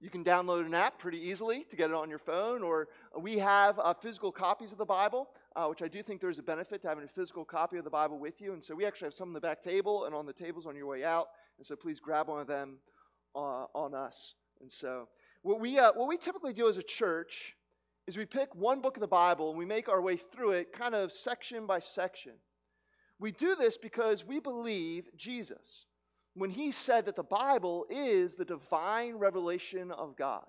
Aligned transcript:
you 0.00 0.08
can 0.08 0.24
download 0.24 0.64
an 0.64 0.72
app 0.72 0.98
pretty 0.98 1.18
easily 1.18 1.64
to 1.68 1.76
get 1.76 1.90
it 1.90 1.94
on 1.94 2.08
your 2.08 2.18
phone, 2.18 2.62
or 2.62 2.88
we 3.18 3.38
have 3.38 3.78
uh, 3.78 3.92
physical 3.92 4.32
copies 4.32 4.72
of 4.72 4.78
the 4.78 4.84
Bible, 4.84 5.28
uh, 5.54 5.66
which 5.66 5.82
I 5.82 5.88
do 5.88 6.02
think 6.02 6.22
there's 6.22 6.38
a 6.38 6.42
benefit 6.42 6.80
to 6.82 6.88
having 6.88 7.04
a 7.04 7.08
physical 7.08 7.44
copy 7.44 7.76
of 7.76 7.84
the 7.84 7.90
Bible 7.90 8.18
with 8.18 8.40
you. 8.40 8.54
And 8.54 8.64
so 8.64 8.74
we 8.74 8.86
actually 8.86 9.06
have 9.06 9.14
some 9.14 9.28
on 9.28 9.34
the 9.34 9.40
back 9.40 9.60
table 9.60 10.06
and 10.06 10.14
on 10.14 10.24
the 10.24 10.32
tables 10.32 10.66
on 10.66 10.74
your 10.74 10.86
way 10.86 11.04
out. 11.04 11.28
And 11.58 11.66
so 11.66 11.76
please 11.76 12.00
grab 12.00 12.28
one 12.28 12.40
of 12.40 12.46
them 12.46 12.78
uh, 13.34 13.66
on 13.74 13.94
us. 13.94 14.34
And 14.62 14.72
so 14.72 15.08
what 15.42 15.60
we, 15.60 15.78
uh, 15.78 15.92
what 15.92 16.08
we 16.08 16.16
typically 16.16 16.54
do 16.54 16.68
as 16.68 16.78
a 16.78 16.82
church 16.82 17.54
is 18.06 18.16
we 18.16 18.24
pick 18.24 18.54
one 18.54 18.80
book 18.80 18.96
of 18.96 19.02
the 19.02 19.06
Bible 19.06 19.50
and 19.50 19.58
we 19.58 19.66
make 19.66 19.88
our 19.88 20.00
way 20.00 20.16
through 20.16 20.52
it 20.52 20.72
kind 20.72 20.94
of 20.94 21.12
section 21.12 21.66
by 21.66 21.78
section. 21.78 22.32
We 23.18 23.32
do 23.32 23.54
this 23.54 23.76
because 23.76 24.24
we 24.24 24.40
believe 24.40 25.10
Jesus 25.14 25.84
when 26.40 26.48
he 26.48 26.70
said 26.70 27.04
that 27.04 27.16
the 27.16 27.22
Bible 27.22 27.84
is 27.90 28.34
the 28.34 28.46
divine 28.46 29.16
revelation 29.16 29.90
of 29.90 30.16
God. 30.16 30.46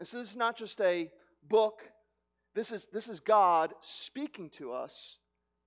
And 0.00 0.08
so 0.08 0.18
this 0.18 0.30
is 0.30 0.36
not 0.36 0.56
just 0.56 0.80
a 0.80 1.12
book, 1.48 1.92
this 2.56 2.72
is, 2.72 2.86
this 2.86 3.08
is 3.08 3.20
God 3.20 3.72
speaking 3.80 4.50
to 4.50 4.72
us 4.72 5.18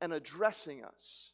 and 0.01 0.11
addressing 0.11 0.83
us. 0.83 1.31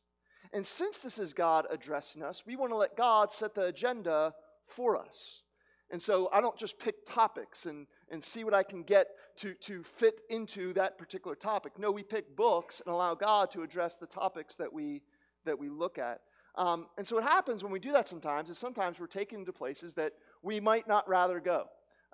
And 0.53 0.67
since 0.67 0.99
this 0.99 1.17
is 1.17 1.33
God 1.33 1.65
addressing 1.71 2.21
us, 2.21 2.43
we 2.45 2.55
want 2.55 2.71
to 2.73 2.77
let 2.77 2.95
God 2.95 3.33
set 3.33 3.55
the 3.55 3.65
agenda 3.65 4.35
for 4.67 4.95
us. 4.95 5.41
And 5.89 5.99
so 5.99 6.29
I 6.31 6.41
don't 6.41 6.57
just 6.59 6.77
pick 6.77 7.07
topics 7.07 7.65
and, 7.65 7.87
and 8.09 8.23
see 8.23 8.43
what 8.43 8.53
I 8.53 8.61
can 8.61 8.83
get 8.83 9.07
to, 9.37 9.55
to 9.61 9.81
fit 9.81 10.21
into 10.29 10.73
that 10.73 10.99
particular 10.99 11.35
topic. 11.35 11.79
No, 11.79 11.89
we 11.89 12.03
pick 12.03 12.35
books 12.35 12.83
and 12.85 12.93
allow 12.93 13.15
God 13.15 13.49
to 13.51 13.63
address 13.63 13.97
the 13.97 14.05
topics 14.05 14.57
that 14.57 14.71
we, 14.71 15.01
that 15.45 15.57
we 15.57 15.69
look 15.69 15.97
at. 15.97 16.21
Um, 16.57 16.87
and 16.97 17.05
so 17.05 17.15
what 17.15 17.25
happens 17.25 17.63
when 17.63 17.71
we 17.71 17.79
do 17.79 17.91
that 17.91 18.07
sometimes 18.07 18.49
is 18.49 18.57
sometimes 18.57 18.99
we're 18.99 19.07
taken 19.07 19.45
to 19.45 19.51
places 19.51 19.93
that 19.95 20.13
we 20.41 20.59
might 20.59 20.87
not 20.87 21.07
rather 21.07 21.39
go. 21.39 21.65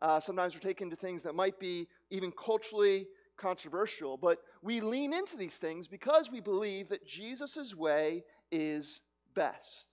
Uh, 0.01 0.19
sometimes 0.19 0.55
we're 0.55 0.61
taken 0.61 0.89
to 0.89 0.95
things 0.95 1.21
that 1.23 1.35
might 1.35 1.59
be 1.59 1.87
even 2.09 2.31
culturally 2.31 3.07
controversial, 3.37 4.17
but 4.17 4.39
we 4.63 4.81
lean 4.81 5.13
into 5.13 5.37
these 5.37 5.57
things 5.57 5.87
because 5.87 6.31
we 6.31 6.39
believe 6.39 6.89
that 6.89 7.05
Jesus' 7.05 7.75
way 7.75 8.23
is 8.51 9.01
best. 9.35 9.89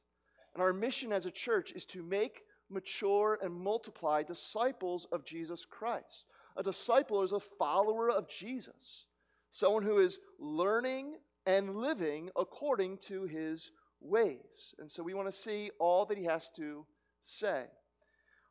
And 0.55 0.63
our 0.63 0.73
mission 0.73 1.13
as 1.13 1.27
a 1.27 1.31
church 1.31 1.73
is 1.73 1.85
to 1.87 2.03
make, 2.03 2.43
mature, 2.71 3.39
and 3.43 3.55
multiply 3.55 4.23
disciples 4.23 5.07
of 5.13 5.25
Jesus 5.25 5.67
Christ. 5.69 6.25
A 6.57 6.63
disciple 6.63 7.23
is 7.23 7.33
a 7.33 7.41
follower 7.41 8.11
of 8.11 8.29
Jesus, 8.29 9.07
someone 9.51 9.83
who 9.83 9.99
is 9.99 10.19
learning 10.39 11.17
and 11.47 11.77
living 11.77 12.31
according 12.37 12.99
to 12.99 13.25
his 13.25 13.71
ways. 14.01 14.75
And 14.79 14.91
so 14.91 15.03
we 15.03 15.15
want 15.15 15.29
to 15.29 15.33
see 15.33 15.71
all 15.79 16.05
that 16.07 16.19
he 16.19 16.25
has 16.25 16.51
to 16.53 16.87
say. 17.21 17.65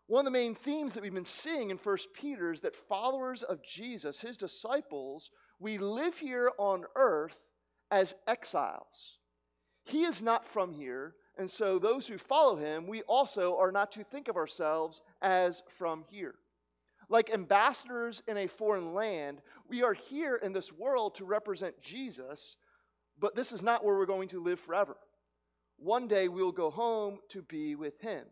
One 0.08 0.22
of 0.22 0.26
the 0.26 0.40
main 0.40 0.56
themes 0.56 0.94
that 0.94 1.04
we've 1.04 1.14
been 1.14 1.26
seeing 1.26 1.70
in 1.70 1.78
1 1.78 1.98
Peter 2.14 2.54
is 2.54 2.62
that 2.62 2.76
followers 2.76 3.44
of 3.44 3.62
Jesus, 3.62 4.22
his 4.22 4.38
disciples, 4.38 5.32
we 5.60 5.78
live 5.78 6.18
here 6.18 6.50
on 6.58 6.86
earth 6.96 7.38
as 7.92 8.16
exiles. 8.26 9.20
He 9.84 10.04
is 10.04 10.22
not 10.22 10.46
from 10.46 10.74
here, 10.74 11.16
and 11.38 11.52
so 11.52 11.78
those 11.78 12.08
who 12.08 12.18
follow 12.18 12.56
him, 12.56 12.88
we 12.88 13.02
also 13.04 13.58
are 13.58 13.72
not 13.72 13.92
to 13.94 14.04
think 14.04 14.28
of 14.28 14.38
ourselves 14.38 15.02
as 15.22 15.62
from 15.78 16.06
here. 16.10 16.36
Like 17.10 17.34
ambassadors 17.34 18.24
in 18.28 18.38
a 18.38 18.48
foreign 18.48 18.94
land, 18.94 19.42
we 19.70 19.84
are 19.84 19.94
here 19.94 20.36
in 20.36 20.54
this 20.54 20.74
world 20.74 21.16
to 21.16 21.26
represent 21.26 21.82
Jesus, 21.82 22.58
but 23.20 23.36
this 23.36 23.52
is 23.52 23.62
not 23.62 23.84
where 23.84 23.98
we're 23.98 24.06
going 24.06 24.30
to 24.30 24.44
live 24.44 24.60
forever. 24.60 24.98
One 25.78 26.08
day 26.08 26.28
we'll 26.28 26.52
go 26.52 26.70
home 26.70 27.20
to 27.30 27.42
be 27.42 27.76
with 27.76 28.02
him. 28.02 28.26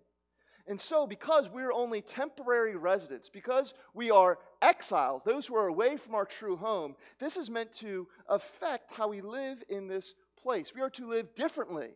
And 0.68 0.82
so, 0.82 1.06
because 1.06 1.48
we're 1.48 1.72
only 1.72 2.02
temporary 2.02 2.76
residents, 2.76 3.30
because 3.30 3.76
we 3.94 4.10
are 4.10 4.40
exiles, 4.64 5.24
those 5.24 5.46
who 5.46 5.56
are 5.56 5.68
away 5.68 5.96
from 5.96 6.16
our 6.16 6.26
true 6.26 6.56
home, 6.56 6.96
this 7.20 7.38
is 7.38 7.52
meant 7.52 7.72
to 7.74 8.08
affect 8.28 8.96
how 8.96 9.10
we 9.10 9.22
live 9.22 9.64
in 9.70 9.88
this 9.88 10.16
place. 10.42 10.74
We 10.74 10.82
are 10.82 10.90
to 10.92 11.08
live 11.08 11.36
differently 11.36 11.90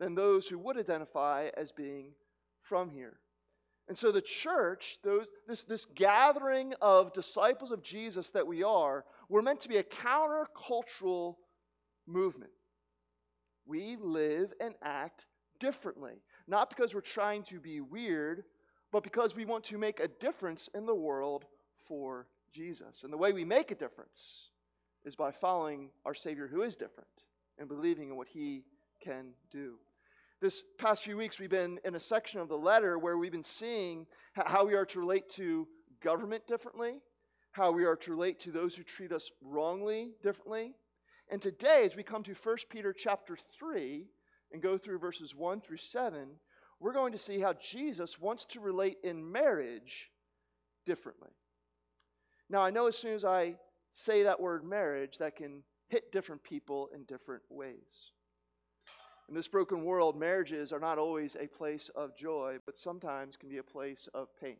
than 0.00 0.14
those 0.14 0.48
who 0.48 0.58
would 0.58 0.78
identify 0.78 1.50
as 1.54 1.70
being 1.70 2.12
from 2.62 2.90
here. 2.90 3.18
And 3.88 3.98
so, 3.98 4.10
the 4.10 4.22
church, 4.22 4.96
this, 5.46 5.64
this 5.64 5.84
gathering 5.84 6.72
of 6.80 7.12
disciples 7.12 7.72
of 7.72 7.82
Jesus 7.82 8.30
that 8.30 8.46
we 8.46 8.62
are, 8.62 9.04
we're 9.28 9.42
meant 9.42 9.60
to 9.60 9.68
be 9.68 9.76
a 9.76 9.82
countercultural 9.82 11.34
movement 12.06 12.52
we 13.66 13.96
live 14.00 14.52
and 14.60 14.74
act 14.82 15.26
differently. 15.58 16.22
Not 16.46 16.68
because 16.68 16.94
we're 16.94 17.00
trying 17.00 17.44
to 17.44 17.60
be 17.60 17.80
weird, 17.80 18.44
but 18.90 19.02
because 19.02 19.34
we 19.34 19.44
want 19.44 19.64
to 19.64 19.78
make 19.78 20.00
a 20.00 20.08
difference 20.08 20.68
in 20.74 20.86
the 20.86 20.94
world 20.94 21.44
for 21.86 22.26
Jesus. 22.52 23.04
And 23.04 23.12
the 23.12 23.18
way 23.18 23.32
we 23.32 23.44
make 23.44 23.70
a 23.70 23.76
difference 23.76 24.50
is 25.04 25.16
by 25.16 25.30
following 25.30 25.90
our 26.04 26.14
Savior 26.14 26.48
who 26.48 26.62
is 26.62 26.76
different 26.76 27.24
and 27.58 27.68
believing 27.68 28.10
in 28.10 28.16
what 28.16 28.28
He 28.28 28.64
can 29.02 29.32
do. 29.50 29.74
This 30.40 30.64
past 30.78 31.04
few 31.04 31.16
weeks, 31.16 31.38
we've 31.38 31.48
been 31.48 31.78
in 31.84 31.94
a 31.94 32.00
section 32.00 32.40
of 32.40 32.48
the 32.48 32.56
letter 32.56 32.98
where 32.98 33.16
we've 33.16 33.32
been 33.32 33.44
seeing 33.44 34.06
how 34.34 34.64
we 34.64 34.74
are 34.74 34.86
to 34.86 34.98
relate 34.98 35.28
to 35.30 35.68
government 36.02 36.46
differently, 36.46 36.98
how 37.52 37.70
we 37.70 37.84
are 37.84 37.96
to 37.96 38.10
relate 38.10 38.40
to 38.40 38.50
those 38.50 38.74
who 38.74 38.82
treat 38.82 39.12
us 39.12 39.30
wrongly 39.40 40.10
differently, 40.22 40.74
and 41.32 41.40
today, 41.40 41.84
as 41.86 41.96
we 41.96 42.02
come 42.02 42.22
to 42.24 42.34
1 42.34 42.56
Peter 42.68 42.92
chapter 42.92 43.38
3 43.58 44.04
and 44.52 44.60
go 44.60 44.76
through 44.76 44.98
verses 44.98 45.34
1 45.34 45.62
through 45.62 45.78
7, 45.78 46.28
we're 46.78 46.92
going 46.92 47.12
to 47.12 47.18
see 47.18 47.40
how 47.40 47.54
Jesus 47.54 48.20
wants 48.20 48.44
to 48.44 48.60
relate 48.60 48.98
in 49.02 49.32
marriage 49.32 50.10
differently. 50.84 51.30
Now, 52.50 52.62
I 52.62 52.68
know 52.68 52.86
as 52.86 52.98
soon 52.98 53.14
as 53.14 53.24
I 53.24 53.54
say 53.92 54.24
that 54.24 54.42
word 54.42 54.62
marriage, 54.62 55.16
that 55.18 55.36
can 55.36 55.62
hit 55.88 56.12
different 56.12 56.42
people 56.44 56.90
in 56.94 57.04
different 57.04 57.44
ways. 57.48 58.12
In 59.30 59.34
this 59.34 59.48
broken 59.48 59.84
world, 59.84 60.20
marriages 60.20 60.70
are 60.70 60.80
not 60.80 60.98
always 60.98 61.34
a 61.34 61.46
place 61.46 61.90
of 61.94 62.14
joy, 62.14 62.58
but 62.66 62.76
sometimes 62.76 63.38
can 63.38 63.48
be 63.48 63.56
a 63.56 63.62
place 63.62 64.06
of 64.12 64.28
pain. 64.38 64.58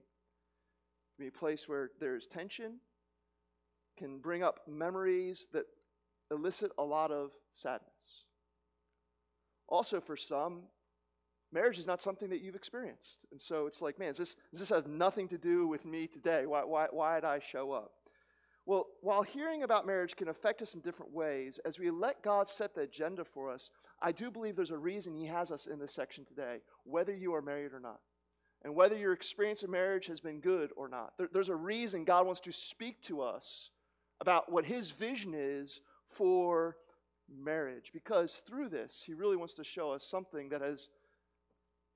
Can 1.17 1.27
be 1.27 1.29
a 1.29 1.33
place 1.39 1.69
where 1.69 1.91
there's 2.01 2.27
tension, 2.27 2.77
can 3.99 4.21
bring 4.21 4.43
up 4.43 4.61
memories 4.67 5.49
that 5.53 5.67
elicit 6.31 6.73
a 6.79 6.83
lot 6.83 7.11
of 7.11 7.33
sadness. 7.53 8.25
Also, 9.69 10.01
for 10.01 10.17
some, 10.17 10.63
marriage 11.53 11.79
is 11.79 11.87
not 11.87 12.01
something 12.01 12.31
that 12.31 12.41
you've 12.41 12.55
experienced. 12.55 13.25
And 13.31 13.41
so 13.41 13.67
it's 13.67 13.83
like, 13.83 13.99
man, 13.99 14.09
does 14.09 14.19
this, 14.19 14.37
does 14.51 14.61
this 14.61 14.69
have 14.71 14.87
nothing 14.87 15.29
to 15.29 15.39
do 15.39 15.67
with 15.67 15.85
me 15.85 16.07
today? 16.07 16.47
Why, 16.47 16.65
why, 16.65 16.89
why 16.91 17.15
did 17.17 17.25
I 17.25 17.39
show 17.39 17.73
up? 17.73 17.93
Well, 18.65 18.87
while 19.01 19.23
hearing 19.23 19.65
about 19.65 19.87
marriage 19.87 20.15
can 20.15 20.29
affect 20.29 20.63
us 20.63 20.75
in 20.75 20.81
different 20.81 21.13
ways, 21.13 21.59
as 21.65 21.79
we 21.79 21.91
let 21.91 22.23
God 22.23 22.49
set 22.49 22.75
the 22.75 22.83
agenda 22.83 23.25
for 23.25 23.51
us, 23.51 23.71
I 24.01 24.13
do 24.13 24.31
believe 24.31 24.57
there's 24.57 24.71
a 24.71 24.79
reason 24.79 25.15
He 25.15 25.27
has 25.27 25.51
us 25.51 25.67
in 25.67 25.79
this 25.79 25.93
section 25.93 26.25
today, 26.25 26.59
whether 26.85 27.15
you 27.15 27.35
are 27.35 27.43
married 27.43 27.73
or 27.73 27.81
not. 27.81 28.01
And 28.65 28.77
whether 28.77 28.97
your 28.97 29.13
experience 29.13 29.65
of 29.65 29.71
marriage 29.71 30.07
has 30.07 30.21
been 30.21 30.39
good 30.39 30.71
or 30.77 30.89
not. 30.89 31.15
There, 31.19 31.29
there's 31.33 31.49
a 31.49 31.55
reason 31.57 32.05
God 32.05 32.27
wants 32.27 32.41
to 32.43 32.53
speak 32.53 33.03
to 33.03 33.21
us 33.21 33.71
about 34.21 34.53
what 34.53 34.65
His 34.65 34.93
vision 34.93 35.33
is 35.35 35.81
for 36.13 36.77
marriage 37.29 37.91
because 37.93 38.43
through 38.47 38.69
this, 38.69 39.03
he 39.05 39.15
really 39.15 39.37
wants 39.37 39.55
to 39.55 39.65
show 39.65 39.93
us 39.93 40.05
something 40.05 40.49
that 40.51 40.63
is, 40.63 40.89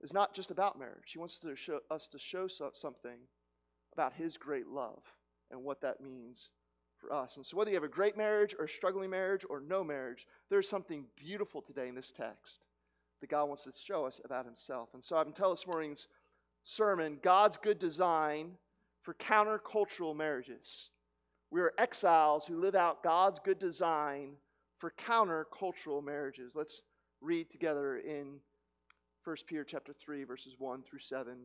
is 0.03 0.13
not 0.13 0.35
just 0.35 0.51
about 0.51 0.79
marriage. 0.79 1.13
He 1.13 1.19
wants 1.19 1.39
to 1.41 1.55
show 1.57 1.81
us 1.91 2.09
to 2.09 2.19
show 2.19 2.49
something 2.49 3.19
about 3.93 4.15
his 4.15 4.37
great 4.37 4.69
love 4.69 5.03
and 5.51 5.63
what 5.63 5.81
that 5.81 6.01
means 6.01 6.51
for 6.99 7.13
us. 7.13 7.37
And 7.37 7.45
so, 7.45 7.57
whether 7.57 7.71
you 7.71 7.77
have 7.77 7.85
a 7.85 7.89
great 7.89 8.17
marriage 8.17 8.55
or 8.59 8.65
a 8.65 8.69
struggling 8.69 9.11
marriage 9.11 9.45
or 9.49 9.61
no 9.61 9.85
marriage, 9.85 10.27
there's 10.51 10.69
something 10.69 11.05
beautiful 11.17 11.63
today 11.63 11.89
in 11.89 11.95
this 11.95 12.13
text 12.13 12.65
that 13.21 13.31
God 13.31 13.47
wants 13.47 13.65
to 13.65 13.73
show 13.73 14.07
us 14.07 14.21
about 14.25 14.45
himself. 14.45 14.91
And 14.95 15.05
so, 15.05 15.23
been 15.23 15.33
telling 15.33 15.55
this 15.55 15.67
morning's 15.67 16.09
sermon 16.65 17.19
God's 17.23 17.57
good 17.57 17.79
design 17.79 18.53
for 19.03 19.15
countercultural 19.15 20.17
marriages. 20.17 20.91
We 21.51 21.61
are 21.61 21.73
exiles 21.79 22.47
who 22.47 22.61
live 22.61 22.75
out 22.75 23.03
God's 23.03 23.39
good 23.39 23.59
design 23.59 24.33
for 24.79 24.91
counter-cultural 24.91 26.03
marriages. 26.03 26.55
Let's 26.55 26.83
read 27.21 27.51
together 27.51 27.97
in 27.97 28.41
1 29.25 29.37
Peter 29.47 29.65
chapter 29.65 29.93
3 29.93 30.25
verses 30.25 30.55
1 30.59 30.83
through 30.83 31.01
7 31.01 31.37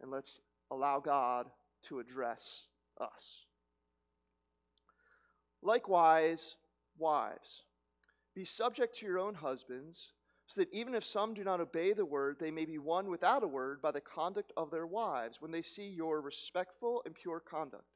and 0.00 0.10
let's 0.10 0.40
allow 0.70 1.00
God 1.00 1.46
to 1.84 1.98
address 1.98 2.66
us. 3.00 3.46
Likewise, 5.62 6.56
wives, 6.98 7.64
be 8.34 8.44
subject 8.44 8.96
to 8.96 9.06
your 9.06 9.18
own 9.18 9.34
husbands, 9.34 10.12
so 10.46 10.60
that 10.60 10.72
even 10.72 10.94
if 10.94 11.02
some 11.02 11.34
do 11.34 11.42
not 11.42 11.60
obey 11.60 11.92
the 11.92 12.04
word, 12.04 12.36
they 12.38 12.50
may 12.50 12.64
be 12.64 12.78
won 12.78 13.08
without 13.08 13.42
a 13.42 13.48
word 13.48 13.82
by 13.82 13.90
the 13.90 14.00
conduct 14.00 14.52
of 14.56 14.70
their 14.70 14.86
wives, 14.86 15.40
when 15.40 15.50
they 15.50 15.62
see 15.62 15.88
your 15.88 16.20
respectful 16.20 17.02
and 17.04 17.14
pure 17.14 17.40
conduct. 17.40 17.95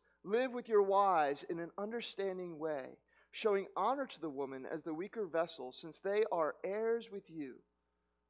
live 0.23 0.53
with 0.53 0.69
your 0.69 0.83
wives 0.83 1.43
in 1.49 1.59
an 1.59 1.71
understanding 1.77 2.59
way, 2.59 2.97
showing 3.31 3.67
honor 3.75 4.05
to 4.05 4.21
the 4.21 4.29
woman 4.29 4.65
as 4.71 4.83
the 4.83 4.93
weaker 4.93 5.25
vessel, 5.25 5.71
since 5.71 5.99
they 5.99 6.23
are 6.31 6.55
heirs 6.63 7.09
with 7.11 7.29
you 7.29 7.55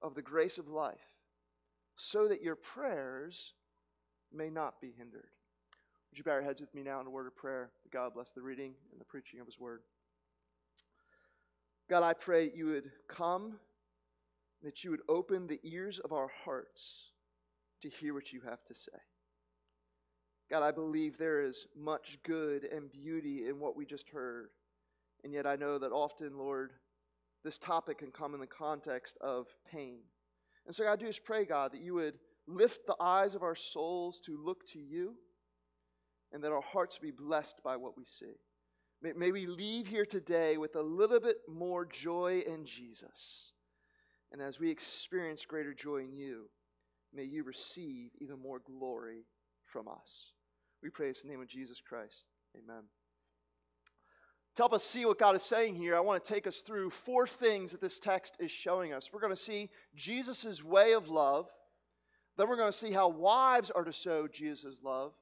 of 0.01 0.15
the 0.15 0.21
grace 0.21 0.57
of 0.57 0.67
life, 0.67 1.15
so 1.95 2.27
that 2.27 2.41
your 2.41 2.55
prayers 2.55 3.53
may 4.33 4.49
not 4.49 4.79
be 4.81 4.93
hindered. 4.97 5.29
Would 6.09 6.17
you 6.17 6.23
bow 6.23 6.33
your 6.33 6.43
heads 6.43 6.61
with 6.61 6.73
me 6.73 6.83
now 6.83 6.99
in 6.99 7.07
a 7.07 7.11
word 7.11 7.27
of 7.27 7.35
prayer? 7.35 7.71
God 7.91 8.13
bless 8.13 8.31
the 8.31 8.41
reading 8.41 8.73
and 8.91 8.99
the 8.99 9.05
preaching 9.05 9.39
of 9.39 9.45
His 9.45 9.59
word. 9.59 9.81
God, 11.89 12.03
I 12.03 12.13
pray 12.13 12.47
that 12.47 12.55
you 12.55 12.67
would 12.67 12.91
come, 13.07 13.59
that 14.63 14.83
you 14.83 14.91
would 14.91 15.01
open 15.09 15.47
the 15.47 15.59
ears 15.63 15.99
of 15.99 16.13
our 16.13 16.29
hearts 16.45 17.11
to 17.81 17.89
hear 17.89 18.13
what 18.13 18.31
you 18.31 18.41
have 18.47 18.63
to 18.65 18.73
say. 18.73 18.91
God, 20.51 20.63
I 20.63 20.71
believe 20.71 21.17
there 21.17 21.41
is 21.41 21.65
much 21.79 22.17
good 22.23 22.65
and 22.65 22.91
beauty 22.91 23.47
in 23.47 23.57
what 23.57 23.77
we 23.77 23.85
just 23.85 24.09
heard. 24.09 24.49
And 25.23 25.31
yet 25.31 25.47
I 25.47 25.55
know 25.55 25.79
that 25.79 25.93
often, 25.93 26.37
Lord, 26.37 26.73
this 27.45 27.57
topic 27.57 27.99
can 27.99 28.11
come 28.11 28.33
in 28.33 28.41
the 28.41 28.47
context 28.47 29.17
of 29.21 29.47
pain. 29.71 29.99
And 30.65 30.75
so, 30.75 30.83
God, 30.83 30.91
I 30.91 30.95
do 30.97 31.07
just 31.07 31.23
pray, 31.23 31.45
God, 31.45 31.71
that 31.71 31.79
you 31.79 31.93
would 31.93 32.15
lift 32.47 32.85
the 32.85 32.97
eyes 32.99 33.33
of 33.33 33.43
our 33.43 33.55
souls 33.55 34.19
to 34.25 34.37
look 34.37 34.67
to 34.73 34.79
you 34.79 35.15
and 36.33 36.43
that 36.43 36.51
our 36.51 36.61
hearts 36.61 36.97
be 36.97 37.11
blessed 37.11 37.61
by 37.63 37.77
what 37.77 37.97
we 37.97 38.03
see. 38.03 38.35
May, 39.01 39.13
may 39.13 39.31
we 39.31 39.47
leave 39.47 39.87
here 39.87 40.05
today 40.05 40.57
with 40.57 40.75
a 40.75 40.81
little 40.81 41.21
bit 41.21 41.37
more 41.47 41.85
joy 41.85 42.43
in 42.45 42.65
Jesus. 42.65 43.53
And 44.33 44.41
as 44.41 44.59
we 44.59 44.69
experience 44.69 45.45
greater 45.45 45.73
joy 45.73 45.99
in 45.99 46.11
you, 46.11 46.49
may 47.13 47.23
you 47.23 47.43
receive 47.43 48.11
even 48.19 48.37
more 48.37 48.59
glory 48.59 49.23
from 49.65 49.87
us. 49.87 50.33
We 50.83 50.89
pray 50.89 51.07
in 51.07 51.13
the 51.23 51.29
name 51.29 51.41
of 51.41 51.47
Jesus 51.47 51.81
Christ. 51.81 52.25
Amen. 52.55 52.83
To 54.55 54.61
help 54.63 54.73
us 54.73 54.83
see 54.83 55.05
what 55.05 55.19
God 55.19 55.35
is 55.35 55.43
saying 55.43 55.75
here, 55.75 55.95
I 55.95 56.01
want 56.01 56.23
to 56.23 56.33
take 56.33 56.45
us 56.45 56.57
through 56.57 56.89
four 56.89 57.25
things 57.25 57.71
that 57.71 57.79
this 57.79 57.99
text 57.99 58.35
is 58.39 58.51
showing 58.51 58.91
us. 58.91 59.09
We're 59.13 59.21
going 59.21 59.33
to 59.33 59.41
see 59.41 59.69
Jesus' 59.95 60.61
way 60.61 60.93
of 60.93 61.07
love. 61.07 61.47
Then 62.37 62.49
we're 62.49 62.57
going 62.57 62.71
to 62.71 62.77
see 62.77 62.91
how 62.91 63.07
wives 63.07 63.69
are 63.69 63.85
to 63.85 63.93
show 63.93 64.27
Jesus' 64.27 64.79
love. 64.83 65.13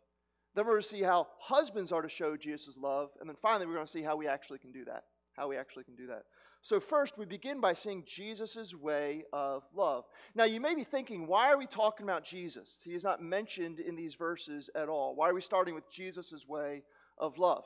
Then 0.56 0.65
we're 0.65 0.73
going 0.73 0.81
to 0.81 0.88
see 0.88 1.03
how 1.03 1.27
husbands 1.39 1.91
are 1.91 2.01
to 2.01 2.09
show 2.09 2.35
Jesus' 2.38 2.77
love. 2.77 3.09
And 3.19 3.29
then 3.29 3.35
finally, 3.35 3.67
we're 3.67 3.75
going 3.75 3.85
to 3.85 3.91
see 3.91 4.01
how 4.01 4.15
we 4.15 4.27
actually 4.27 4.59
can 4.59 4.71
do 4.71 4.85
that. 4.85 5.03
How 5.33 5.47
we 5.47 5.57
actually 5.57 5.83
can 5.83 5.95
do 5.95 6.07
that. 6.07 6.23
So, 6.61 6.79
first, 6.79 7.17
we 7.17 7.25
begin 7.25 7.61
by 7.61 7.73
seeing 7.73 8.03
Jesus' 8.06 8.75
way 8.75 9.23
of 9.31 9.63
love. 9.73 10.06
Now, 10.35 10.44
you 10.44 10.59
may 10.59 10.75
be 10.75 10.83
thinking, 10.83 11.25
why 11.25 11.51
are 11.51 11.57
we 11.57 11.67
talking 11.67 12.06
about 12.06 12.25
Jesus? 12.25 12.81
He 12.83 12.94
is 12.94 13.03
not 13.03 13.23
mentioned 13.23 13.79
in 13.79 13.95
these 13.95 14.15
verses 14.15 14.69
at 14.75 14.89
all. 14.89 15.15
Why 15.15 15.29
are 15.29 15.33
we 15.33 15.41
starting 15.41 15.73
with 15.73 15.89
Jesus' 15.89 16.45
way 16.47 16.83
of 17.17 17.38
love? 17.38 17.63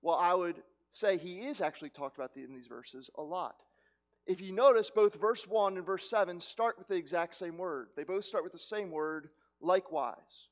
Well, 0.00 0.16
I 0.16 0.32
would 0.32 0.62
say 0.90 1.18
he 1.18 1.40
is 1.40 1.60
actually 1.60 1.90
talked 1.90 2.16
about 2.16 2.30
in 2.36 2.54
these 2.54 2.68
verses 2.68 3.10
a 3.18 3.22
lot. 3.22 3.62
If 4.26 4.40
you 4.40 4.52
notice, 4.52 4.90
both 4.90 5.20
verse 5.20 5.46
1 5.46 5.76
and 5.76 5.84
verse 5.84 6.08
7 6.08 6.40
start 6.40 6.78
with 6.78 6.88
the 6.88 6.94
exact 6.94 7.34
same 7.34 7.58
word. 7.58 7.88
They 7.96 8.04
both 8.04 8.24
start 8.24 8.44
with 8.44 8.52
the 8.52 8.58
same 8.58 8.90
word, 8.90 9.28
likewise. 9.60 10.48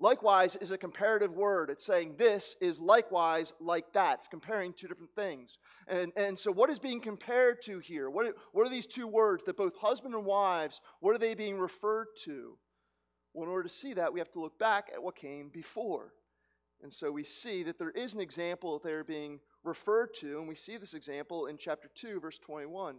Likewise 0.00 0.56
is 0.56 0.72
a 0.72 0.78
comparative 0.78 1.32
word. 1.32 1.70
It's 1.70 1.86
saying 1.86 2.14
this 2.18 2.56
is 2.60 2.80
likewise 2.80 3.52
like 3.60 3.92
that. 3.92 4.18
It's 4.18 4.28
comparing 4.28 4.72
two 4.72 4.88
different 4.88 5.14
things. 5.14 5.56
And, 5.86 6.12
and 6.16 6.38
so, 6.38 6.50
what 6.50 6.68
is 6.68 6.80
being 6.80 7.00
compared 7.00 7.62
to 7.62 7.78
here? 7.78 8.10
What 8.10 8.26
are, 8.26 8.34
what 8.52 8.66
are 8.66 8.70
these 8.70 8.86
two 8.86 9.06
words 9.06 9.44
that 9.44 9.56
both 9.56 9.76
husband 9.76 10.14
and 10.14 10.24
wives, 10.24 10.80
what 11.00 11.14
are 11.14 11.18
they 11.18 11.34
being 11.34 11.58
referred 11.58 12.08
to? 12.24 12.58
Well, 13.32 13.44
in 13.44 13.50
order 13.50 13.68
to 13.68 13.74
see 13.74 13.94
that, 13.94 14.12
we 14.12 14.20
have 14.20 14.32
to 14.32 14.40
look 14.40 14.58
back 14.58 14.90
at 14.92 15.02
what 15.02 15.16
came 15.16 15.48
before. 15.48 16.12
And 16.82 16.92
so 16.92 17.10
we 17.10 17.24
see 17.24 17.62
that 17.62 17.78
there 17.78 17.90
is 17.90 18.14
an 18.14 18.20
example 18.20 18.78
that 18.78 18.86
they're 18.86 19.04
being 19.04 19.40
referred 19.62 20.14
to, 20.16 20.38
and 20.38 20.48
we 20.48 20.54
see 20.54 20.76
this 20.76 20.94
example 20.94 21.46
in 21.46 21.56
chapter 21.56 21.88
2, 21.94 22.20
verse 22.20 22.38
21. 22.38 22.96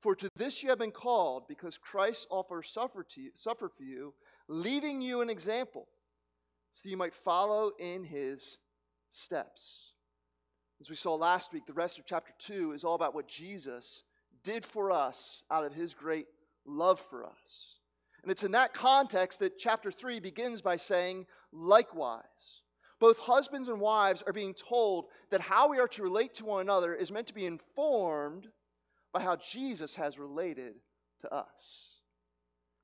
For 0.00 0.16
to 0.16 0.28
this 0.36 0.62
you 0.62 0.68
have 0.68 0.78
been 0.78 0.90
called, 0.90 1.44
because 1.48 1.78
Christ 1.78 2.26
offers 2.30 2.68
suffer, 2.68 3.04
to 3.04 3.20
you, 3.20 3.30
suffer 3.34 3.68
for 3.68 3.84
you, 3.84 4.12
leaving 4.48 5.00
you 5.00 5.20
an 5.20 5.30
example 5.30 5.86
so 6.72 6.88
you 6.88 6.96
might 6.96 7.14
follow 7.14 7.72
in 7.78 8.04
his 8.04 8.58
steps. 9.10 9.92
As 10.80 10.90
we 10.90 10.96
saw 10.96 11.14
last 11.14 11.52
week, 11.52 11.66
the 11.66 11.72
rest 11.72 11.98
of 11.98 12.06
chapter 12.06 12.32
2 12.38 12.72
is 12.72 12.82
all 12.82 12.94
about 12.94 13.14
what 13.14 13.28
Jesus 13.28 14.02
did 14.42 14.64
for 14.64 14.90
us 14.90 15.42
out 15.50 15.64
of 15.64 15.74
his 15.74 15.94
great 15.94 16.26
love 16.66 16.98
for 16.98 17.24
us. 17.24 17.78
And 18.22 18.30
it's 18.30 18.44
in 18.44 18.52
that 18.52 18.74
context 18.74 19.38
that 19.40 19.58
chapter 19.58 19.90
3 19.90 20.20
begins 20.20 20.60
by 20.60 20.76
saying, 20.76 21.26
likewise. 21.52 22.62
Both 23.00 23.18
husbands 23.18 23.68
and 23.68 23.80
wives 23.80 24.22
are 24.26 24.32
being 24.32 24.54
told 24.54 25.06
that 25.30 25.40
how 25.40 25.68
we 25.68 25.78
are 25.78 25.88
to 25.88 26.02
relate 26.02 26.36
to 26.36 26.44
one 26.44 26.60
another 26.60 26.94
is 26.94 27.10
meant 27.10 27.26
to 27.28 27.34
be 27.34 27.46
informed 27.46 28.48
by 29.12 29.20
how 29.20 29.36
Jesus 29.36 29.96
has 29.96 30.18
related 30.18 30.74
to 31.20 31.32
us. 31.34 31.98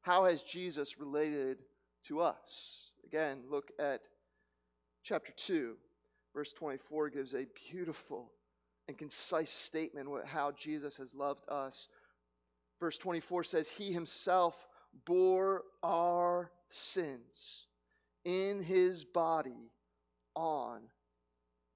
How 0.02 0.24
has 0.24 0.42
Jesus 0.42 0.98
related 0.98 1.58
to 2.06 2.20
us? 2.20 2.90
Again, 3.08 3.38
look 3.50 3.72
at 3.78 4.02
chapter 5.02 5.32
2, 5.34 5.76
verse 6.34 6.52
24 6.52 7.08
gives 7.08 7.32
a 7.32 7.46
beautiful 7.70 8.30
and 8.86 8.98
concise 8.98 9.50
statement 9.50 10.08
of 10.08 10.28
how 10.28 10.52
Jesus 10.52 10.96
has 10.96 11.14
loved 11.14 11.48
us. 11.48 11.88
Verse 12.78 12.98
24 12.98 13.44
says, 13.44 13.70
He 13.70 13.92
himself 13.92 14.66
bore 15.06 15.62
our 15.82 16.50
sins 16.68 17.66
in 18.26 18.62
his 18.62 19.06
body 19.06 19.70
on 20.34 20.82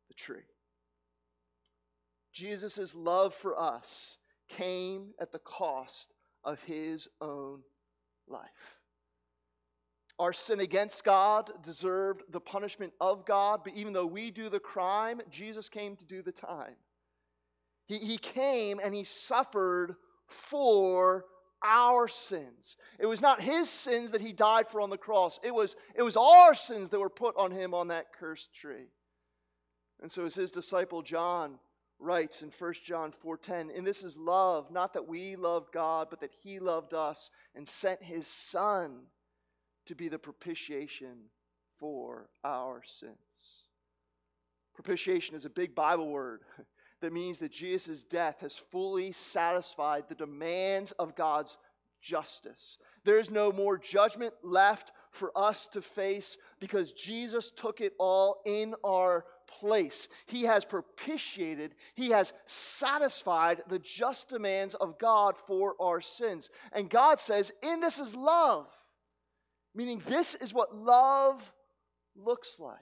the 0.09 0.15
tree. 0.15 0.45
Jesus' 2.35 2.95
love 2.95 3.33
for 3.33 3.59
us 3.59 4.19
came 4.51 5.15
at 5.19 5.33
the 5.33 5.39
cost 5.39 6.13
of 6.45 6.63
his 6.65 7.09
own 7.23 7.61
life. 8.29 8.82
Our 10.23 10.33
sin 10.33 10.61
against 10.61 11.03
God 11.03 11.51
deserved 11.65 12.23
the 12.31 12.39
punishment 12.39 12.93
of 13.01 13.27
God, 13.27 13.63
but 13.65 13.75
even 13.75 13.93
though 13.93 14.07
we 14.07 14.31
do 14.31 14.49
the 14.49 14.61
crime, 14.61 15.21
Jesus 15.29 15.69
came 15.69 15.97
to 15.97 16.05
do 16.05 16.23
the 16.23 16.31
time. 16.31 16.77
He, 17.87 17.99
he 17.99 18.19
came 18.19 18.79
and 18.81 18.95
he 18.95 19.03
suffered 19.03 19.97
for 20.29 21.25
our 21.65 22.07
sins. 22.07 22.77
It 23.01 23.07
was 23.07 23.21
not 23.21 23.43
his 23.43 23.69
sins 23.69 24.13
that 24.13 24.21
he 24.21 24.33
died 24.33 24.69
for 24.69 24.81
on 24.81 24.91
the 24.91 24.97
cross. 24.97 25.41
It 25.43 25.53
was, 25.53 25.75
it 25.97 26.03
was 26.05 26.17
our 26.17 26.55
sins 26.55 26.91
that 26.91 27.01
were 27.01 27.11
put 27.11 27.37
on 27.37 27.51
him 27.51 27.75
on 27.75 27.89
that 27.89 28.13
cursed 28.17 28.55
tree. 28.55 28.91
And 30.01 30.13
so 30.13 30.25
as 30.25 30.37
his 30.37 30.53
disciple 30.53 31.03
John 31.03 31.59
writes 31.99 32.43
in 32.43 32.53
1 32.57 32.75
John 32.85 33.11
4:10, 33.11 33.77
and 33.77 33.85
this 33.85 34.05
is 34.05 34.17
love, 34.17 34.71
not 34.71 34.93
that 34.93 35.09
we 35.09 35.35
loved 35.35 35.73
God, 35.73 36.07
but 36.11 36.21
that 36.21 36.37
he 36.45 36.61
loved 36.61 36.95
us 36.95 37.29
and 37.57 37.67
sent 37.67 38.05
his 38.05 38.29
son 38.29 39.07
to 39.87 39.95
be 39.95 40.09
the 40.09 40.19
propitiation 40.19 41.31
for 41.79 42.29
our 42.45 42.83
sins. 42.85 43.17
Propitiation 44.75 45.35
is 45.35 45.45
a 45.45 45.51
big 45.51 45.75
Bible 45.75 46.09
word 46.09 46.43
that 47.01 47.13
means 47.13 47.39
that 47.41 47.53
Jesus' 47.53 48.05
death 48.05 48.41
has 48.41 48.57
fully 48.57 49.13
satisfied 49.13 50.05
the 50.09 50.15
demands 50.15 50.93
of 50.93 51.17
God's 51.17 51.59
justice. 52.01 52.79
There 53.05 53.19
is 53.19 53.31
no 53.31 53.53
more 53.53 53.79
judgment 53.79 54.35
left 54.43 54.93
for 55.11 55.31
us 55.37 55.69
to 55.69 55.83
face 55.83 56.37
because 56.59 56.93
Jesus 56.93 57.51
took 57.51 57.81
it 57.81 57.93
all 57.99 58.41
in 58.45 58.75
our 58.85 59.25
place. 59.47 60.09
He 60.27 60.45
has 60.45 60.65
propitiated, 60.65 61.75
He 61.95 62.11
has 62.11 62.33
satisfied 62.47 63.63
the 63.69 63.79
just 63.79 64.29
demands 64.29 64.75
of 64.75 64.99
God 64.99 65.37
for 65.37 65.75
our 65.81 66.01
sins. 66.01 66.49
And 66.73 66.89
God 66.91 67.21
says, 67.21 67.53
in 67.63 67.81
this 67.81 67.99
is 67.99 68.15
love. 68.15 68.69
Meaning, 69.75 70.03
this 70.07 70.35
is 70.35 70.53
what 70.53 70.75
love 70.75 71.53
looks 72.15 72.61
like. 72.61 72.77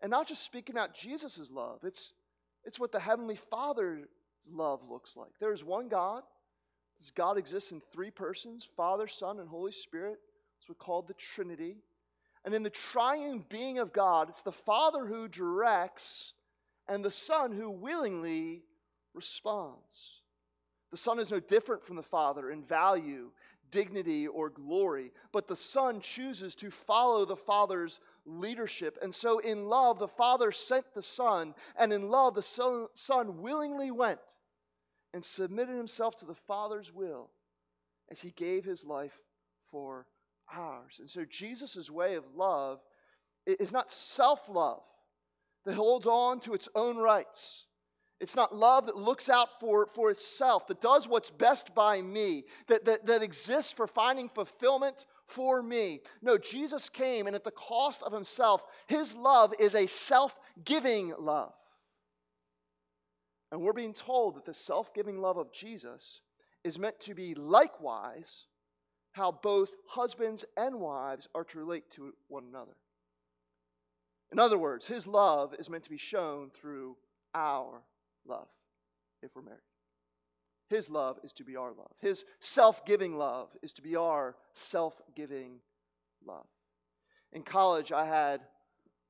and 0.00 0.10
not 0.10 0.28
just 0.28 0.44
speaking 0.44 0.78
out 0.78 0.94
Jesus' 0.94 1.50
love, 1.50 1.80
it's, 1.82 2.12
it's 2.64 2.78
what 2.78 2.92
the 2.92 3.00
Heavenly 3.00 3.36
Father's 3.36 4.06
love 4.50 4.80
looks 4.88 5.16
like. 5.16 5.30
There 5.40 5.52
is 5.52 5.64
one 5.64 5.88
God. 5.88 6.22
This 6.98 7.10
God 7.10 7.38
exists 7.38 7.72
in 7.72 7.80
three 7.92 8.10
persons 8.10 8.68
Father, 8.76 9.06
Son, 9.08 9.38
and 9.40 9.48
Holy 9.48 9.72
Spirit. 9.72 10.18
It's 10.58 10.68
what's 10.68 10.80
called 10.80 11.08
the 11.08 11.14
Trinity. 11.14 11.76
And 12.44 12.54
in 12.54 12.62
the 12.62 12.70
triune 12.70 13.44
being 13.48 13.78
of 13.78 13.92
God, 13.92 14.28
it's 14.28 14.42
the 14.42 14.52
Father 14.52 15.06
who 15.06 15.28
directs 15.28 16.34
and 16.88 17.04
the 17.04 17.10
Son 17.10 17.52
who 17.52 17.70
willingly 17.70 18.62
responds. 19.12 20.22
The 20.90 20.96
Son 20.96 21.18
is 21.18 21.30
no 21.30 21.40
different 21.40 21.82
from 21.82 21.96
the 21.96 22.02
Father 22.02 22.50
in 22.50 22.62
value, 22.62 23.30
dignity, 23.70 24.26
or 24.26 24.50
glory, 24.50 25.12
but 25.32 25.46
the 25.46 25.56
Son 25.56 26.00
chooses 26.00 26.54
to 26.56 26.70
follow 26.70 27.24
the 27.24 27.36
Father's 27.36 28.00
leadership. 28.24 28.98
And 29.02 29.14
so, 29.14 29.38
in 29.38 29.68
love, 29.68 29.98
the 29.98 30.08
Father 30.08 30.52
sent 30.52 30.94
the 30.94 31.02
Son, 31.02 31.54
and 31.76 31.92
in 31.92 32.08
love, 32.08 32.34
the 32.34 32.42
Son, 32.42 32.86
son 32.94 33.40
willingly 33.42 33.90
went 33.90 34.20
and 35.14 35.24
submitted 35.24 35.76
himself 35.76 36.16
to 36.18 36.24
the 36.24 36.34
Father's 36.34 36.92
will 36.92 37.30
as 38.10 38.20
he 38.20 38.30
gave 38.30 38.64
his 38.64 38.84
life 38.84 39.18
for 39.70 40.06
ours. 40.52 40.96
And 40.98 41.08
so, 41.08 41.24
Jesus' 41.24 41.90
way 41.90 42.14
of 42.14 42.24
love 42.34 42.80
is 43.46 43.72
not 43.72 43.92
self 43.92 44.48
love 44.48 44.82
that 45.64 45.74
holds 45.74 46.06
on 46.06 46.40
to 46.40 46.54
its 46.54 46.68
own 46.74 46.96
rights. 46.96 47.66
It's 48.20 48.34
not 48.34 48.54
love 48.54 48.86
that 48.86 48.96
looks 48.96 49.28
out 49.28 49.60
for, 49.60 49.86
for 49.86 50.10
itself, 50.10 50.66
that 50.66 50.80
does 50.80 51.06
what's 51.06 51.30
best 51.30 51.74
by 51.74 52.00
me, 52.00 52.44
that, 52.66 52.84
that, 52.86 53.06
that 53.06 53.22
exists 53.22 53.72
for 53.72 53.86
finding 53.86 54.28
fulfillment 54.28 55.06
for 55.26 55.62
me. 55.62 56.00
No, 56.20 56.36
Jesus 56.36 56.88
came, 56.88 57.26
and 57.26 57.36
at 57.36 57.44
the 57.44 57.52
cost 57.52 58.02
of 58.02 58.12
himself, 58.12 58.64
his 58.88 59.14
love 59.14 59.54
is 59.60 59.74
a 59.76 59.86
self 59.86 60.36
giving 60.64 61.14
love. 61.18 61.52
And 63.52 63.60
we're 63.60 63.72
being 63.72 63.94
told 63.94 64.34
that 64.34 64.44
the 64.44 64.54
self 64.54 64.92
giving 64.92 65.20
love 65.20 65.36
of 65.36 65.52
Jesus 65.52 66.20
is 66.64 66.78
meant 66.78 66.98
to 67.00 67.14
be 67.14 67.34
likewise 67.34 68.46
how 69.12 69.30
both 69.30 69.70
husbands 69.88 70.44
and 70.56 70.80
wives 70.80 71.28
are 71.34 71.44
to 71.44 71.58
relate 71.58 71.90
to 71.92 72.14
one 72.26 72.44
another. 72.48 72.76
In 74.32 74.38
other 74.38 74.58
words, 74.58 74.86
his 74.86 75.06
love 75.06 75.54
is 75.58 75.70
meant 75.70 75.84
to 75.84 75.90
be 75.90 75.96
shown 75.96 76.50
through 76.50 76.96
our 77.34 77.82
love 78.28 78.48
if 79.22 79.34
we're 79.34 79.42
married. 79.42 79.60
His 80.68 80.90
love 80.90 81.18
is 81.24 81.32
to 81.34 81.44
be 81.44 81.56
our 81.56 81.72
love. 81.72 81.92
His 81.98 82.24
self 82.40 82.84
giving 82.84 83.16
love 83.16 83.48
is 83.62 83.72
to 83.74 83.82
be 83.82 83.96
our 83.96 84.36
self 84.52 85.00
giving 85.14 85.60
love. 86.26 86.46
In 87.32 87.42
college, 87.42 87.90
I 87.90 88.04
had 88.04 88.40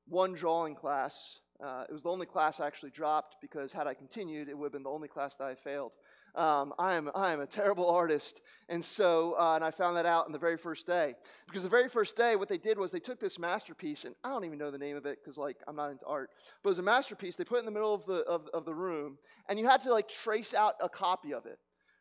one 0.07 0.33
drawing 0.33 0.75
class. 0.75 1.39
Uh, 1.61 1.83
it 1.89 1.91
was 1.91 2.03
the 2.03 2.09
only 2.09 2.25
class 2.25 2.59
I 2.61 2.67
actually 2.67 2.91
dropped 2.91 3.35
because, 3.41 3.73
had 3.73 3.87
I 3.87 3.93
continued, 3.93 4.47
it 4.47 4.57
would 4.57 4.67
have 4.67 4.71
been 4.71 4.83
the 4.83 4.89
only 4.89 5.09
class 5.09 5.35
that 5.35 5.45
I 5.45 5.55
failed. 5.55 5.91
Um, 6.39 6.73
I, 6.79 6.95
am, 6.95 7.11
I 7.13 7.33
am 7.33 7.41
a 7.41 7.45
terrible 7.45 7.89
artist. 7.89 8.39
And 8.69 8.83
so, 8.83 9.35
uh, 9.37 9.55
and 9.55 9.63
I 9.63 9.71
found 9.71 9.97
that 9.97 10.05
out 10.05 10.25
on 10.25 10.31
the 10.31 10.39
very 10.39 10.55
first 10.55 10.87
day. 10.87 11.15
Because 11.45 11.63
the 11.63 11.69
very 11.69 11.89
first 11.89 12.15
day, 12.15 12.37
what 12.37 12.47
they 12.47 12.57
did 12.57 12.77
was 12.77 12.91
they 12.91 12.99
took 13.01 13.19
this 13.19 13.37
masterpiece, 13.37 14.05
and 14.05 14.15
I 14.23 14.29
don't 14.29 14.45
even 14.45 14.57
know 14.57 14.71
the 14.71 14.77
name 14.77 14.95
of 14.95 15.05
it 15.05 15.19
because, 15.21 15.37
like, 15.37 15.57
I'm 15.67 15.75
not 15.75 15.91
into 15.91 16.05
art, 16.05 16.29
but 16.63 16.69
it 16.69 16.71
was 16.71 16.79
a 16.79 16.83
masterpiece. 16.83 17.35
They 17.35 17.43
put 17.43 17.57
it 17.57 17.59
in 17.59 17.65
the 17.65 17.71
middle 17.71 17.93
of 17.93 18.05
the, 18.05 18.23
of, 18.23 18.47
of 18.53 18.63
the 18.63 18.73
room, 18.73 19.17
and 19.49 19.59
you 19.59 19.67
had 19.67 19.81
to, 19.81 19.91
like, 19.91 20.07
trace 20.07 20.53
out 20.53 20.75
a 20.81 20.87
copy 20.87 21.33
of 21.33 21.45
it, 21.45 21.59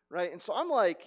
right? 0.09 0.31
And 0.31 0.41
so 0.41 0.55
I'm 0.55 0.69
like, 0.69 1.01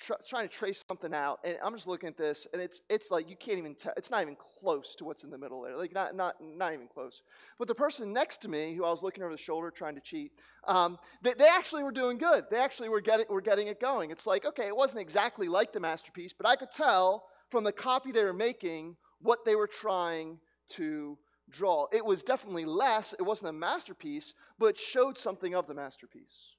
tr- 0.00 0.12
trying 0.28 0.48
to 0.48 0.54
trace 0.54 0.84
something 0.86 1.14
out, 1.14 1.40
and 1.44 1.56
I'm 1.62 1.74
just 1.74 1.86
looking 1.86 2.08
at 2.08 2.16
this, 2.16 2.46
and 2.52 2.60
it's 2.60 2.80
it's 2.88 3.10
like 3.10 3.28
you 3.30 3.36
can't 3.36 3.58
even 3.58 3.74
tell. 3.74 3.92
It's 3.96 4.10
not 4.10 4.22
even 4.22 4.36
close 4.36 4.94
to 4.96 5.04
what's 5.04 5.24
in 5.24 5.30
the 5.30 5.38
middle 5.38 5.62
there. 5.62 5.76
Like 5.76 5.92
not 5.92 6.14
not 6.14 6.36
not 6.40 6.72
even 6.72 6.86
close. 6.86 7.22
But 7.58 7.68
the 7.68 7.74
person 7.74 8.12
next 8.12 8.38
to 8.42 8.48
me, 8.48 8.74
who 8.74 8.84
I 8.84 8.90
was 8.90 9.02
looking 9.02 9.22
over 9.22 9.32
the 9.32 9.38
shoulder 9.38 9.70
trying 9.70 9.94
to 9.94 10.00
cheat, 10.00 10.32
um, 10.66 10.98
they, 11.22 11.34
they 11.34 11.48
actually 11.48 11.82
were 11.82 11.92
doing 11.92 12.18
good. 12.18 12.44
They 12.50 12.58
actually 12.58 12.88
were 12.88 13.00
getting 13.00 13.26
were 13.28 13.40
getting 13.40 13.68
it 13.68 13.80
going. 13.80 14.10
It's 14.10 14.26
like 14.26 14.44
okay, 14.44 14.66
it 14.66 14.76
wasn't 14.76 15.02
exactly 15.02 15.48
like 15.48 15.72
the 15.72 15.80
masterpiece, 15.80 16.32
but 16.32 16.46
I 16.46 16.56
could 16.56 16.70
tell 16.70 17.24
from 17.50 17.64
the 17.64 17.72
copy 17.72 18.12
they 18.12 18.24
were 18.24 18.32
making 18.32 18.96
what 19.20 19.44
they 19.44 19.56
were 19.56 19.68
trying 19.68 20.38
to 20.70 21.18
draw. 21.48 21.86
It 21.92 22.04
was 22.04 22.22
definitely 22.22 22.64
less. 22.64 23.14
It 23.18 23.22
wasn't 23.22 23.50
a 23.50 23.52
masterpiece, 23.52 24.34
but 24.58 24.78
showed 24.78 25.16
something 25.16 25.54
of 25.54 25.66
the 25.66 25.74
masterpiece. 25.74 26.56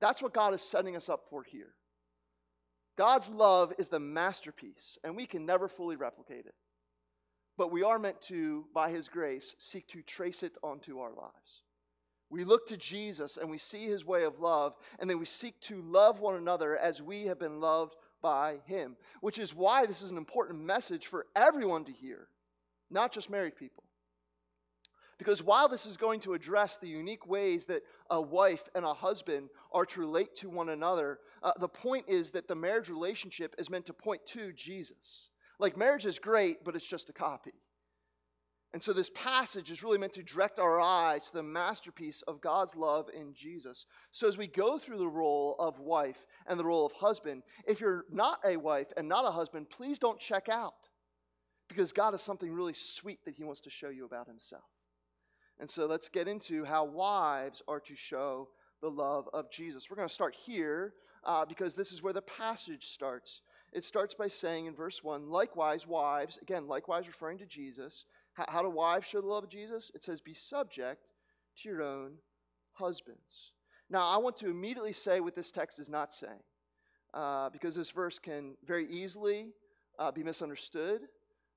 That's 0.00 0.22
what 0.22 0.32
God 0.32 0.54
is 0.54 0.62
setting 0.62 0.96
us 0.96 1.08
up 1.08 1.26
for 1.28 1.42
here. 1.42 1.74
God's 3.00 3.30
love 3.30 3.72
is 3.78 3.88
the 3.88 3.98
masterpiece, 3.98 4.98
and 5.02 5.16
we 5.16 5.24
can 5.24 5.46
never 5.46 5.68
fully 5.68 5.96
replicate 5.96 6.44
it. 6.44 6.54
But 7.56 7.72
we 7.72 7.82
are 7.82 7.98
meant 7.98 8.20
to, 8.28 8.66
by 8.74 8.90
His 8.90 9.08
grace, 9.08 9.56
seek 9.56 9.88
to 9.88 10.02
trace 10.02 10.42
it 10.42 10.58
onto 10.62 10.98
our 10.98 11.08
lives. 11.08 11.62
We 12.28 12.44
look 12.44 12.66
to 12.66 12.76
Jesus 12.76 13.38
and 13.38 13.48
we 13.48 13.56
see 13.56 13.86
His 13.86 14.04
way 14.04 14.24
of 14.24 14.38
love, 14.38 14.74
and 14.98 15.08
then 15.08 15.18
we 15.18 15.24
seek 15.24 15.58
to 15.62 15.80
love 15.80 16.20
one 16.20 16.34
another 16.34 16.76
as 16.76 17.00
we 17.00 17.24
have 17.24 17.38
been 17.38 17.58
loved 17.58 17.96
by 18.20 18.58
Him, 18.66 18.98
which 19.22 19.38
is 19.38 19.54
why 19.54 19.86
this 19.86 20.02
is 20.02 20.10
an 20.10 20.18
important 20.18 20.60
message 20.60 21.06
for 21.06 21.24
everyone 21.34 21.86
to 21.86 21.92
hear, 21.92 22.28
not 22.90 23.12
just 23.12 23.30
married 23.30 23.56
people. 23.56 23.84
Because 25.16 25.42
while 25.42 25.68
this 25.68 25.86
is 25.86 25.96
going 25.96 26.20
to 26.20 26.34
address 26.34 26.76
the 26.76 26.88
unique 26.88 27.26
ways 27.26 27.64
that 27.66 27.82
a 28.10 28.20
wife 28.20 28.68
and 28.74 28.84
a 28.84 28.92
husband 28.92 29.48
are 29.72 29.86
to 29.86 30.00
relate 30.00 30.34
to 30.36 30.50
one 30.50 30.68
another, 30.68 31.18
uh, 31.42 31.52
the 31.58 31.68
point 31.68 32.06
is 32.08 32.32
that 32.32 32.48
the 32.48 32.54
marriage 32.54 32.88
relationship 32.88 33.54
is 33.58 33.70
meant 33.70 33.86
to 33.86 33.92
point 33.92 34.26
to 34.26 34.52
Jesus. 34.52 35.30
Like 35.58 35.76
marriage 35.76 36.06
is 36.06 36.18
great, 36.18 36.64
but 36.64 36.76
it's 36.76 36.86
just 36.86 37.08
a 37.08 37.12
copy. 37.12 37.52
And 38.72 38.82
so 38.82 38.92
this 38.92 39.10
passage 39.10 39.70
is 39.70 39.82
really 39.82 39.98
meant 39.98 40.12
to 40.12 40.22
direct 40.22 40.60
our 40.60 40.80
eyes 40.80 41.26
to 41.26 41.32
the 41.32 41.42
masterpiece 41.42 42.22
of 42.22 42.40
God's 42.40 42.76
love 42.76 43.08
in 43.12 43.34
Jesus. 43.34 43.84
So 44.12 44.28
as 44.28 44.38
we 44.38 44.46
go 44.46 44.78
through 44.78 44.98
the 44.98 45.08
role 45.08 45.56
of 45.58 45.80
wife 45.80 46.24
and 46.46 46.58
the 46.58 46.64
role 46.64 46.86
of 46.86 46.92
husband, 46.92 47.42
if 47.66 47.80
you're 47.80 48.04
not 48.12 48.38
a 48.44 48.56
wife 48.56 48.92
and 48.96 49.08
not 49.08 49.26
a 49.26 49.32
husband, 49.32 49.70
please 49.70 49.98
don't 49.98 50.20
check 50.20 50.48
out 50.48 50.88
because 51.68 51.92
God 51.92 52.12
has 52.12 52.22
something 52.22 52.52
really 52.52 52.72
sweet 52.72 53.24
that 53.24 53.34
he 53.34 53.42
wants 53.42 53.60
to 53.62 53.70
show 53.70 53.88
you 53.88 54.04
about 54.04 54.28
himself. 54.28 54.62
And 55.58 55.68
so 55.68 55.86
let's 55.86 56.08
get 56.08 56.28
into 56.28 56.64
how 56.64 56.84
wives 56.84 57.62
are 57.66 57.80
to 57.80 57.96
show 57.96 58.48
the 58.80 58.90
love 58.90 59.28
of 59.32 59.50
Jesus. 59.50 59.90
We're 59.90 59.96
going 59.96 60.08
to 60.08 60.14
start 60.14 60.36
here 60.36 60.94
uh, 61.24 61.44
because 61.44 61.74
this 61.74 61.92
is 61.92 62.02
where 62.02 62.12
the 62.12 62.22
passage 62.22 62.86
starts. 62.86 63.42
It 63.72 63.84
starts 63.84 64.14
by 64.14 64.28
saying 64.28 64.66
in 64.66 64.74
verse 64.74 65.02
1 65.04 65.30
likewise, 65.30 65.86
wives, 65.86 66.38
again, 66.42 66.66
likewise 66.66 67.06
referring 67.06 67.38
to 67.38 67.46
Jesus. 67.46 68.04
How, 68.34 68.44
how 68.48 68.62
do 68.62 68.70
wives 68.70 69.06
show 69.06 69.20
the 69.20 69.26
love 69.26 69.44
of 69.44 69.50
Jesus? 69.50 69.92
It 69.94 70.02
says, 70.02 70.20
be 70.20 70.34
subject 70.34 71.06
to 71.62 71.68
your 71.68 71.82
own 71.82 72.14
husbands. 72.72 73.52
Now, 73.88 74.08
I 74.08 74.18
want 74.18 74.36
to 74.38 74.48
immediately 74.48 74.92
say 74.92 75.20
what 75.20 75.34
this 75.34 75.50
text 75.50 75.78
is 75.78 75.88
not 75.88 76.14
saying 76.14 76.42
uh, 77.12 77.50
because 77.50 77.74
this 77.74 77.90
verse 77.90 78.18
can 78.18 78.54
very 78.64 78.88
easily 78.88 79.48
uh, 79.98 80.10
be 80.10 80.22
misunderstood 80.22 81.02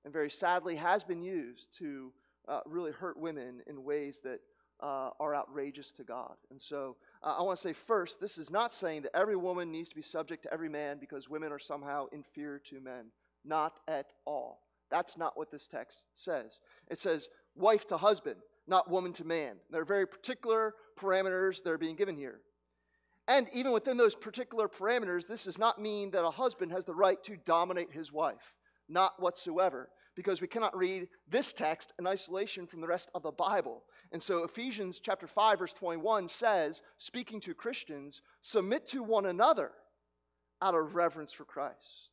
and 0.03 0.11
very 0.11 0.29
sadly 0.29 0.75
has 0.75 1.03
been 1.03 1.21
used 1.21 1.67
to 1.77 2.11
uh, 2.47 2.59
really 2.65 2.91
hurt 2.91 3.17
women 3.17 3.61
in 3.67 3.83
ways 3.83 4.19
that 4.23 4.39
uh, 4.83 5.11
are 5.19 5.33
outrageous 5.33 5.91
to 5.93 6.03
God. 6.03 6.35
And 6.51 6.61
so 6.61 6.97
uh, 7.23 7.37
I 7.39 7.41
want 7.41 7.57
to 7.57 7.61
say 7.61 7.73
first, 7.73 8.19
this 8.19 8.37
is 8.37 8.51
not 8.51 8.73
saying 8.73 9.03
that 9.03 9.15
every 9.15 9.37
woman 9.37 9.71
needs 9.71 9.87
to 9.89 9.95
be 9.95 10.01
subject 10.01 10.43
to 10.43 10.53
every 10.53 10.69
man 10.69 10.97
because 10.99 11.29
women 11.29 11.53
are 11.53 11.59
somehow 11.59 12.07
inferior 12.11 12.59
to 12.65 12.81
men. 12.81 13.05
Not 13.45 13.79
at 13.87 14.07
all. 14.25 14.59
That's 14.91 15.17
not 15.17 15.37
what 15.37 15.49
this 15.49 15.67
text 15.67 16.03
says. 16.13 16.59
It 16.91 16.99
says 16.99 17.29
wife 17.55 17.87
to 17.87 17.97
husband, 17.97 18.35
not 18.67 18.91
woman 18.91 19.13
to 19.13 19.23
man. 19.23 19.55
There 19.71 19.81
are 19.81 19.85
very 19.85 20.05
particular 20.05 20.75
parameters 20.99 21.63
that 21.63 21.71
are 21.71 21.77
being 21.77 21.95
given 21.95 22.17
here. 22.17 22.41
And 23.27 23.47
even 23.53 23.71
within 23.71 23.95
those 23.95 24.15
particular 24.15 24.67
parameters, 24.67 25.27
this 25.27 25.45
does 25.45 25.57
not 25.57 25.81
mean 25.81 26.11
that 26.11 26.25
a 26.25 26.29
husband 26.29 26.73
has 26.73 26.83
the 26.83 26.93
right 26.93 27.23
to 27.23 27.37
dominate 27.45 27.93
his 27.93 28.11
wife. 28.11 28.53
Not 28.89 29.13
whatsoever 29.21 29.89
because 30.15 30.41
we 30.41 30.47
cannot 30.47 30.75
read 30.77 31.07
this 31.29 31.53
text 31.53 31.93
in 31.99 32.07
isolation 32.07 32.67
from 32.67 32.81
the 32.81 32.87
rest 32.87 33.09
of 33.15 33.23
the 33.23 33.31
Bible. 33.31 33.83
And 34.13 34.21
so 34.21 34.43
Ephesians 34.43 34.99
chapter 34.99 35.25
5 35.25 35.59
verse 35.59 35.73
21 35.73 36.27
says, 36.27 36.83
speaking 36.99 37.41
to 37.41 37.55
Christians, 37.55 38.21
submit 38.41 38.87
to 38.89 39.01
one 39.01 39.25
another 39.25 39.71
out 40.61 40.75
of 40.75 40.95
reverence 40.95 41.33
for 41.33 41.45
Christ. 41.45 42.09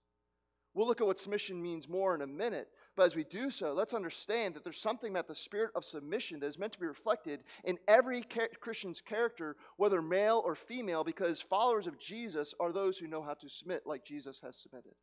We'll 0.72 0.86
look 0.86 1.00
at 1.00 1.06
what 1.06 1.20
submission 1.20 1.62
means 1.62 1.88
more 1.88 2.14
in 2.14 2.22
a 2.22 2.26
minute, 2.26 2.68
but 2.96 3.04
as 3.04 3.16
we 3.16 3.24
do 3.24 3.50
so, 3.50 3.72
let's 3.72 3.92
understand 3.92 4.54
that 4.54 4.64
there's 4.64 4.80
something 4.80 5.10
about 5.10 5.28
the 5.28 5.34
spirit 5.34 5.72
of 5.74 5.84
submission 5.84 6.40
that 6.40 6.46
is 6.46 6.58
meant 6.58 6.72
to 6.72 6.78
be 6.78 6.86
reflected 6.86 7.40
in 7.64 7.76
every 7.86 8.24
Christian's 8.60 9.00
character, 9.00 9.56
whether 9.76 10.00
male 10.00 10.40
or 10.44 10.54
female, 10.54 11.04
because 11.04 11.40
followers 11.40 11.86
of 11.86 11.98
Jesus 11.98 12.54
are 12.60 12.72
those 12.72 12.98
who 12.98 13.08
know 13.08 13.22
how 13.22 13.34
to 13.34 13.48
submit 13.48 13.82
like 13.84 14.04
Jesus 14.04 14.40
has 14.44 14.56
submitted. 14.56 14.94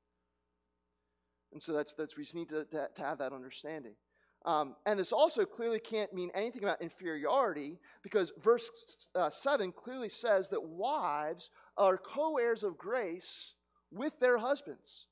And 1.51 1.61
so 1.61 1.73
that's, 1.73 1.93
that's 1.93 2.17
we 2.17 2.23
just 2.23 2.35
need 2.35 2.49
to, 2.49 2.65
to, 2.65 2.87
to 2.95 3.01
have 3.01 3.17
that 3.19 3.33
understanding. 3.33 3.93
Um, 4.47 4.77
and 4.85 4.97
this 4.97 5.11
also 5.11 5.43
clearly 5.43 5.77
can't 5.77 6.13
mean 6.13 6.31
anything 6.33 6.63
about 6.63 6.81
inferiority 6.81 7.79
because 8.01 8.31
verse 8.41 8.71
uh, 9.13 9.29
7 9.29 9.73
clearly 9.73 10.07
says 10.07 10.47
that 10.49 10.63
wives 10.63 11.49
are 11.77 11.97
co 11.97 12.37
heirs 12.37 12.63
of 12.63 12.77
grace 12.77 13.55
with 13.91 14.17
their 14.21 14.37
husbands. 14.37 15.07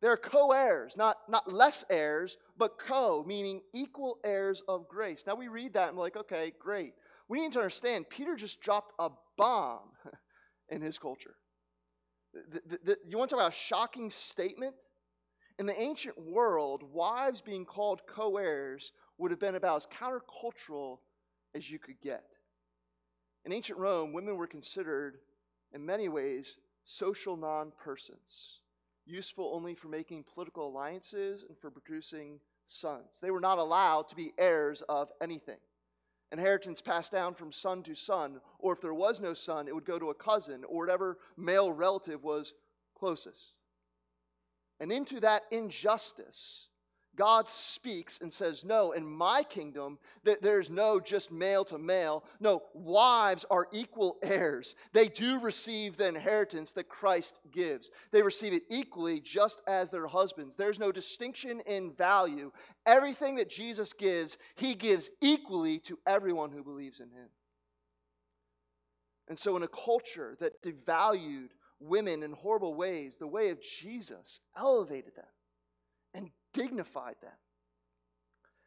They're 0.00 0.16
co 0.16 0.52
heirs, 0.52 0.96
not, 0.96 1.16
not 1.28 1.52
less 1.52 1.84
heirs, 1.90 2.36
but 2.56 2.78
co, 2.78 3.24
meaning 3.26 3.60
equal 3.74 4.18
heirs 4.22 4.62
of 4.68 4.86
grace. 4.88 5.24
Now 5.26 5.34
we 5.34 5.48
read 5.48 5.74
that 5.74 5.88
and 5.88 5.96
we're 5.96 6.04
like, 6.04 6.16
okay, 6.16 6.52
great. 6.56 6.94
We 7.28 7.40
need 7.40 7.52
to 7.52 7.58
understand 7.58 8.08
Peter 8.08 8.36
just 8.36 8.60
dropped 8.60 8.92
a 9.00 9.10
bomb 9.36 9.90
in 10.68 10.80
his 10.80 10.96
culture. 10.96 11.34
The, 12.32 12.60
the, 12.64 12.78
the, 12.84 12.96
you 13.08 13.18
want 13.18 13.30
to 13.30 13.34
talk 13.34 13.42
about 13.42 13.52
a 13.52 13.56
shocking 13.56 14.10
statement? 14.10 14.76
In 15.60 15.66
the 15.66 15.78
ancient 15.78 16.18
world, 16.18 16.82
wives 16.90 17.42
being 17.42 17.66
called 17.66 18.06
co 18.06 18.38
heirs 18.38 18.92
would 19.18 19.30
have 19.30 19.38
been 19.38 19.56
about 19.56 19.76
as 19.76 19.86
countercultural 19.88 21.00
as 21.54 21.70
you 21.70 21.78
could 21.78 22.00
get. 22.00 22.24
In 23.44 23.52
ancient 23.52 23.78
Rome, 23.78 24.14
women 24.14 24.38
were 24.38 24.46
considered, 24.46 25.18
in 25.74 25.84
many 25.84 26.08
ways, 26.08 26.56
social 26.86 27.36
non 27.36 27.72
persons, 27.78 28.62
useful 29.04 29.52
only 29.54 29.74
for 29.74 29.88
making 29.88 30.24
political 30.32 30.66
alliances 30.66 31.44
and 31.46 31.58
for 31.58 31.70
producing 31.70 32.40
sons. 32.66 33.20
They 33.20 33.30
were 33.30 33.38
not 33.38 33.58
allowed 33.58 34.08
to 34.08 34.16
be 34.16 34.32
heirs 34.38 34.82
of 34.88 35.12
anything. 35.20 35.58
Inheritance 36.32 36.80
passed 36.80 37.12
down 37.12 37.34
from 37.34 37.52
son 37.52 37.82
to 37.82 37.94
son, 37.94 38.40
or 38.58 38.72
if 38.72 38.80
there 38.80 38.94
was 38.94 39.20
no 39.20 39.34
son, 39.34 39.68
it 39.68 39.74
would 39.74 39.84
go 39.84 39.98
to 39.98 40.08
a 40.08 40.14
cousin 40.14 40.64
or 40.64 40.78
whatever 40.78 41.18
male 41.36 41.70
relative 41.70 42.24
was 42.24 42.54
closest. 42.94 43.59
And 44.80 44.90
into 44.90 45.20
that 45.20 45.44
injustice, 45.50 46.68
God 47.16 47.48
speaks 47.48 48.20
and 48.20 48.32
says, 48.32 48.64
No, 48.64 48.92
in 48.92 49.04
my 49.06 49.42
kingdom, 49.42 49.98
there's 50.24 50.70
no 50.70 50.98
just 50.98 51.30
male 51.30 51.64
to 51.66 51.76
male. 51.76 52.24
No, 52.40 52.62
wives 52.72 53.44
are 53.50 53.68
equal 53.72 54.16
heirs. 54.22 54.74
They 54.94 55.08
do 55.08 55.38
receive 55.40 55.96
the 55.96 56.08
inheritance 56.08 56.72
that 56.72 56.88
Christ 56.88 57.40
gives, 57.52 57.90
they 58.10 58.22
receive 58.22 58.54
it 58.54 58.62
equally, 58.70 59.20
just 59.20 59.60
as 59.66 59.90
their 59.90 60.06
husbands. 60.06 60.56
There's 60.56 60.78
no 60.78 60.92
distinction 60.92 61.60
in 61.66 61.92
value. 61.92 62.52
Everything 62.86 63.36
that 63.36 63.50
Jesus 63.50 63.92
gives, 63.92 64.38
he 64.54 64.74
gives 64.74 65.10
equally 65.20 65.78
to 65.80 65.98
everyone 66.06 66.50
who 66.50 66.64
believes 66.64 67.00
in 67.00 67.10
him. 67.10 67.28
And 69.28 69.38
so, 69.38 69.56
in 69.56 69.62
a 69.62 69.68
culture 69.68 70.36
that 70.40 70.62
devalued 70.62 71.50
women 71.80 72.22
in 72.22 72.32
horrible 72.32 72.74
ways, 72.74 73.16
the 73.16 73.26
way 73.26 73.50
of 73.50 73.58
Jesus 73.62 74.40
elevated 74.56 75.16
them 75.16 75.24
and 76.14 76.30
dignified 76.52 77.16
them. 77.22 77.32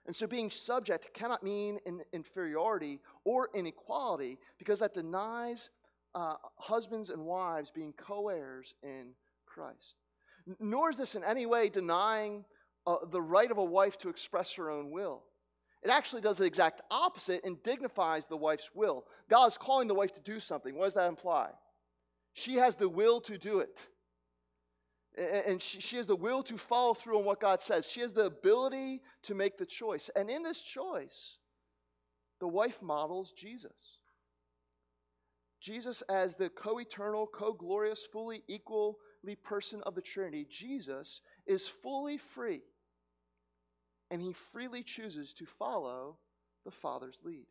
And 0.05 0.15
so 0.15 0.27
being 0.27 0.51
subject 0.51 1.13
cannot 1.13 1.43
mean 1.43 1.79
in 1.85 2.01
inferiority 2.11 2.99
or 3.23 3.49
inequality 3.53 4.37
because 4.57 4.79
that 4.79 4.93
denies 4.93 5.69
uh, 6.13 6.33
husbands 6.57 7.09
and 7.09 7.25
wives 7.25 7.71
being 7.71 7.93
co 7.93 8.29
heirs 8.29 8.73
in 8.83 9.13
Christ. 9.45 9.95
Nor 10.59 10.89
is 10.89 10.97
this 10.97 11.15
in 11.15 11.23
any 11.23 11.45
way 11.45 11.69
denying 11.69 12.43
uh, 12.85 12.97
the 13.09 13.21
right 13.21 13.49
of 13.49 13.57
a 13.57 13.63
wife 13.63 13.97
to 13.99 14.09
express 14.09 14.53
her 14.53 14.69
own 14.69 14.91
will. 14.91 15.23
It 15.83 15.89
actually 15.89 16.21
does 16.21 16.37
the 16.37 16.45
exact 16.45 16.81
opposite 16.91 17.43
and 17.43 17.61
dignifies 17.63 18.27
the 18.27 18.37
wife's 18.37 18.71
will. 18.73 19.05
God 19.29 19.47
is 19.47 19.57
calling 19.57 19.87
the 19.87 19.93
wife 19.93 20.13
to 20.13 20.21
do 20.21 20.39
something. 20.39 20.75
What 20.75 20.85
does 20.85 20.93
that 20.93 21.09
imply? 21.09 21.49
She 22.33 22.55
has 22.55 22.75
the 22.75 22.89
will 22.89 23.21
to 23.21 23.37
do 23.37 23.59
it. 23.59 23.87
And 25.15 25.61
she, 25.61 25.97
has 25.97 26.07
the 26.07 26.15
will 26.15 26.41
to 26.43 26.57
follow 26.57 26.95
through 26.95 27.19
on 27.19 27.25
what 27.25 27.39
God 27.39 27.61
says. 27.61 27.87
She 27.87 28.01
has 28.01 28.13
the 28.13 28.25
ability 28.25 29.01
to 29.23 29.35
make 29.35 29.59
the 29.59 29.65
choice. 29.65 30.09
And 30.15 30.27
in 30.27 30.41
this 30.41 30.61
choice, 30.61 31.37
the 32.39 32.47
wife 32.47 32.81
models 32.81 33.31
Jesus. 33.31 33.99
Jesus, 35.61 36.01
as 36.09 36.35
the 36.35 36.49
co 36.49 36.79
eternal, 36.79 37.27
co 37.27 37.53
glorious, 37.53 38.07
fully 38.11 38.43
equally 38.47 39.35
person 39.43 39.81
of 39.85 39.93
the 39.93 40.01
Trinity, 40.01 40.47
Jesus 40.49 41.21
is 41.45 41.67
fully 41.67 42.17
free. 42.17 42.63
And 44.09 44.19
he 44.19 44.33
freely 44.33 44.81
chooses 44.81 45.31
to 45.35 45.45
follow 45.45 46.17
the 46.65 46.71
Father's 46.71 47.21
lead. 47.23 47.45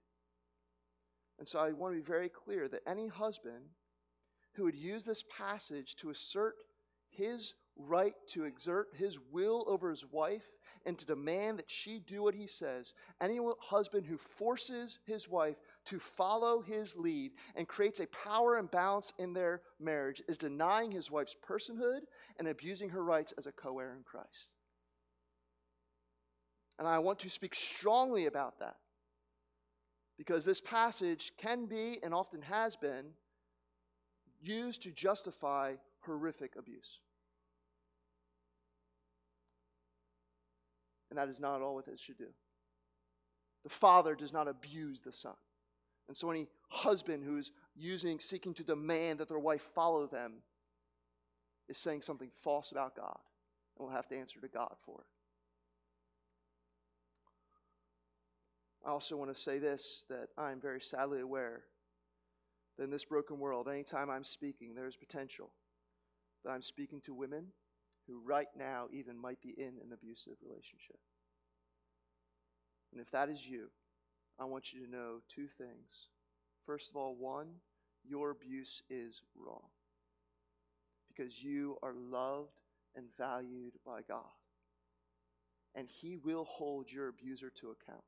And 1.38 1.46
so 1.46 1.60
I 1.60 1.72
want 1.72 1.94
to 1.94 2.00
be 2.00 2.06
very 2.06 2.28
clear 2.28 2.68
that 2.68 2.82
any 2.86 3.06
husband 3.06 3.64
who 4.54 4.64
would 4.64 4.74
use 4.74 5.04
this 5.04 5.24
passage 5.36 5.96
to 5.96 6.10
assert 6.10 6.54
his 7.10 7.54
right 7.76 8.14
to 8.28 8.44
exert 8.44 8.88
his 8.96 9.18
will 9.30 9.64
over 9.66 9.90
his 9.90 10.04
wife 10.10 10.44
and 10.84 10.98
to 10.98 11.06
demand 11.06 11.58
that 11.58 11.70
she 11.70 11.98
do 11.98 12.22
what 12.22 12.34
he 12.34 12.46
says. 12.46 12.92
Any 13.20 13.38
husband 13.60 14.06
who 14.06 14.18
forces 14.18 14.98
his 15.06 15.28
wife 15.28 15.56
to 15.86 15.98
follow 15.98 16.60
his 16.60 16.96
lead 16.96 17.32
and 17.54 17.68
creates 17.68 18.00
a 18.00 18.06
power 18.06 18.58
imbalance 18.58 19.12
in 19.18 19.32
their 19.32 19.62
marriage 19.80 20.22
is 20.28 20.38
denying 20.38 20.90
his 20.90 21.10
wife's 21.10 21.36
personhood 21.46 22.00
and 22.38 22.48
abusing 22.48 22.90
her 22.90 23.02
rights 23.02 23.32
as 23.38 23.46
a 23.46 23.52
co 23.52 23.78
heir 23.78 23.94
in 23.96 24.02
Christ. 24.02 24.52
And 26.78 26.88
I 26.88 26.98
want 26.98 27.20
to 27.20 27.30
speak 27.30 27.54
strongly 27.54 28.26
about 28.26 28.58
that 28.58 28.76
because 30.18 30.44
this 30.44 30.60
passage 30.60 31.32
can 31.38 31.66
be 31.66 31.98
and 32.02 32.12
often 32.12 32.42
has 32.42 32.76
been 32.76 33.12
used 34.42 34.82
to 34.82 34.90
justify 34.90 35.74
horrific 36.00 36.56
abuse. 36.58 36.98
And 41.10 41.18
that 41.18 41.28
is 41.28 41.40
not 41.40 41.60
all 41.60 41.74
what 41.74 41.88
it 41.88 42.00
should 42.00 42.18
do. 42.18 42.28
The 43.64 43.70
father 43.70 44.14
does 44.14 44.32
not 44.32 44.48
abuse 44.48 45.00
the 45.00 45.12
son. 45.12 45.34
And 46.08 46.16
so 46.16 46.30
any 46.30 46.48
husband 46.68 47.22
who 47.24 47.38
is 47.38 47.52
using, 47.76 48.18
seeking 48.18 48.54
to 48.54 48.64
demand 48.64 49.20
that 49.20 49.28
their 49.28 49.38
wife 49.38 49.62
follow 49.62 50.06
them 50.06 50.42
is 51.68 51.78
saying 51.78 52.02
something 52.02 52.30
false 52.42 52.72
about 52.72 52.96
God 52.96 53.18
and 53.78 53.86
will 53.86 53.94
have 53.94 54.08
to 54.08 54.18
answer 54.18 54.40
to 54.40 54.48
God 54.48 54.74
for 54.84 55.00
it. 55.00 55.06
I 58.84 58.90
also 58.90 59.16
want 59.16 59.32
to 59.32 59.40
say 59.40 59.58
this 59.58 60.04
that 60.08 60.28
I'm 60.36 60.60
very 60.60 60.80
sadly 60.80 61.20
aware 61.20 61.62
that 62.76 62.84
in 62.84 62.90
this 62.90 63.04
broken 63.04 63.38
world, 63.38 63.68
anytime 63.68 64.10
I'm 64.10 64.24
speaking, 64.24 64.74
there's 64.74 64.96
potential 64.96 65.50
that 66.44 66.50
I'm 66.50 66.62
speaking 66.62 67.00
to 67.02 67.14
women 67.14 67.46
who 68.06 68.20
right 68.24 68.48
now 68.58 68.86
even 68.92 69.16
might 69.16 69.40
be 69.40 69.54
in 69.56 69.74
an 69.84 69.92
abusive 69.92 70.34
relationship. 70.42 70.98
And 72.92 73.00
if 73.00 73.10
that 73.12 73.28
is 73.28 73.46
you, 73.46 73.68
I 74.38 74.44
want 74.44 74.72
you 74.72 74.84
to 74.84 74.90
know 74.90 75.20
two 75.34 75.46
things. 75.46 76.08
First 76.66 76.90
of 76.90 76.96
all, 76.96 77.14
one, 77.14 77.48
your 78.04 78.30
abuse 78.30 78.82
is 78.90 79.22
wrong 79.36 79.68
because 81.08 81.42
you 81.42 81.76
are 81.82 81.94
loved 81.94 82.50
and 82.96 83.06
valued 83.16 83.74
by 83.84 84.00
God. 84.06 84.24
And 85.74 85.88
He 85.88 86.16
will 86.16 86.44
hold 86.44 86.90
your 86.90 87.08
abuser 87.08 87.50
to 87.60 87.70
account. 87.70 88.04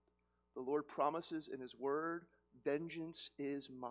The 0.55 0.63
Lord 0.63 0.87
promises 0.87 1.49
in 1.53 1.61
His 1.61 1.75
word, 1.75 2.25
Vengeance 2.65 3.31
is 3.39 3.69
mine. 3.71 3.91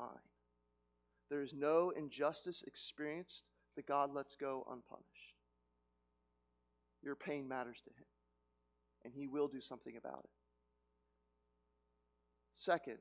There 1.29 1.41
is 1.41 1.53
no 1.53 1.91
injustice 1.95 2.63
experienced 2.65 3.45
that 3.75 3.87
God 3.87 4.13
lets 4.13 4.35
go 4.35 4.65
unpunished. 4.69 5.33
Your 7.01 7.15
pain 7.15 7.47
matters 7.47 7.81
to 7.83 7.89
Him, 7.89 8.05
and 9.03 9.13
He 9.13 9.27
will 9.27 9.47
do 9.47 9.61
something 9.61 9.97
about 9.97 10.21
it. 10.23 10.29
Second, 12.55 12.99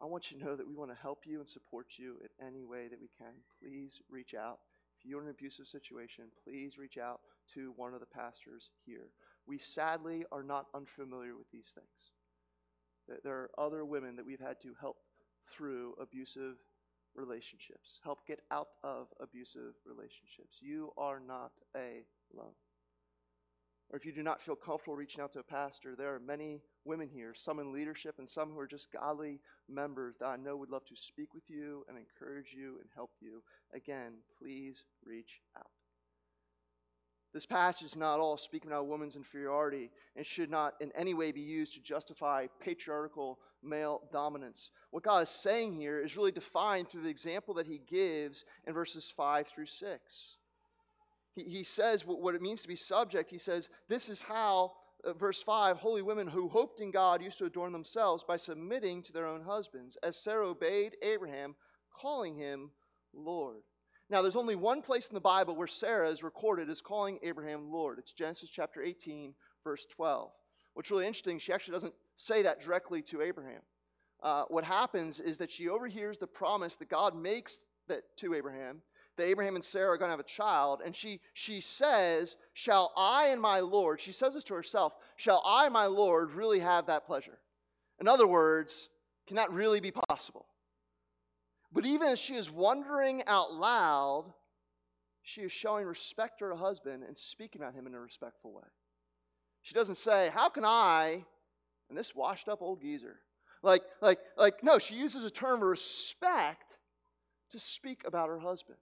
I 0.00 0.04
want 0.04 0.30
you 0.30 0.38
to 0.38 0.44
know 0.44 0.56
that 0.56 0.68
we 0.68 0.74
want 0.74 0.90
to 0.90 1.00
help 1.00 1.24
you 1.26 1.40
and 1.40 1.48
support 1.48 1.86
you 1.96 2.18
in 2.22 2.46
any 2.46 2.64
way 2.64 2.88
that 2.88 3.00
we 3.00 3.08
can. 3.18 3.34
Please 3.60 4.00
reach 4.10 4.34
out. 4.34 4.58
If 4.98 5.06
you're 5.06 5.20
in 5.20 5.28
an 5.28 5.34
abusive 5.34 5.66
situation, 5.66 6.24
please 6.44 6.76
reach 6.76 6.98
out 6.98 7.20
to 7.54 7.72
one 7.76 7.94
of 7.94 8.00
the 8.00 8.06
pastors 8.06 8.70
here. 8.84 9.10
We 9.46 9.58
sadly 9.58 10.24
are 10.30 10.42
not 10.42 10.66
unfamiliar 10.74 11.36
with 11.36 11.50
these 11.50 11.72
things. 11.74 12.12
There 13.24 13.34
are 13.34 13.50
other 13.58 13.84
women 13.84 14.16
that 14.16 14.26
we've 14.26 14.40
had 14.40 14.60
to 14.62 14.74
help 14.80 14.96
through 15.50 15.94
abusive 16.00 16.56
relationships, 17.18 18.00
help 18.02 18.26
get 18.26 18.40
out 18.50 18.68
of 18.82 19.08
abusive 19.20 19.74
relationships. 19.84 20.58
You 20.60 20.92
are 20.96 21.20
not 21.20 21.52
alone. 21.74 22.54
Or 23.90 23.96
if 23.96 24.04
you 24.04 24.12
do 24.12 24.22
not 24.22 24.42
feel 24.42 24.54
comfortable 24.54 24.96
reaching 24.96 25.22
out 25.22 25.32
to 25.32 25.38
a 25.38 25.42
pastor, 25.42 25.96
there 25.96 26.14
are 26.14 26.20
many 26.20 26.60
women 26.84 27.08
here, 27.08 27.32
some 27.34 27.58
in 27.58 27.72
leadership 27.72 28.16
and 28.18 28.28
some 28.28 28.50
who 28.50 28.58
are 28.58 28.66
just 28.66 28.92
godly 28.92 29.40
members 29.68 30.16
that 30.18 30.26
I 30.26 30.36
know 30.36 30.56
would 30.56 30.70
love 30.70 30.84
to 30.86 30.96
speak 30.96 31.32
with 31.32 31.48
you 31.48 31.84
and 31.88 31.96
encourage 31.96 32.52
you 32.54 32.76
and 32.80 32.88
help 32.94 33.12
you. 33.20 33.42
Again, 33.74 34.12
please 34.38 34.84
reach 35.04 35.40
out. 35.56 35.70
This 37.34 37.46
passage 37.46 37.86
is 37.86 37.96
not 37.96 38.20
all 38.20 38.36
speaking 38.36 38.70
about 38.70 38.86
woman's 38.86 39.16
inferiority 39.16 39.90
and 40.16 40.24
should 40.24 40.50
not 40.50 40.74
in 40.80 40.90
any 40.94 41.12
way 41.12 41.30
be 41.30 41.40
used 41.40 41.74
to 41.74 41.80
justify 41.80 42.46
patriarchal 42.60 43.38
male 43.62 44.00
dominance. 44.12 44.70
What 44.90 45.02
God 45.02 45.24
is 45.24 45.28
saying 45.28 45.74
here 45.74 46.00
is 46.00 46.16
really 46.16 46.32
defined 46.32 46.88
through 46.88 47.02
the 47.02 47.08
example 47.08 47.54
that 47.54 47.66
he 47.66 47.78
gives 47.78 48.44
in 48.66 48.72
verses 48.72 49.12
5 49.14 49.46
through 49.48 49.66
6. 49.66 50.36
He, 51.34 51.42
he 51.44 51.64
says 51.64 52.06
what, 52.06 52.34
it 52.34 52.42
means 52.42 52.62
to 52.62 52.68
be 52.68 52.76
subject. 52.76 53.30
He 53.30 53.38
says, 53.38 53.68
This 53.88 54.08
is 54.08 54.22
how, 54.22 54.72
uh, 55.04 55.12
verse 55.12 55.42
5, 55.42 55.76
holy 55.76 56.02
women 56.02 56.28
who 56.28 56.48
hoped 56.48 56.80
in 56.80 56.90
God 56.90 57.22
used 57.22 57.38
to 57.38 57.44
adorn 57.44 57.72
themselves 57.72 58.24
by 58.24 58.38
submitting 58.38 59.02
to 59.02 59.12
their 59.12 59.26
own 59.26 59.42
husbands, 59.42 59.98
as 60.02 60.16
Sarah 60.16 60.48
obeyed 60.48 60.96
Abraham, 61.02 61.56
calling 61.92 62.36
him 62.36 62.70
Lord. 63.12 63.62
Now, 64.10 64.22
there's 64.22 64.36
only 64.36 64.56
one 64.56 64.80
place 64.80 65.06
in 65.08 65.14
the 65.14 65.20
Bible 65.20 65.54
where 65.54 65.66
Sarah 65.66 66.08
is 66.08 66.22
recorded 66.22 66.70
as 66.70 66.80
calling 66.80 67.18
Abraham 67.22 67.70
Lord. 67.70 67.98
It's 67.98 68.12
Genesis 68.12 68.48
chapter 68.48 68.82
18, 68.82 69.34
verse 69.62 69.84
12. 69.84 70.30
What's 70.72 70.90
really 70.90 71.06
interesting, 71.06 71.38
she 71.38 71.52
actually 71.52 71.72
doesn't 71.72 71.94
say 72.16 72.42
that 72.42 72.62
directly 72.62 73.02
to 73.02 73.20
Abraham. 73.20 73.60
Uh, 74.22 74.44
what 74.48 74.64
happens 74.64 75.20
is 75.20 75.38
that 75.38 75.50
she 75.50 75.68
overhears 75.68 76.18
the 76.18 76.26
promise 76.26 76.76
that 76.76 76.88
God 76.88 77.14
makes 77.14 77.58
that 77.88 78.02
to 78.16 78.34
Abraham, 78.34 78.80
that 79.16 79.26
Abraham 79.26 79.56
and 79.56 79.64
Sarah 79.64 79.90
are 79.90 79.98
going 79.98 80.08
to 80.08 80.12
have 80.12 80.20
a 80.20 80.24
child, 80.24 80.80
and 80.84 80.96
she, 80.96 81.20
she 81.34 81.60
says, 81.60 82.36
Shall 82.54 82.92
I 82.96 83.26
and 83.26 83.40
my 83.40 83.60
Lord, 83.60 84.00
she 84.00 84.12
says 84.12 84.34
this 84.34 84.44
to 84.44 84.54
herself, 84.54 84.94
shall 85.16 85.42
I, 85.44 85.68
my 85.68 85.86
Lord, 85.86 86.32
really 86.32 86.60
have 86.60 86.86
that 86.86 87.06
pleasure? 87.06 87.38
In 88.00 88.08
other 88.08 88.26
words, 88.26 88.88
can 89.26 89.36
that 89.36 89.52
really 89.52 89.80
be 89.80 89.90
possible? 89.90 90.46
But 91.72 91.84
even 91.84 92.08
as 92.08 92.18
she 92.18 92.34
is 92.34 92.50
wondering 92.50 93.22
out 93.26 93.52
loud, 93.52 94.32
she 95.22 95.42
is 95.42 95.52
showing 95.52 95.86
respect 95.86 96.38
to 96.38 96.46
her 96.46 96.54
husband 96.54 97.02
and 97.06 97.16
speaking 97.16 97.60
about 97.60 97.74
him 97.74 97.86
in 97.86 97.94
a 97.94 98.00
respectful 98.00 98.52
way. 98.52 98.64
She 99.62 99.74
doesn't 99.74 99.96
say, 99.96 100.30
How 100.32 100.48
can 100.48 100.64
I, 100.64 101.24
and 101.88 101.98
this 101.98 102.14
washed 102.14 102.48
up 102.48 102.62
old 102.62 102.80
geezer, 102.80 103.16
like, 103.62 103.82
like, 104.00 104.20
like, 104.36 104.62
no, 104.62 104.78
she 104.78 104.94
uses 104.94 105.24
a 105.24 105.30
term 105.30 105.62
of 105.62 105.68
respect 105.68 106.78
to 107.50 107.58
speak 107.58 108.02
about 108.06 108.28
her 108.28 108.38
husband. 108.38 108.78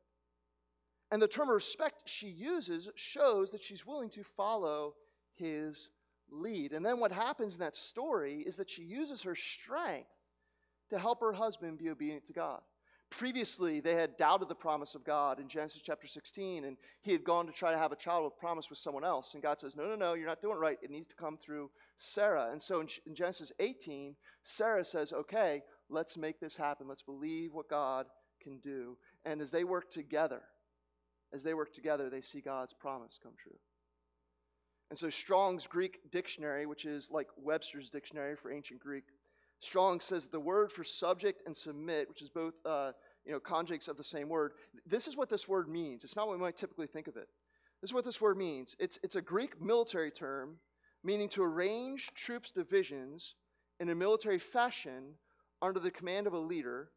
And 1.11 1.23
the 1.23 1.29
term 1.29 1.49
of 1.49 1.55
respect 1.55 2.09
she 2.09 2.29
uses 2.29 2.89
shows 2.95 3.51
that 3.51 3.63
she's 3.63 3.87
willing 3.87 4.11
to 4.11 4.23
follow 4.23 4.95
his 5.35 5.91
lead. 6.31 6.73
And 6.73 6.85
then 6.85 6.99
what 6.99 7.13
happens 7.13 7.55
in 7.55 7.61
that 7.61 7.77
story 7.77 8.43
is 8.47 8.57
that 8.57 8.71
she 8.71 8.83
uses 8.83 9.23
her 9.23 9.37
strength 9.37 10.11
to 10.91 10.99
help 10.99 11.21
her 11.21 11.33
husband 11.33 11.79
be 11.79 11.91
obedient 11.91 12.25
to 12.27 12.33
God. 12.33 12.61
Previously, 13.11 13.79
they 13.79 13.95
had 13.95 14.17
doubted 14.17 14.49
the 14.49 14.55
promise 14.55 14.97
of 14.97 15.05
God 15.05 15.39
in 15.39 15.49
Genesis 15.49 15.81
chapter 15.83 16.09
16, 16.09 16.65
and 16.65 16.77
he 17.03 17.13
had 17.13 17.23
gone 17.23 17.47
to 17.47 17.53
try 17.53 17.71
to 17.71 17.79
have 17.79 17.93
a 17.93 17.97
child 17.97 18.25
with 18.25 18.37
promise 18.37 18.69
with 18.69 18.81
someone 18.81 19.05
else. 19.05 19.35
And 19.35 19.43
God 19.43 19.61
says, 19.61 19.77
No, 19.77 19.87
no, 19.87 19.95
no, 19.95 20.15
you're 20.15 20.27
not 20.27 20.43
doing 20.43 20.57
it 20.57 20.61
right. 20.61 20.79
It 20.83 20.91
needs 20.91 21.07
to 21.09 21.15
come 21.15 21.39
through 21.39 21.71
Sarah. 21.97 22.49
And 22.51 22.61
so 22.61 22.81
in, 22.81 22.89
in 23.07 23.15
Genesis 23.15 23.53
18, 23.61 24.17
Sarah 24.43 24.85
says, 24.85 25.13
Okay, 25.13 25.63
let's 25.89 26.17
make 26.17 26.41
this 26.41 26.57
happen. 26.57 26.89
Let's 26.89 27.03
believe 27.03 27.55
what 27.55 27.71
God 27.71 28.07
can 28.43 28.59
do. 28.59 28.97
And 29.25 29.41
as 29.41 29.53
they 29.53 29.63
work 29.63 29.91
together, 29.91 30.43
as 31.33 31.45
they 31.45 31.55
work 31.55 31.73
together, 31.75 32.11
they 32.11 32.23
see 32.23 32.41
God's 32.41 32.75
promise 32.75 33.19
come 33.23 33.35
true. 33.41 33.59
And 34.91 34.99
so 34.99 35.11
Strong's 35.11 35.67
Greek 35.67 36.11
dictionary, 36.11 36.67
which 36.67 36.85
is 36.85 37.11
like 37.11 37.29
Webster's 37.37 37.91
dictionary 37.91 38.37
for 38.37 38.53
ancient 38.53 38.81
Greek, 38.81 39.05
Strong 39.61 40.01
says 40.01 40.27
the 40.27 40.41
word 40.41 40.71
for 40.71 40.85
subject 40.85 41.43
and 41.47 41.57
submit, 41.57 42.09
which 42.09 42.23
is 42.23 42.29
both 42.29 42.55
uh, 42.65 42.93
you 43.25 43.33
know, 43.33 43.41
conjugates 43.41 43.89
of 43.89 43.97
the 43.97 44.05
same 44.05 44.29
word, 44.29 44.53
this 44.87 45.09
is 45.09 45.17
what 45.17 45.29
this 45.29 45.49
word 45.49 45.69
means. 45.69 46.05
It's 46.05 46.17
not 46.17 46.27
what 46.27 46.37
we 46.37 46.43
might 46.43 46.57
typically 46.57 46.87
think 46.87 47.09
of 47.09 47.17
it. 47.17 47.29
This 47.81 47.91
is 47.91 47.95
what 47.95 48.05
this 48.05 48.21
word 48.21 48.37
means. 48.37 48.77
It's, 48.79 48.99
it's 49.03 49.17
a 49.17 49.23
Greek 49.23 49.61
military 49.61 50.11
term 50.11 50.57
meaning 51.07 51.29
to 51.29 51.43
arrange 51.43 52.11
troops' 52.15 52.51
divisions 52.51 53.35
in 53.79 53.89
a 53.89 53.95
military 53.95 54.39
fashion 54.39 55.15
under 55.63 55.79
the 55.79 55.91
command 55.91 56.27
of 56.27 56.33
a 56.33 56.39
leader. 56.39 56.91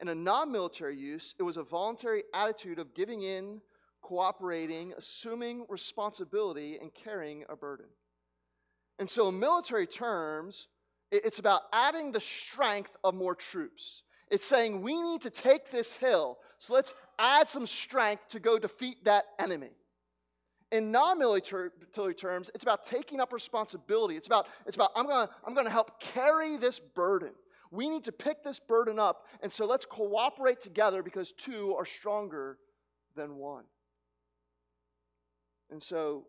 In 0.00 0.08
a 0.08 0.14
non 0.14 0.52
military 0.52 0.96
use, 0.96 1.34
it 1.38 1.42
was 1.42 1.56
a 1.56 1.62
voluntary 1.62 2.24
attitude 2.34 2.78
of 2.78 2.94
giving 2.94 3.22
in, 3.22 3.60
cooperating, 4.02 4.92
assuming 4.98 5.64
responsibility, 5.68 6.78
and 6.80 6.92
carrying 6.92 7.44
a 7.48 7.56
burden. 7.56 7.86
And 8.98 9.08
so, 9.08 9.28
in 9.28 9.38
military 9.38 9.86
terms, 9.86 10.68
it's 11.12 11.38
about 11.38 11.62
adding 11.72 12.10
the 12.10 12.20
strength 12.20 12.96
of 13.04 13.14
more 13.14 13.34
troops. 13.34 14.02
It's 14.30 14.46
saying 14.46 14.80
we 14.80 15.00
need 15.00 15.20
to 15.22 15.30
take 15.30 15.70
this 15.70 15.94
hill, 15.96 16.38
so 16.58 16.72
let's 16.72 16.94
add 17.18 17.48
some 17.48 17.66
strength 17.66 18.28
to 18.30 18.40
go 18.40 18.58
defeat 18.58 19.04
that 19.04 19.26
enemy. 19.38 19.72
In 20.70 20.90
non-military 20.90 21.70
terms, 22.14 22.50
it's 22.54 22.64
about 22.64 22.82
taking 22.82 23.20
up 23.20 23.30
responsibility. 23.34 24.16
It's 24.16 24.26
about, 24.26 24.46
it's 24.66 24.76
about 24.76 24.90
I'm 24.96 25.06
gonna, 25.06 25.28
I'm 25.46 25.54
gonna 25.54 25.68
help 25.68 26.00
carry 26.00 26.56
this 26.56 26.80
burden. 26.80 27.32
We 27.70 27.90
need 27.90 28.04
to 28.04 28.12
pick 28.12 28.42
this 28.42 28.58
burden 28.58 28.98
up, 28.98 29.26
and 29.42 29.52
so 29.52 29.66
let's 29.66 29.84
cooperate 29.84 30.60
together 30.60 31.02
because 31.02 31.32
two 31.32 31.74
are 31.78 31.84
stronger 31.84 32.56
than 33.14 33.36
one. 33.36 33.64
And 35.70 35.82
so 35.82 36.26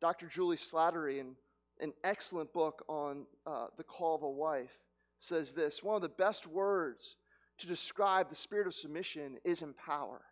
Dr. 0.00 0.26
Juli 0.28 0.56
Slattery 0.56 1.18
in 1.18 1.34
an 1.82 1.92
excellent 2.04 2.52
book 2.52 2.84
on 2.88 3.26
uh, 3.46 3.66
the 3.76 3.84
call 3.84 4.14
of 4.14 4.22
a 4.22 4.30
wife, 4.30 4.78
says 5.18 5.52
this 5.52 5.82
one 5.82 5.96
of 5.96 6.02
the 6.02 6.08
best 6.08 6.46
words 6.46 7.16
to 7.58 7.66
describe 7.66 8.30
the 8.30 8.36
spirit 8.36 8.66
of 8.66 8.74
submission 8.74 9.38
is 9.44 9.62
empower. 9.62 10.22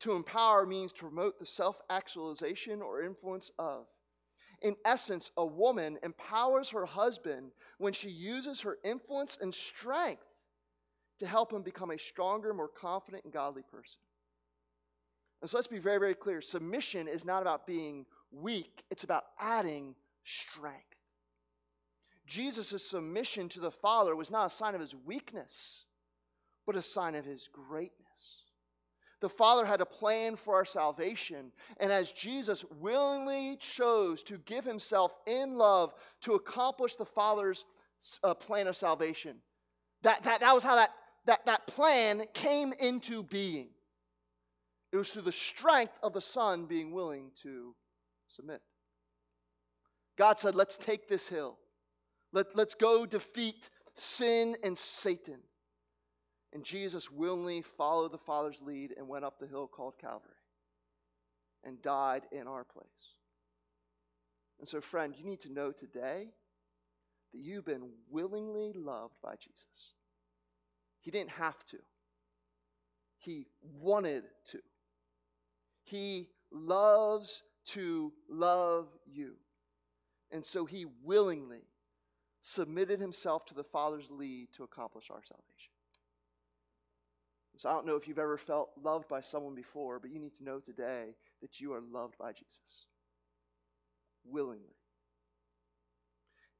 To 0.00 0.12
empower 0.12 0.66
means 0.66 0.92
to 0.94 1.00
promote 1.00 1.38
the 1.38 1.46
self 1.46 1.80
actualization 1.90 2.82
or 2.82 3.02
influence 3.02 3.50
of. 3.58 3.86
In 4.62 4.76
essence, 4.84 5.30
a 5.36 5.44
woman 5.44 5.98
empowers 6.02 6.70
her 6.70 6.86
husband 6.86 7.50
when 7.78 7.92
she 7.92 8.08
uses 8.08 8.62
her 8.62 8.78
influence 8.84 9.36
and 9.40 9.54
strength 9.54 10.24
to 11.18 11.26
help 11.26 11.52
him 11.52 11.62
become 11.62 11.90
a 11.90 11.98
stronger, 11.98 12.54
more 12.54 12.68
confident, 12.68 13.24
and 13.24 13.32
godly 13.32 13.62
person. 13.62 14.00
And 15.40 15.50
so 15.50 15.58
let's 15.58 15.66
be 15.66 15.78
very, 15.78 15.98
very 15.98 16.14
clear. 16.14 16.40
Submission 16.40 17.08
is 17.08 17.24
not 17.24 17.42
about 17.42 17.66
being 17.66 18.06
weak, 18.30 18.82
it's 18.90 19.04
about 19.04 19.24
adding 19.38 19.94
strength. 20.26 20.96
Jesus' 22.26 22.90
submission 22.90 23.48
to 23.50 23.60
the 23.60 23.70
Father 23.70 24.16
was 24.16 24.30
not 24.30 24.46
a 24.46 24.54
sign 24.54 24.74
of 24.74 24.80
his 24.80 24.94
weakness, 24.94 25.84
but 26.66 26.76
a 26.76 26.82
sign 26.82 27.14
of 27.14 27.24
his 27.24 27.48
greatness. 27.52 28.02
The 29.20 29.28
Father 29.28 29.64
had 29.64 29.80
a 29.80 29.86
plan 29.86 30.36
for 30.36 30.56
our 30.56 30.64
salvation, 30.64 31.52
and 31.78 31.90
as 31.90 32.12
Jesus 32.12 32.64
willingly 32.80 33.56
chose 33.56 34.22
to 34.24 34.38
give 34.38 34.64
himself 34.64 35.14
in 35.26 35.56
love 35.56 35.94
to 36.22 36.34
accomplish 36.34 36.96
the 36.96 37.06
Father's 37.06 37.64
uh, 38.22 38.34
plan 38.34 38.66
of 38.66 38.76
salvation, 38.76 39.36
that, 40.02 40.22
that, 40.24 40.40
that 40.40 40.54
was 40.54 40.64
how 40.64 40.76
that, 40.76 40.90
that, 41.24 41.46
that 41.46 41.66
plan 41.66 42.24
came 42.34 42.74
into 42.74 43.22
being. 43.22 43.68
It 44.92 44.96
was 44.96 45.10
through 45.10 45.22
the 45.22 45.32
strength 45.32 45.98
of 46.02 46.12
the 46.12 46.20
Son 46.20 46.66
being 46.66 46.92
willing 46.92 47.30
to 47.42 47.74
submit. 48.26 48.60
God 50.16 50.38
said, 50.38 50.54
let's 50.54 50.78
take 50.78 51.08
this 51.08 51.28
hill. 51.28 51.58
Let, 52.32 52.56
let's 52.56 52.74
go 52.74 53.06
defeat 53.06 53.70
sin 53.94 54.56
and 54.62 54.76
Satan. 54.76 55.38
And 56.52 56.64
Jesus 56.64 57.10
willingly 57.10 57.62
followed 57.62 58.12
the 58.12 58.18
Father's 58.18 58.62
lead 58.62 58.94
and 58.96 59.08
went 59.08 59.24
up 59.24 59.38
the 59.38 59.46
hill 59.46 59.66
called 59.66 59.94
Calvary 60.00 60.30
and 61.64 61.82
died 61.82 62.22
in 62.32 62.46
our 62.46 62.64
place. 62.64 62.86
And 64.58 64.66
so, 64.66 64.80
friend, 64.80 65.14
you 65.18 65.24
need 65.24 65.40
to 65.40 65.52
know 65.52 65.72
today 65.72 66.28
that 67.32 67.40
you've 67.40 67.66
been 67.66 67.90
willingly 68.08 68.72
loved 68.74 69.16
by 69.22 69.34
Jesus. 69.36 69.94
He 71.00 71.10
didn't 71.10 71.30
have 71.30 71.62
to, 71.66 71.78
He 73.18 73.46
wanted 73.62 74.24
to. 74.52 74.58
He 75.84 76.30
loves 76.50 77.42
to 77.66 78.12
love 78.28 78.88
you. 79.06 79.34
And 80.30 80.44
so 80.44 80.64
he 80.64 80.86
willingly 81.04 81.68
submitted 82.40 83.00
himself 83.00 83.44
to 83.46 83.54
the 83.54 83.64
Father's 83.64 84.10
lead 84.10 84.48
to 84.52 84.64
accomplish 84.64 85.10
our 85.10 85.22
salvation. 85.24 85.72
So 87.56 87.70
I 87.70 87.72
don't 87.72 87.86
know 87.86 87.96
if 87.96 88.06
you've 88.06 88.18
ever 88.18 88.36
felt 88.36 88.70
loved 88.82 89.08
by 89.08 89.22
someone 89.22 89.54
before, 89.54 89.98
but 89.98 90.10
you 90.10 90.20
need 90.20 90.34
to 90.34 90.44
know 90.44 90.58
today 90.58 91.14
that 91.40 91.58
you 91.58 91.72
are 91.72 91.80
loved 91.80 92.18
by 92.18 92.32
Jesus. 92.32 92.86
Willingly. 94.24 94.76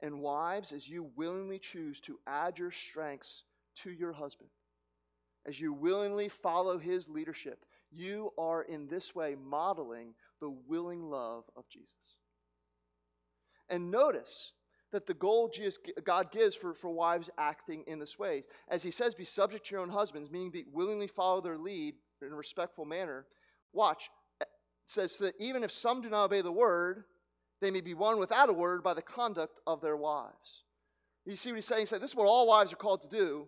And 0.00 0.20
wives, 0.20 0.72
as 0.72 0.88
you 0.88 1.10
willingly 1.16 1.58
choose 1.58 2.00
to 2.02 2.18
add 2.26 2.58
your 2.58 2.70
strengths 2.70 3.44
to 3.82 3.90
your 3.90 4.12
husband, 4.12 4.50
as 5.46 5.60
you 5.60 5.72
willingly 5.72 6.28
follow 6.28 6.78
his 6.78 7.08
leadership, 7.08 7.64
you 7.90 8.32
are 8.38 8.62
in 8.62 8.88
this 8.88 9.14
way 9.14 9.36
modeling 9.36 10.14
the 10.40 10.50
willing 10.50 11.10
love 11.10 11.44
of 11.56 11.68
Jesus. 11.68 12.18
And 13.68 13.90
notice 13.90 14.52
that 14.92 15.06
the 15.06 15.14
goal 15.14 15.50
God 16.04 16.30
gives 16.30 16.54
for, 16.54 16.74
for 16.74 16.90
wives 16.90 17.30
acting 17.38 17.84
in 17.86 17.98
this 17.98 18.18
way, 18.18 18.44
as 18.68 18.82
he 18.82 18.90
says, 18.90 19.14
be 19.14 19.24
subject 19.24 19.66
to 19.66 19.72
your 19.72 19.82
own 19.82 19.90
husbands, 19.90 20.30
meaning 20.30 20.50
be 20.50 20.64
willingly 20.72 21.08
follow 21.08 21.40
their 21.40 21.58
lead 21.58 21.94
in 22.22 22.32
a 22.32 22.36
respectful 22.36 22.84
manner. 22.84 23.26
Watch, 23.72 24.08
it 24.40 24.48
says 24.86 25.18
that 25.18 25.34
even 25.38 25.64
if 25.64 25.70
some 25.70 26.00
do 26.00 26.08
not 26.08 26.26
obey 26.26 26.40
the 26.40 26.52
word, 26.52 27.04
they 27.60 27.70
may 27.70 27.80
be 27.80 27.94
won 27.94 28.18
without 28.18 28.48
a 28.48 28.52
word 28.52 28.82
by 28.82 28.94
the 28.94 29.02
conduct 29.02 29.60
of 29.66 29.80
their 29.80 29.96
wives. 29.96 30.64
You 31.24 31.36
see 31.36 31.50
what 31.50 31.56
he's 31.56 31.66
saying? 31.66 31.80
He 31.80 31.86
said, 31.86 32.00
This 32.00 32.10
is 32.10 32.16
what 32.16 32.28
all 32.28 32.46
wives 32.46 32.72
are 32.72 32.76
called 32.76 33.02
to 33.02 33.08
do. 33.08 33.46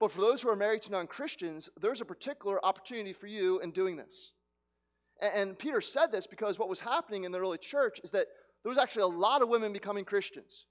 But 0.00 0.10
for 0.10 0.20
those 0.20 0.42
who 0.42 0.48
are 0.48 0.56
married 0.56 0.82
to 0.82 0.90
non 0.90 1.06
Christians, 1.06 1.68
there's 1.80 2.00
a 2.00 2.06
particular 2.06 2.64
opportunity 2.64 3.12
for 3.12 3.26
you 3.26 3.60
in 3.60 3.70
doing 3.70 3.96
this. 3.96 4.32
And 5.20 5.58
Peter 5.58 5.82
said 5.82 6.10
this 6.10 6.26
because 6.26 6.58
what 6.58 6.70
was 6.70 6.80
happening 6.80 7.24
in 7.24 7.32
the 7.32 7.38
early 7.38 7.58
church 7.58 8.00
is 8.02 8.10
that 8.12 8.28
there 8.62 8.70
was 8.70 8.78
actually 8.78 9.02
a 9.02 9.06
lot 9.18 9.42
of 9.42 9.48
women 9.48 9.72
becoming 9.72 10.04
Christians. 10.04 10.66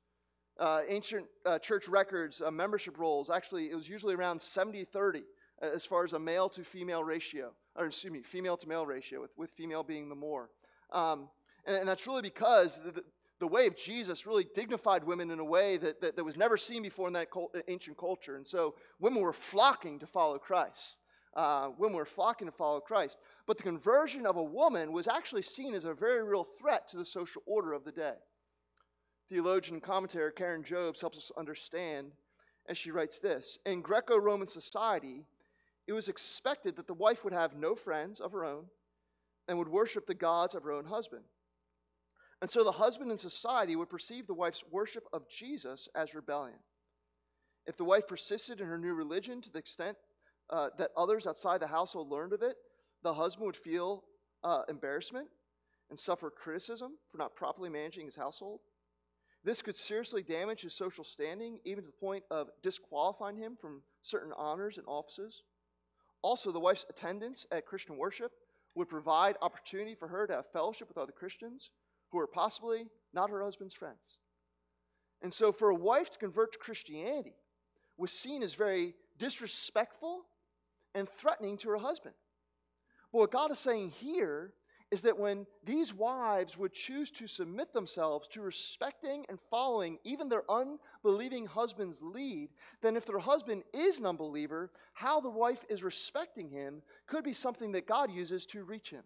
Uh, 0.60 0.82
ancient 0.90 1.26
uh, 1.46 1.58
church 1.58 1.88
records, 1.88 2.42
uh, 2.42 2.52
membership 2.52 2.98
rolls, 3.00 3.30
actually, 3.30 3.72
it 3.72 3.76
was 3.76 3.88
usually 3.88 4.14
around 4.14 4.42
70 4.42 4.84
30 4.84 5.24
uh, 5.62 5.66
as 5.74 5.86
far 5.86 6.04
as 6.04 6.14
a 6.14 6.20
male 6.20 6.50
to 6.50 6.64
female 6.64 7.04
ratio. 7.04 7.52
or 7.76 7.86
excuse 7.86 8.12
me, 8.12 8.22
female 8.22 8.58
to 8.58 8.68
male 8.68 8.86
ratio, 8.86 9.22
with, 9.22 9.32
with 9.38 9.52
female 9.52 9.84
being 9.84 10.10
the 10.10 10.16
more. 10.16 10.50
Um, 10.92 11.30
and, 11.66 11.78
and, 11.78 11.88
that's 11.88 12.06
really 12.08 12.22
because 12.22 12.82
the, 12.84 12.92
the, 12.92 13.04
the, 13.40 13.48
way 13.48 13.68
of 13.68 13.78
Jesus 13.78 14.26
really 14.26 14.48
dignified 14.54 15.04
women 15.04 15.32
in 15.32 15.40
a 15.40 15.46
way 15.46 15.78
that, 15.78 16.02
that, 16.02 16.16
that 16.16 16.24
was 16.24 16.36
never 16.36 16.58
seen 16.58 16.82
before 16.82 17.08
in 17.08 17.14
that 17.14 17.32
cult, 17.32 17.56
ancient 17.68 17.98
culture. 17.98 18.36
And 18.36 18.46
so 18.46 18.76
women 19.00 19.22
were 19.22 19.34
flocking 19.34 20.00
to 20.00 20.08
follow 20.08 20.38
Christ. 20.40 20.98
Uh, 21.36 21.70
women 21.78 21.96
were 21.96 22.06
flocking 22.06 22.48
to 22.48 22.52
follow 22.52 22.80
Christ. 22.80 23.18
But 23.50 23.58
the 23.58 23.64
conversion 23.64 24.28
of 24.28 24.38
a 24.38 24.44
woman 24.44 24.92
was 24.92 25.08
actually 25.08 25.42
seen 25.42 25.74
as 25.74 25.84
a 25.84 25.96
very 25.96 26.24
real 26.24 26.46
threat 26.60 26.88
to 26.90 26.98
the 26.98 27.06
social 27.06 27.42
order 27.48 27.74
of 27.74 27.84
the 27.84 27.92
day. 27.92 28.14
Theologian 29.28 29.78
and 29.78 29.84
commentator 29.84 30.30
Karen 30.30 30.64
Jobes 30.64 31.02
helps 31.02 31.18
us 31.18 31.32
understand 31.36 32.12
as 32.68 32.78
she 32.78 32.92
writes 32.92 33.18
this 33.18 33.58
In 33.66 33.82
Greco 33.82 34.18
Roman 34.18 34.48
society, 34.48 35.26
it 35.88 35.94
was 35.94 36.08
expected 36.08 36.76
that 36.76 36.86
the 36.86 36.94
wife 36.94 37.24
would 37.24 37.34
have 37.34 37.56
no 37.56 37.74
friends 37.74 38.20
of 38.20 38.34
her 38.34 38.46
own 38.46 38.66
and 39.48 39.58
would 39.58 39.68
worship 39.68 40.06
the 40.06 40.14
gods 40.14 40.54
of 40.54 40.62
her 40.62 40.72
own 40.72 40.86
husband. 40.86 41.24
And 42.44 42.52
so 42.52 42.64
the 42.64 42.74
husband 42.74 43.10
in 43.10 43.18
society 43.18 43.76
would 43.76 43.90
perceive 43.90 44.28
the 44.28 44.36
wife's 44.36 44.64
worship 44.70 45.06
of 45.12 45.28
Jesus 45.28 45.90
as 45.96 46.14
rebellion. 46.14 46.60
If 47.66 47.78
the 47.78 47.84
wife 47.84 48.08
persisted 48.08 48.62
in 48.62 48.68
her 48.68 48.78
new 48.78 48.94
religion 48.94 49.42
to 49.42 49.52
the 49.52 49.58
extent 49.58 49.98
uh, 50.52 50.70
that 50.78 50.92
others 50.96 51.26
outside 51.26 51.62
the 51.62 51.68
household 51.68 52.12
learned 52.12 52.34
of 52.34 52.44
it, 52.44 52.56
the 53.04 53.14
husband 53.14 53.46
would 53.46 53.58
feel 53.58 54.04
uh, 54.44 54.62
embarrassment 54.70 55.28
and 55.90 55.98
suffer 55.98 56.30
criticism 56.30 56.94
for 57.12 57.18
not 57.18 57.36
properly 57.36 57.70
managing 57.70 58.06
his 58.06 58.16
household. 58.16 58.60
This 59.44 59.62
could 59.62 59.78
seriously 59.78 60.22
damage 60.22 60.62
his 60.62 60.74
social 60.74 61.04
standing, 61.04 61.60
even 61.64 61.84
to 61.84 61.88
the 61.88 62.06
point 62.06 62.24
of 62.30 62.50
disqualifying 62.62 63.38
him 63.38 63.58
from 63.60 63.82
certain 64.02 64.34
honors 64.38 64.78
and 64.78 64.86
offices. 64.88 65.44
Also, 66.22 66.52
the 66.52 66.60
wife's 66.60 66.86
attendance 66.90 67.46
at 67.52 67.66
Christian 67.66 67.98
worship 67.98 68.34
would 68.76 68.90
provide 68.90 69.38
opportunity 69.42 69.96
for 69.96 70.10
her 70.10 70.28
to 70.28 70.34
have 70.34 70.52
fellowship 70.52 70.90
with 70.90 70.98
other 70.98 71.14
Christians 71.14 71.70
who 72.12 72.20
are 72.20 72.28
possibly 72.28 72.88
not 73.14 73.30
her 73.30 73.42
husband's 73.42 73.74
friends. 73.74 74.20
And 75.22 75.34
so, 75.34 75.52
for 75.52 75.70
a 75.70 75.76
wife 75.76 76.10
to 76.12 76.20
convert 76.20 76.54
to 76.54 76.60
Christianity 76.60 77.36
was 77.98 78.12
seen 78.12 78.44
as 78.44 78.54
very 78.54 78.94
disrespectful 79.18 80.24
and 80.94 81.08
threatening 81.10 81.58
to 81.58 81.70
her 81.70 81.78
husband. 81.78 82.16
But 83.12 83.20
what 83.20 83.32
God 83.32 83.52
is 83.52 83.60
saying 83.60 83.90
here 83.90 84.54
is 84.92 85.02
that 85.02 85.20
when 85.20 85.46
these 85.64 85.94
wives 85.94 86.58
would 86.58 86.74
choose 86.74 87.12
to 87.12 87.28
submit 87.28 87.74
themselves 87.74 88.28
to 88.30 88.42
respecting 88.42 89.26
and 89.30 89.40
following 89.40 90.00
even 90.04 90.30
their 90.30 90.44
unbelieving 90.50 91.46
husband's 91.46 92.02
lead, 92.02 92.50
then 92.82 92.98
if 92.98 93.06
their 93.06 93.20
husband 93.20 93.64
is 93.72 94.00
an 94.00 94.08
unbeliever, 94.08 94.72
how 94.94 95.20
the 95.20 95.30
wife 95.30 95.64
is 95.70 95.84
respecting 95.84 96.50
him 96.50 96.82
could 97.06 97.24
be 97.24 97.34
something 97.34 97.72
that 97.74 97.88
God 97.88 98.12
uses 98.12 98.48
to 98.48 98.64
reach 98.64 98.90
him. 98.90 99.04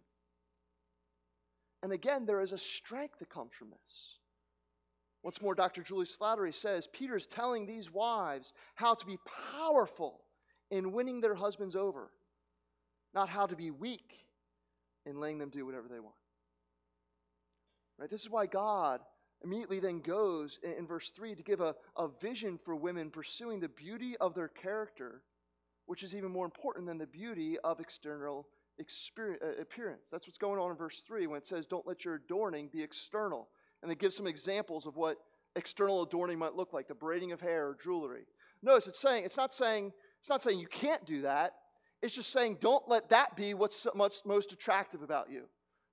And 1.82 1.92
again, 1.92 2.26
there 2.26 2.42
is 2.42 2.54
a 2.54 2.58
strength 2.58 3.20
that 3.20 3.30
comes 3.30 3.54
from 3.54 3.70
this. 3.70 4.20
Once 5.22 5.42
more, 5.42 5.54
Dr. 5.54 5.84
Juli 5.84 6.06
Slattery 6.06 6.54
says 6.54 6.88
Peter 6.88 7.18
is 7.18 7.28
telling 7.28 7.66
these 7.66 7.92
wives 7.92 8.54
how 8.76 8.94
to 8.94 9.06
be 9.06 9.18
powerful 9.54 10.22
in 10.72 10.94
winning 10.94 11.20
their 11.20 11.36
husbands 11.36 11.76
over, 11.76 12.12
not 13.14 13.30
how 13.30 13.46
to 13.46 13.56
be 13.56 13.72
weak 13.72 14.26
and 15.06 15.20
letting 15.20 15.38
them 15.38 15.50
do 15.50 15.66
whatever 15.66 15.88
they 15.90 16.00
want. 16.00 16.16
Right? 18.00 18.10
This 18.10 18.22
is 18.22 18.30
why 18.30 18.46
God 18.46 19.02
immediately 19.44 19.80
then 19.80 20.00
goes 20.00 20.60
in, 20.64 20.88
verse 20.88 21.12
3 21.12 21.36
to 21.36 21.44
give 21.44 21.62
a, 21.62 21.76
a 21.98 22.08
vision 22.22 22.58
for 22.64 22.76
women 22.76 23.10
pursuing 23.10 23.60
the 23.60 23.68
beauty 23.68 24.16
of 24.20 24.34
their 24.34 24.48
character, 24.48 25.22
which 25.86 26.04
is 26.04 26.16
even 26.16 26.32
more 26.32 26.46
important 26.46 26.88
than 26.88 26.98
the 26.98 27.06
beauty 27.06 27.58
of 27.64 27.80
external 27.80 28.48
uh, 28.80 29.62
appearance. 29.62 30.10
That's 30.12 30.28
what's 30.28 30.38
going 30.38 30.60
on 30.60 30.72
in 30.72 30.78
verse 30.78 31.04
3 31.06 31.28
when 31.28 31.38
it 31.38 31.46
says, 31.46 31.68
Don't 31.68 31.86
let 31.86 32.06
your 32.06 32.16
adorning 32.16 32.70
be 32.72 32.82
external. 32.82 33.50
And 33.82 33.92
it 33.92 34.00
gives 34.00 34.16
some 34.16 34.28
examples 34.28 34.86
of 34.86 34.96
what 34.96 35.18
external 35.56 36.02
adorning 36.02 36.40
might 36.40 36.56
look 36.56 36.74
like 36.74 36.88
the 36.88 36.96
braiding 36.96 37.32
of 37.32 37.42
hair 37.42 37.68
or 37.68 37.78
jewelry. 37.82 38.24
Notice 38.62 38.88
it's 38.88 39.02
saying, 39.02 39.26
it's 39.26 39.38
not 39.38 39.54
saying, 39.54 39.92
it's 40.20 40.30
not 40.30 40.42
saying 40.42 40.58
you 40.58 40.68
can't 40.68 41.06
do 41.06 41.22
that. 41.24 41.54
It's 42.04 42.14
just 42.14 42.34
saying, 42.34 42.58
don't 42.60 42.88
let 42.90 43.10
that 43.12 43.38
be 43.38 43.54
what's 43.54 43.88
most 43.96 44.52
attractive 44.52 45.02
about 45.02 45.32
you. 45.32 45.44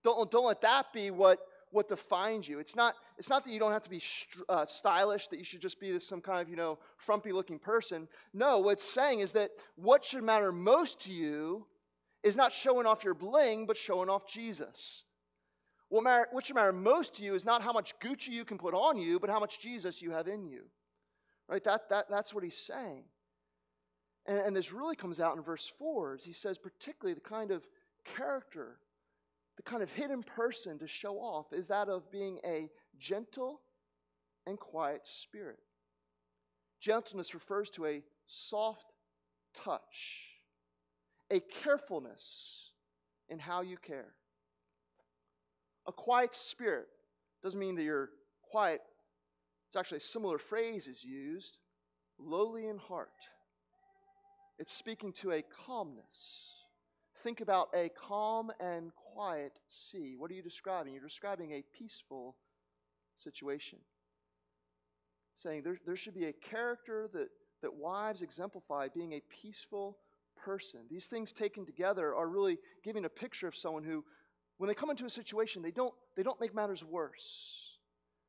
Don't, 0.02 0.28
don't 0.28 0.44
let 0.44 0.60
that 0.62 0.92
be 0.92 1.12
what, 1.12 1.38
what 1.70 1.86
defines 1.86 2.48
you. 2.48 2.58
It's 2.58 2.74
not, 2.74 2.96
it's 3.16 3.30
not 3.30 3.44
that 3.44 3.52
you 3.52 3.60
don't 3.60 3.70
have 3.70 3.84
to 3.84 3.90
be 3.90 4.02
uh, 4.48 4.66
stylish, 4.66 5.28
that 5.28 5.38
you 5.38 5.44
should 5.44 5.60
just 5.60 5.78
be 5.78 5.92
this, 5.92 6.04
some 6.04 6.20
kind 6.20 6.40
of, 6.40 6.48
you 6.48 6.56
know, 6.56 6.80
frumpy 6.96 7.30
looking 7.30 7.60
person. 7.60 8.08
No, 8.34 8.58
what 8.58 8.72
it's 8.72 8.90
saying 8.90 9.20
is 9.20 9.30
that 9.32 9.52
what 9.76 10.04
should 10.04 10.24
matter 10.24 10.50
most 10.50 11.00
to 11.02 11.12
you 11.12 11.64
is 12.24 12.34
not 12.34 12.52
showing 12.52 12.86
off 12.86 13.04
your 13.04 13.14
bling, 13.14 13.66
but 13.66 13.76
showing 13.76 14.08
off 14.08 14.26
Jesus. 14.26 15.04
What, 15.90 16.02
matter, 16.02 16.26
what 16.32 16.44
should 16.44 16.56
matter 16.56 16.72
most 16.72 17.14
to 17.18 17.24
you 17.24 17.36
is 17.36 17.44
not 17.44 17.62
how 17.62 17.72
much 17.72 17.96
Gucci 18.00 18.30
you 18.30 18.44
can 18.44 18.58
put 18.58 18.74
on 18.74 18.98
you, 18.98 19.20
but 19.20 19.30
how 19.30 19.38
much 19.38 19.60
Jesus 19.60 20.02
you 20.02 20.10
have 20.10 20.26
in 20.26 20.44
you. 20.44 20.62
Right? 21.48 21.62
That, 21.62 21.88
that, 21.90 22.10
that's 22.10 22.34
what 22.34 22.42
he's 22.42 22.56
saying. 22.56 23.04
And, 24.30 24.38
and 24.38 24.56
this 24.56 24.72
really 24.72 24.94
comes 24.94 25.18
out 25.18 25.36
in 25.36 25.42
verse 25.42 25.70
4 25.76 26.14
as 26.14 26.24
he 26.24 26.32
says, 26.32 26.56
particularly 26.56 27.14
the 27.14 27.28
kind 27.28 27.50
of 27.50 27.66
character, 28.04 28.78
the 29.56 29.62
kind 29.64 29.82
of 29.82 29.90
hidden 29.90 30.22
person 30.22 30.78
to 30.78 30.86
show 30.86 31.16
off 31.16 31.52
is 31.52 31.66
that 31.66 31.88
of 31.88 32.10
being 32.12 32.38
a 32.46 32.70
gentle 32.98 33.60
and 34.46 34.58
quiet 34.58 35.04
spirit. 35.06 35.58
Gentleness 36.80 37.34
refers 37.34 37.70
to 37.70 37.84
a 37.86 38.02
soft 38.26 38.92
touch, 39.52 40.38
a 41.30 41.40
carefulness 41.40 42.70
in 43.28 43.40
how 43.40 43.62
you 43.62 43.76
care. 43.76 44.14
A 45.86 45.92
quiet 45.92 46.36
spirit 46.36 46.86
doesn't 47.42 47.58
mean 47.58 47.74
that 47.74 47.82
you're 47.82 48.10
quiet. 48.48 48.80
It's 49.66 49.76
actually 49.76 49.98
a 49.98 50.02
similar 50.02 50.38
phrase 50.38 50.86
is 50.86 51.02
used 51.02 51.58
lowly 52.16 52.68
in 52.68 52.78
heart. 52.78 53.10
It's 54.60 54.74
speaking 54.74 55.14
to 55.14 55.32
a 55.32 55.42
calmness. 55.66 56.50
Think 57.22 57.40
about 57.40 57.70
a 57.74 57.88
calm 57.88 58.52
and 58.60 58.92
quiet 58.94 59.52
sea. 59.68 60.16
What 60.18 60.30
are 60.30 60.34
you 60.34 60.42
describing? 60.42 60.92
You're 60.92 61.02
describing 61.02 61.52
a 61.52 61.64
peaceful 61.74 62.36
situation. 63.16 63.78
Saying 65.34 65.62
there, 65.62 65.78
there 65.86 65.96
should 65.96 66.12
be 66.12 66.26
a 66.26 66.32
character 66.34 67.08
that, 67.14 67.28
that 67.62 67.72
wives 67.72 68.20
exemplify 68.20 68.88
being 68.88 69.14
a 69.14 69.22
peaceful 69.42 69.96
person. 70.36 70.80
These 70.90 71.06
things 71.06 71.32
taken 71.32 71.64
together 71.64 72.14
are 72.14 72.28
really 72.28 72.58
giving 72.84 73.06
a 73.06 73.08
picture 73.08 73.48
of 73.48 73.56
someone 73.56 73.84
who, 73.84 74.04
when 74.58 74.68
they 74.68 74.74
come 74.74 74.90
into 74.90 75.06
a 75.06 75.10
situation, 75.10 75.62
they 75.62 75.70
don't, 75.70 75.94
they 76.18 76.22
don't 76.22 76.38
make 76.38 76.54
matters 76.54 76.84
worse. 76.84 77.78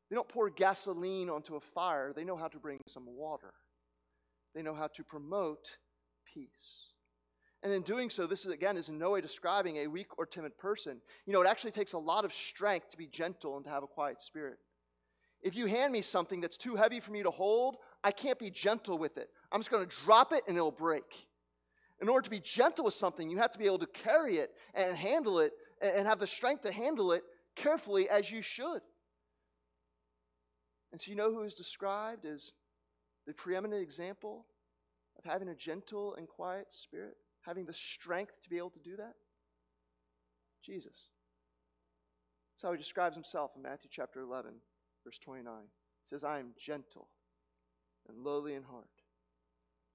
They 0.10 0.16
don't 0.16 0.30
pour 0.30 0.50
gasoline 0.50 1.30
onto 1.30 1.58
a 1.58 1.60
fire. 1.60 2.14
They 2.16 2.24
know 2.24 2.38
how 2.38 2.48
to 2.48 2.58
bring 2.58 2.80
some 2.88 3.06
water. 3.06 3.52
They 4.56 4.62
know 4.62 4.76
how 4.76 4.88
to 4.88 5.04
promote 5.04 5.76
peace. 6.34 6.92
And 7.64 7.72
in 7.72 7.84
doing 7.84 8.10
so, 8.10 8.26
this 8.26 8.46
is 8.46 8.52
again 8.52 8.76
is 8.76 8.90
in 8.90 8.98
no 8.98 9.12
way 9.12 9.22
describing 9.22 9.78
a 9.78 9.88
weak 9.88 10.18
or 10.18 10.26
timid 10.26 10.58
person. 10.58 10.98
You 11.26 11.34
know, 11.34 11.42
it 11.42 11.48
actually 11.48 11.72
takes 11.72 11.94
a 11.94 11.98
lot 11.98 12.26
of 12.26 12.34
strength 12.34 12.90
to 12.92 12.98
be 12.98 13.08
gentle 13.08 13.56
and 13.56 13.66
to 13.66 13.72
have 13.72 13.84
a 13.84 13.88
quiet 13.88 14.22
spirit. 14.22 14.58
If 15.42 15.56
you 15.56 15.68
hand 15.68 15.94
me 15.94 16.02
something 16.02 16.42
that's 16.42 16.58
too 16.58 16.76
heavy 16.76 17.00
for 17.00 17.12
me 17.12 17.24
to 17.24 17.32
hold, 17.32 17.78
I 18.04 18.12
can't 18.12 18.40
be 18.40 18.50
gentle 18.50 18.98
with 18.98 19.18
it. 19.18 19.30
I'm 19.52 19.60
just 19.60 19.72
going 19.72 19.88
to 19.88 19.96
drop 20.04 20.34
it 20.34 20.44
and 20.48 20.56
it'll 20.56 20.72
break. 20.72 21.28
In 22.00 22.10
order 22.10 22.24
to 22.24 22.30
be 22.30 22.40
gentle 22.40 22.86
with 22.86 22.96
something, 22.96 23.30
you 23.30 23.38
have 23.38 23.52
to 23.52 23.60
be 23.60 23.66
able 23.66 23.80
to 23.80 23.88
carry 23.88 24.38
it 24.38 24.52
and 24.74 24.96
handle 24.98 25.40
it 25.40 25.54
and 25.82 26.08
have 26.08 26.20
the 26.20 26.28
strength 26.28 26.64
to 26.64 26.72
handle 26.72 27.12
it 27.12 27.24
carefully 27.56 28.10
as 28.10 28.32
you 28.32 28.42
should. 28.42 28.82
And 30.92 31.00
so, 31.00 31.12
you 31.12 31.16
know 31.16 31.32
who 31.32 31.44
is 31.44 31.54
described 31.54 32.26
as 32.26 32.54
the 33.28 33.34
preeminent 33.34 33.82
example 33.82 34.46
of 35.24 35.32
having 35.32 35.50
a 35.50 35.56
gentle 35.56 36.16
and 36.16 36.28
quiet 36.28 36.68
spirit, 36.70 37.18
having 37.42 37.66
the 37.66 37.74
strength 37.74 38.42
to 38.44 38.50
be 38.50 38.58
able 38.58 38.70
to 38.72 38.80
do 38.80 38.96
that? 38.98 39.14
Jesus. 40.64 41.10
That's 42.54 42.64
how 42.64 42.72
he 42.72 42.78
describes 42.78 43.16
himself 43.16 43.52
in 43.56 43.62
Matthew 43.62 43.90
chapter 43.92 44.22
11, 44.22 44.52
verse 45.04 45.18
29. 45.20 45.54
He 45.54 46.08
says, 46.08 46.24
I 46.24 46.40
am 46.40 46.54
gentle 46.60 47.08
and 48.08 48.24
lowly 48.24 48.56
in 48.56 48.64
heart, 48.64 48.86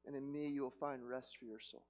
and 0.07 0.15
in 0.15 0.31
me 0.31 0.49
you 0.49 0.63
will 0.63 0.71
find 0.71 1.07
rest 1.07 1.37
for 1.39 1.45
your 1.45 1.61
souls. 1.61 1.83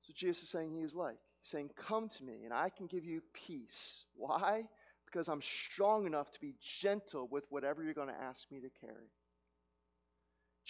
So 0.00 0.12
Jesus 0.14 0.44
is 0.44 0.48
saying 0.48 0.72
he 0.72 0.82
is 0.82 0.94
like. 0.94 1.18
He's 1.40 1.50
saying, 1.50 1.70
Come 1.76 2.08
to 2.08 2.24
me, 2.24 2.40
and 2.44 2.52
I 2.52 2.68
can 2.68 2.86
give 2.86 3.04
you 3.04 3.22
peace. 3.32 4.04
Why? 4.14 4.64
Because 5.04 5.28
I'm 5.28 5.42
strong 5.42 6.06
enough 6.06 6.30
to 6.32 6.40
be 6.40 6.54
gentle 6.60 7.28
with 7.30 7.44
whatever 7.50 7.82
you're 7.82 7.94
going 7.94 8.08
to 8.08 8.20
ask 8.20 8.50
me 8.50 8.60
to 8.60 8.70
carry. 8.80 9.10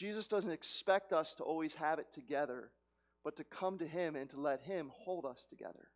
Jesus 0.00 0.28
doesn't 0.28 0.50
expect 0.50 1.12
us 1.12 1.34
to 1.34 1.42
always 1.42 1.74
have 1.74 1.98
it 1.98 2.10
together, 2.10 2.70
but 3.22 3.36
to 3.36 3.44
come 3.44 3.76
to 3.76 3.86
Him 3.86 4.16
and 4.16 4.30
to 4.30 4.40
let 4.40 4.62
Him 4.62 4.90
hold 4.94 5.26
us 5.26 5.44
together. 5.44 5.88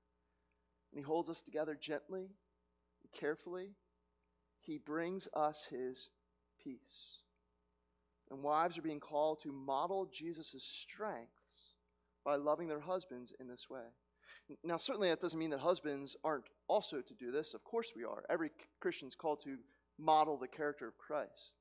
And 0.92 0.98
He 0.98 1.00
holds 1.00 1.30
us 1.30 1.40
together 1.40 1.74
gently 1.74 2.24
and 3.02 3.18
carefully. 3.18 3.70
He 4.60 4.76
brings 4.76 5.26
us 5.32 5.68
His 5.70 6.10
peace. 6.62 7.20
And 8.30 8.42
wives 8.42 8.76
are 8.76 8.82
being 8.82 9.00
called 9.00 9.40
to 9.40 9.52
model 9.52 10.06
Jesus' 10.12 10.62
strengths 10.62 11.72
by 12.26 12.36
loving 12.36 12.68
their 12.68 12.80
husbands 12.80 13.32
in 13.40 13.48
this 13.48 13.70
way. 13.70 13.86
Now, 14.62 14.76
certainly 14.76 15.08
that 15.08 15.22
doesn't 15.22 15.38
mean 15.38 15.48
that 15.48 15.60
husbands 15.60 16.14
aren't 16.22 16.50
also 16.68 17.00
to 17.00 17.14
do 17.14 17.30
this. 17.30 17.54
Of 17.54 17.64
course 17.64 17.92
we 17.96 18.04
are. 18.04 18.22
Every 18.28 18.50
Christian 18.80 19.08
is 19.08 19.14
called 19.14 19.40
to 19.44 19.56
model 19.98 20.36
the 20.36 20.46
character 20.46 20.86
of 20.86 20.98
Christ. 20.98 21.54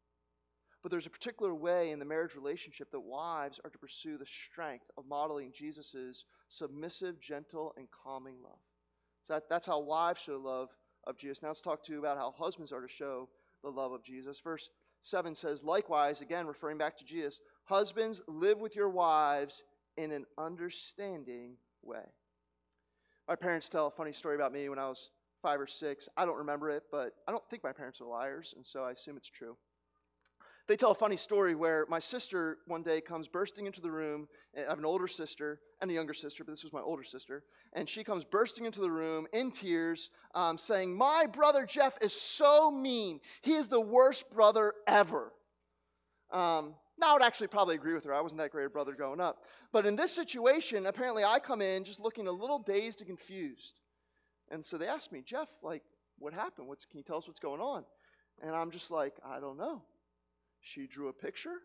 But 0.83 0.91
there's 0.91 1.05
a 1.05 1.09
particular 1.09 1.55
way 1.55 1.91
in 1.91 1.99
the 1.99 2.05
marriage 2.05 2.35
relationship 2.35 2.91
that 2.91 2.99
wives 2.99 3.59
are 3.63 3.69
to 3.69 3.77
pursue 3.77 4.17
the 4.17 4.25
strength 4.25 4.91
of 4.97 5.07
modeling 5.07 5.53
Jesus' 5.53 6.25
submissive, 6.49 7.21
gentle, 7.21 7.73
and 7.77 7.87
calming 7.89 8.35
love. 8.43 8.59
So 9.21 9.33
that, 9.35 9.49
that's 9.49 9.65
how 9.65 9.79
wives 9.79 10.21
show 10.21 10.37
love 10.37 10.69
of 11.07 11.17
Jesus. 11.17 11.41
Now 11.41 11.47
let's 11.47 11.61
talk 11.61 11.83
to 11.85 11.93
you 11.93 11.99
about 11.99 12.17
how 12.17 12.35
husbands 12.37 12.73
are 12.73 12.81
to 12.81 12.89
show 12.89 13.29
the 13.63 13.69
love 13.69 13.93
of 13.93 14.03
Jesus. 14.03 14.41
Verse 14.41 14.69
7 15.01 15.35
says, 15.35 15.63
Likewise, 15.63 16.19
again 16.19 16.45
referring 16.47 16.77
back 16.77 16.97
to 16.97 17.05
Jesus, 17.05 17.39
husbands, 17.63 18.21
live 18.27 18.59
with 18.59 18.75
your 18.75 18.89
wives 18.89 19.63
in 19.95 20.11
an 20.11 20.25
understanding 20.37 21.55
way. 21.81 22.03
My 23.27 23.35
parents 23.35 23.69
tell 23.69 23.87
a 23.87 23.91
funny 23.91 24.11
story 24.11 24.35
about 24.35 24.51
me 24.51 24.67
when 24.67 24.79
I 24.79 24.89
was 24.89 25.11
five 25.41 25.61
or 25.61 25.67
six. 25.67 26.09
I 26.17 26.25
don't 26.25 26.37
remember 26.37 26.69
it, 26.69 26.83
but 26.91 27.13
I 27.25 27.31
don't 27.31 27.47
think 27.49 27.63
my 27.63 27.71
parents 27.71 28.01
are 28.01 28.05
liars, 28.05 28.53
and 28.55 28.65
so 28.65 28.83
I 28.83 28.91
assume 28.91 29.15
it's 29.15 29.29
true. 29.29 29.55
They 30.67 30.77
tell 30.77 30.91
a 30.91 30.95
funny 30.95 31.17
story 31.17 31.55
where 31.55 31.85
my 31.89 31.99
sister 31.99 32.59
one 32.67 32.83
day 32.83 33.01
comes 33.01 33.27
bursting 33.27 33.65
into 33.65 33.81
the 33.81 33.91
room. 33.91 34.29
I 34.57 34.69
have 34.69 34.79
an 34.79 34.85
older 34.85 35.09
sister 35.09 35.59
and 35.81 35.91
a 35.91 35.93
younger 35.93 36.13
sister, 36.13 36.45
but 36.45 36.53
this 36.53 36.63
was 36.63 36.71
my 36.71 36.79
older 36.79 37.03
sister. 37.03 37.43
And 37.73 37.89
she 37.89 38.03
comes 38.05 38.23
bursting 38.23 38.65
into 38.65 38.79
the 38.79 38.89
room 38.89 39.27
in 39.33 39.51
tears, 39.51 40.09
um, 40.33 40.57
saying, 40.57 40.95
My 40.95 41.25
brother 41.31 41.65
Jeff 41.65 41.97
is 42.01 42.13
so 42.13 42.71
mean. 42.71 43.19
He 43.41 43.53
is 43.53 43.67
the 43.67 43.81
worst 43.81 44.31
brother 44.31 44.73
ever. 44.87 45.33
Um, 46.31 46.75
now, 46.97 47.09
I 47.09 47.13
would 47.13 47.23
actually 47.23 47.47
probably 47.47 47.75
agree 47.75 47.93
with 47.93 48.05
her. 48.05 48.13
I 48.13 48.21
wasn't 48.21 48.39
that 48.39 48.51
great 48.51 48.65
a 48.65 48.69
brother 48.69 48.93
growing 48.93 49.19
up. 49.19 49.43
But 49.73 49.85
in 49.85 49.97
this 49.97 50.13
situation, 50.13 50.85
apparently 50.85 51.25
I 51.25 51.39
come 51.39 51.61
in 51.61 51.83
just 51.83 51.99
looking 51.99 52.27
a 52.27 52.31
little 52.31 52.59
dazed 52.59 53.01
and 53.01 53.07
confused. 53.07 53.81
And 54.49 54.63
so 54.63 54.77
they 54.77 54.87
ask 54.87 55.11
me, 55.11 55.21
Jeff, 55.25 55.49
like, 55.61 55.83
what 56.19 56.33
happened? 56.33 56.67
What's, 56.67 56.85
can 56.85 56.97
you 56.97 57.03
tell 57.03 57.17
us 57.17 57.27
what's 57.27 57.39
going 57.39 57.59
on? 57.59 57.83
And 58.41 58.55
I'm 58.55 58.71
just 58.71 58.91
like, 58.91 59.15
I 59.25 59.39
don't 59.39 59.57
know. 59.57 59.81
She 60.63 60.87
drew 60.87 61.09
a 61.09 61.13
picture. 61.13 61.57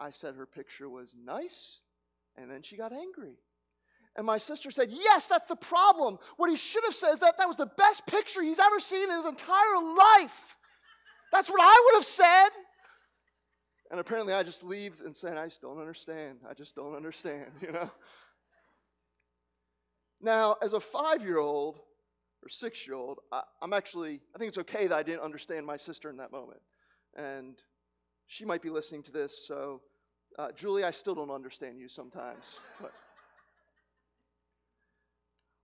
I 0.00 0.10
said 0.10 0.36
her 0.36 0.46
picture 0.46 0.88
was 0.88 1.14
nice. 1.22 1.80
And 2.36 2.50
then 2.50 2.62
she 2.62 2.76
got 2.76 2.92
angry. 2.92 3.34
And 4.16 4.24
my 4.24 4.38
sister 4.38 4.70
said, 4.70 4.90
Yes, 4.90 5.28
that's 5.28 5.46
the 5.46 5.56
problem. 5.56 6.18
What 6.36 6.48
he 6.48 6.56
should 6.56 6.84
have 6.84 6.94
said 6.94 7.12
is 7.12 7.20
that 7.20 7.36
that 7.38 7.48
was 7.48 7.56
the 7.56 7.66
best 7.66 8.06
picture 8.06 8.42
he's 8.42 8.60
ever 8.60 8.80
seen 8.80 9.10
in 9.10 9.16
his 9.16 9.26
entire 9.26 9.94
life. 9.96 10.56
That's 11.32 11.50
what 11.50 11.60
I 11.60 11.82
would 11.84 11.98
have 11.98 12.04
said. 12.04 12.48
And 13.90 14.00
apparently 14.00 14.34
I 14.34 14.42
just 14.42 14.64
leave 14.64 15.00
and 15.04 15.16
say, 15.16 15.32
I 15.32 15.46
just 15.46 15.62
don't 15.62 15.78
understand. 15.78 16.38
I 16.48 16.54
just 16.54 16.74
don't 16.74 16.94
understand, 16.94 17.50
you 17.60 17.72
know? 17.72 17.90
Now, 20.20 20.56
as 20.62 20.72
a 20.72 20.80
five 20.80 21.22
year 21.22 21.38
old 21.38 21.78
or 22.42 22.48
six 22.48 22.86
year 22.86 22.96
old, 22.96 23.18
I'm 23.62 23.72
actually, 23.72 24.20
I 24.34 24.38
think 24.38 24.48
it's 24.48 24.58
okay 24.58 24.86
that 24.86 24.96
I 24.96 25.02
didn't 25.02 25.22
understand 25.22 25.66
my 25.66 25.76
sister 25.76 26.10
in 26.10 26.16
that 26.18 26.32
moment. 26.32 26.60
And 27.16 27.56
she 28.28 28.44
might 28.44 28.62
be 28.62 28.70
listening 28.70 29.02
to 29.04 29.12
this, 29.12 29.46
so 29.46 29.80
uh, 30.38 30.52
Julie, 30.52 30.84
I 30.84 30.92
still 30.92 31.14
don't 31.14 31.30
understand 31.30 31.80
you 31.80 31.88
sometimes. 31.88 32.60
But, 32.80 32.92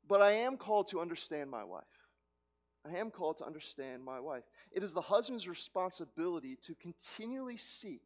but 0.07 0.20
I 0.20 0.33
am 0.33 0.59
called 0.59 0.88
to 0.88 1.00
understand 1.00 1.50
my 1.50 1.64
wife. 1.64 1.85
I 2.87 2.98
am 2.98 3.11
called 3.11 3.38
to 3.38 3.46
understand 3.46 4.05
my 4.05 4.20
wife. 4.20 4.42
It 4.70 4.83
is 4.83 4.92
the 4.92 5.00
husband's 5.00 5.48
responsibility 5.48 6.59
to 6.66 6.74
continually 6.74 7.57
seek 7.57 8.03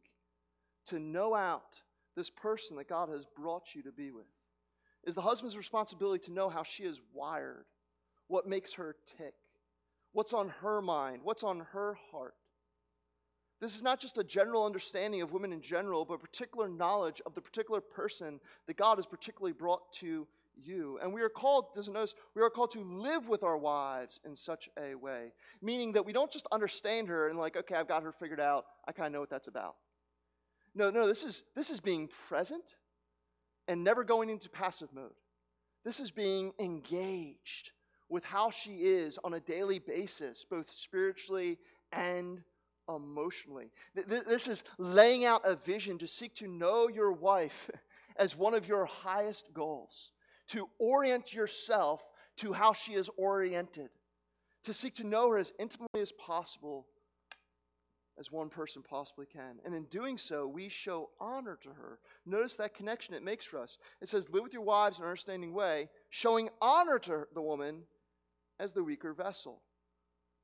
to 0.85 0.99
know 0.99 1.35
out 1.35 1.81
this 2.15 2.29
person 2.29 2.77
that 2.77 2.87
God 2.87 3.09
has 3.09 3.25
brought 3.25 3.75
you 3.75 3.83
to 3.83 3.91
be 3.91 4.11
with. 4.11 4.27
It 5.03 5.09
is 5.09 5.15
the 5.15 5.21
husband's 5.21 5.57
responsibility 5.57 6.23
to 6.25 6.31
know 6.31 6.49
how 6.49 6.63
she 6.63 6.83
is 6.83 7.01
wired, 7.13 7.65
what 8.27 8.47
makes 8.47 8.75
her 8.75 8.95
tick, 9.17 9.33
what's 10.13 10.33
on 10.33 10.49
her 10.61 10.81
mind, 10.81 11.21
what's 11.23 11.43
on 11.43 11.67
her 11.71 11.97
heart. 12.11 12.35
This 13.59 13.75
is 13.75 13.83
not 13.83 13.99
just 13.99 14.17
a 14.17 14.23
general 14.23 14.65
understanding 14.65 15.21
of 15.21 15.33
women 15.33 15.51
in 15.51 15.61
general, 15.61 16.05
but 16.05 16.21
particular 16.21 16.69
knowledge 16.69 17.21
of 17.25 17.35
the 17.35 17.41
particular 17.41 17.81
person 17.81 18.39
that 18.67 18.77
God 18.77 18.97
has 18.97 19.05
particularly 19.05 19.51
brought 19.51 19.91
to 19.93 20.27
you. 20.55 20.97
And 21.01 21.13
we 21.13 21.21
are 21.21 21.29
called, 21.29 21.73
doesn't 21.75 21.93
notice, 21.93 22.15
we 22.35 22.41
are 22.41 22.49
called 22.49 22.71
to 22.71 22.83
live 22.83 23.27
with 23.27 23.43
our 23.43 23.57
wives 23.57 24.19
in 24.25 24.35
such 24.35 24.69
a 24.77 24.95
way. 24.95 25.33
Meaning 25.61 25.93
that 25.93 26.05
we 26.05 26.13
don't 26.13 26.31
just 26.31 26.47
understand 26.51 27.09
her 27.09 27.27
and 27.27 27.37
like, 27.37 27.57
okay, 27.57 27.75
I've 27.75 27.87
got 27.87 28.03
her 28.03 28.11
figured 28.11 28.39
out. 28.39 28.65
I 28.87 28.93
kind 28.93 29.07
of 29.07 29.13
know 29.13 29.19
what 29.19 29.29
that's 29.29 29.47
about. 29.47 29.75
No, 30.75 30.89
no, 30.89 31.07
this 31.07 31.23
is 31.23 31.43
this 31.55 31.69
is 31.69 31.79
being 31.79 32.09
present 32.27 32.75
and 33.67 33.83
never 33.83 34.03
going 34.03 34.29
into 34.29 34.49
passive 34.49 34.89
mode. 34.93 35.11
This 35.83 35.99
is 35.99 36.11
being 36.11 36.53
engaged 36.59 37.71
with 38.07 38.23
how 38.23 38.51
she 38.51 38.71
is 38.85 39.19
on 39.23 39.33
a 39.33 39.39
daily 39.39 39.79
basis, 39.79 40.45
both 40.49 40.69
spiritually 40.69 41.57
and 41.91 42.41
emotionally. 42.89 43.71
This 43.95 44.47
is 44.47 44.63
laying 44.77 45.25
out 45.25 45.41
a 45.45 45.55
vision 45.55 45.97
to 45.99 46.07
seek 46.07 46.35
to 46.35 46.47
know 46.47 46.87
your 46.87 47.11
wife 47.11 47.69
as 48.17 48.35
one 48.35 48.53
of 48.53 48.67
your 48.67 48.85
highest 48.85 49.53
goals, 49.53 50.11
to 50.47 50.67
orient 50.79 51.33
yourself 51.33 52.01
to 52.37 52.53
how 52.53 52.73
she 52.73 52.93
is 52.93 53.09
oriented, 53.17 53.89
to 54.63 54.73
seek 54.73 54.95
to 54.95 55.05
know 55.05 55.29
her 55.29 55.37
as 55.37 55.53
intimately 55.59 56.01
as 56.01 56.11
possible 56.11 56.87
as 58.19 58.31
one 58.31 58.49
person 58.49 58.83
possibly 58.83 59.25
can. 59.25 59.59
And 59.63 59.73
in 59.73 59.85
doing 59.85 60.17
so, 60.17 60.45
we 60.45 60.67
show 60.67 61.09
honor 61.19 61.57
to 61.63 61.69
her. 61.69 61.99
Notice 62.25 62.57
that 62.57 62.75
connection 62.75 63.13
it 63.13 63.23
makes 63.23 63.45
for 63.45 63.59
us. 63.59 63.77
It 64.01 64.09
says, 64.09 64.29
Live 64.29 64.43
with 64.43 64.53
your 64.53 64.61
wives 64.61 64.97
in 64.97 65.03
an 65.03 65.09
understanding 65.09 65.53
way, 65.53 65.89
showing 66.09 66.49
honor 66.61 66.99
to 66.99 67.27
the 67.33 67.41
woman 67.41 67.83
as 68.59 68.73
the 68.73 68.83
weaker 68.83 69.13
vessel. 69.13 69.61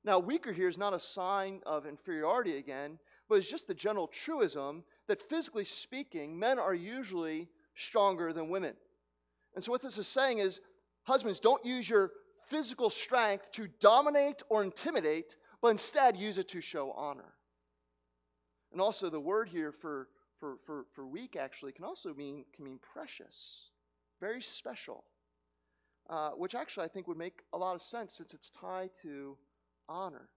Now, 0.06 0.20
weaker 0.20 0.54
here 0.54 0.70
is 0.70 0.78
not 0.78 0.94
a 0.94 1.00
sign 1.00 1.62
of 1.66 1.88
inferiority 1.88 2.58
again, 2.58 3.00
but 3.28 3.36
it's 3.36 3.50
just 3.50 3.68
the 3.68 3.74
general 3.74 4.06
truism 4.06 4.84
that 5.08 5.20
physically 5.20 5.66
speaking, 5.66 6.38
men 6.38 6.60
are 6.60 6.76
usually 6.76 7.50
stronger 7.74 8.32
than 8.32 8.50
women. 8.50 8.76
And 9.56 9.64
so, 9.64 9.72
what 9.72 9.82
this 9.82 9.98
is 9.98 10.08
saying 10.08 10.38
is, 10.38 10.62
husbands, 11.06 11.40
don't 11.40 11.66
use 11.66 11.90
your 11.90 12.12
physical 12.48 12.92
strength 12.92 13.52
to 13.54 13.68
dominate 13.80 14.44
or 14.48 14.64
intimidate, 14.64 15.38
but 15.60 15.70
instead 15.70 16.16
use 16.16 16.38
it 16.38 16.48
to 16.50 16.62
show 16.62 16.92
honor. 16.92 17.34
And 18.72 18.80
also, 18.80 19.10
the 19.10 19.20
word 19.20 19.50
here 19.50 19.72
for, 19.72 20.10
for, 20.40 20.58
for, 20.68 20.86
for 20.94 21.08
weak 21.08 21.36
actually 21.36 21.72
can 21.72 21.84
also 21.84 22.14
mean, 22.14 22.46
can 22.56 22.64
mean 22.64 22.78
precious, 22.94 23.72
very 24.22 24.44
special, 24.44 25.04
uh, 26.12 26.30
which 26.32 26.54
actually 26.54 26.86
I 26.86 26.90
think 26.90 27.08
would 27.08 27.18
make 27.18 27.42
a 27.54 27.58
lot 27.58 27.74
of 27.74 27.82
sense 27.82 28.14
since 28.14 28.36
it's 28.36 28.52
tied 28.52 28.92
to 29.02 29.36
honor. 29.88 30.30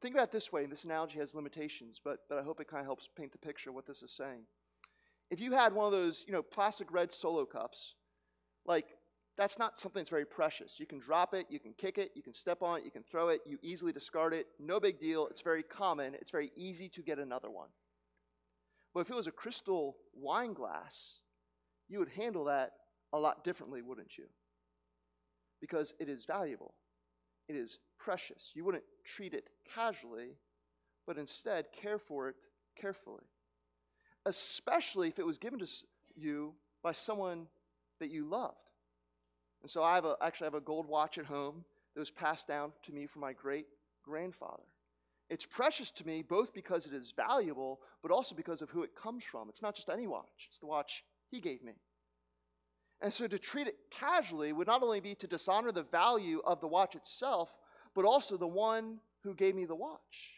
Think 0.00 0.14
about 0.14 0.28
it 0.28 0.32
this 0.32 0.52
way, 0.52 0.64
and 0.64 0.72
this 0.72 0.84
analogy 0.84 1.18
has 1.18 1.34
limitations, 1.34 2.00
but, 2.02 2.18
but 2.28 2.38
I 2.38 2.42
hope 2.42 2.60
it 2.60 2.68
kind 2.68 2.80
of 2.80 2.86
helps 2.86 3.08
paint 3.16 3.32
the 3.32 3.38
picture 3.38 3.70
of 3.70 3.76
what 3.76 3.86
this 3.86 4.02
is 4.02 4.12
saying. 4.12 4.40
If 5.30 5.40
you 5.40 5.52
had 5.52 5.72
one 5.72 5.86
of 5.86 5.92
those, 5.92 6.24
you 6.26 6.32
know, 6.32 6.42
plastic 6.42 6.92
red 6.92 7.12
solo 7.12 7.46
cups, 7.46 7.94
like 8.66 8.86
that's 9.36 9.58
not 9.58 9.78
something 9.78 10.00
that's 10.00 10.10
very 10.10 10.26
precious. 10.26 10.78
You 10.78 10.86
can 10.86 10.98
drop 10.98 11.34
it, 11.34 11.46
you 11.48 11.58
can 11.58 11.72
kick 11.72 11.98
it, 11.98 12.10
you 12.14 12.22
can 12.22 12.34
step 12.34 12.62
on 12.62 12.78
it, 12.78 12.84
you 12.84 12.90
can 12.90 13.02
throw 13.02 13.28
it, 13.28 13.40
you 13.46 13.58
easily 13.62 13.92
discard 13.92 14.34
it. 14.34 14.46
No 14.60 14.78
big 14.78 15.00
deal. 15.00 15.26
It's 15.28 15.40
very 15.40 15.62
common. 15.62 16.14
It's 16.14 16.30
very 16.30 16.50
easy 16.56 16.88
to 16.90 17.02
get 17.02 17.18
another 17.18 17.50
one. 17.50 17.68
But 18.92 19.00
if 19.00 19.10
it 19.10 19.16
was 19.16 19.26
a 19.26 19.32
crystal 19.32 19.96
wine 20.14 20.52
glass, 20.52 21.20
you 21.88 21.98
would 21.98 22.10
handle 22.10 22.44
that 22.44 22.72
a 23.12 23.18
lot 23.18 23.44
differently, 23.44 23.80
wouldn't 23.80 24.18
you? 24.18 24.24
Because 25.60 25.94
it 25.98 26.08
is 26.08 26.24
valuable. 26.26 26.74
It 27.48 27.56
is 27.56 27.78
precious. 27.98 28.50
You 28.54 28.64
wouldn't 28.64 28.84
treat 29.04 29.34
it 29.34 29.48
casually, 29.74 30.36
but 31.06 31.18
instead 31.18 31.66
care 31.72 31.98
for 31.98 32.28
it 32.28 32.36
carefully. 32.80 33.24
Especially 34.24 35.08
if 35.08 35.18
it 35.18 35.26
was 35.26 35.38
given 35.38 35.58
to 35.58 35.66
you 36.16 36.54
by 36.82 36.92
someone 36.92 37.46
that 37.98 38.10
you 38.10 38.24
loved. 38.24 38.56
And 39.62 39.70
so 39.70 39.82
I 39.82 39.94
have 39.94 40.04
a, 40.04 40.16
actually 40.20 40.46
have 40.46 40.54
a 40.54 40.60
gold 40.60 40.86
watch 40.86 41.18
at 41.18 41.26
home 41.26 41.64
that 41.94 42.00
was 42.00 42.10
passed 42.10 42.48
down 42.48 42.72
to 42.84 42.92
me 42.92 43.06
from 43.06 43.20
my 43.20 43.32
great 43.32 43.66
grandfather. 44.04 44.64
It's 45.30 45.46
precious 45.46 45.90
to 45.92 46.06
me 46.06 46.22
both 46.22 46.52
because 46.52 46.86
it 46.86 46.92
is 46.92 47.12
valuable, 47.16 47.80
but 48.02 48.10
also 48.10 48.34
because 48.34 48.60
of 48.60 48.70
who 48.70 48.82
it 48.82 48.90
comes 48.94 49.24
from. 49.24 49.48
It's 49.48 49.62
not 49.62 49.74
just 49.74 49.88
any 49.88 50.06
watch, 50.06 50.48
it's 50.48 50.58
the 50.58 50.66
watch 50.66 51.04
he 51.30 51.40
gave 51.40 51.62
me. 51.62 51.72
And 53.02 53.12
so 53.12 53.26
to 53.26 53.38
treat 53.38 53.66
it 53.66 53.74
casually 53.90 54.52
would 54.52 54.68
not 54.68 54.82
only 54.82 55.00
be 55.00 55.16
to 55.16 55.26
dishonor 55.26 55.72
the 55.72 55.82
value 55.82 56.40
of 56.46 56.60
the 56.60 56.68
watch 56.68 56.94
itself, 56.94 57.52
but 57.94 58.04
also 58.04 58.36
the 58.36 58.46
one 58.46 58.98
who 59.24 59.34
gave 59.34 59.56
me 59.56 59.64
the 59.64 59.74
watch. 59.74 60.36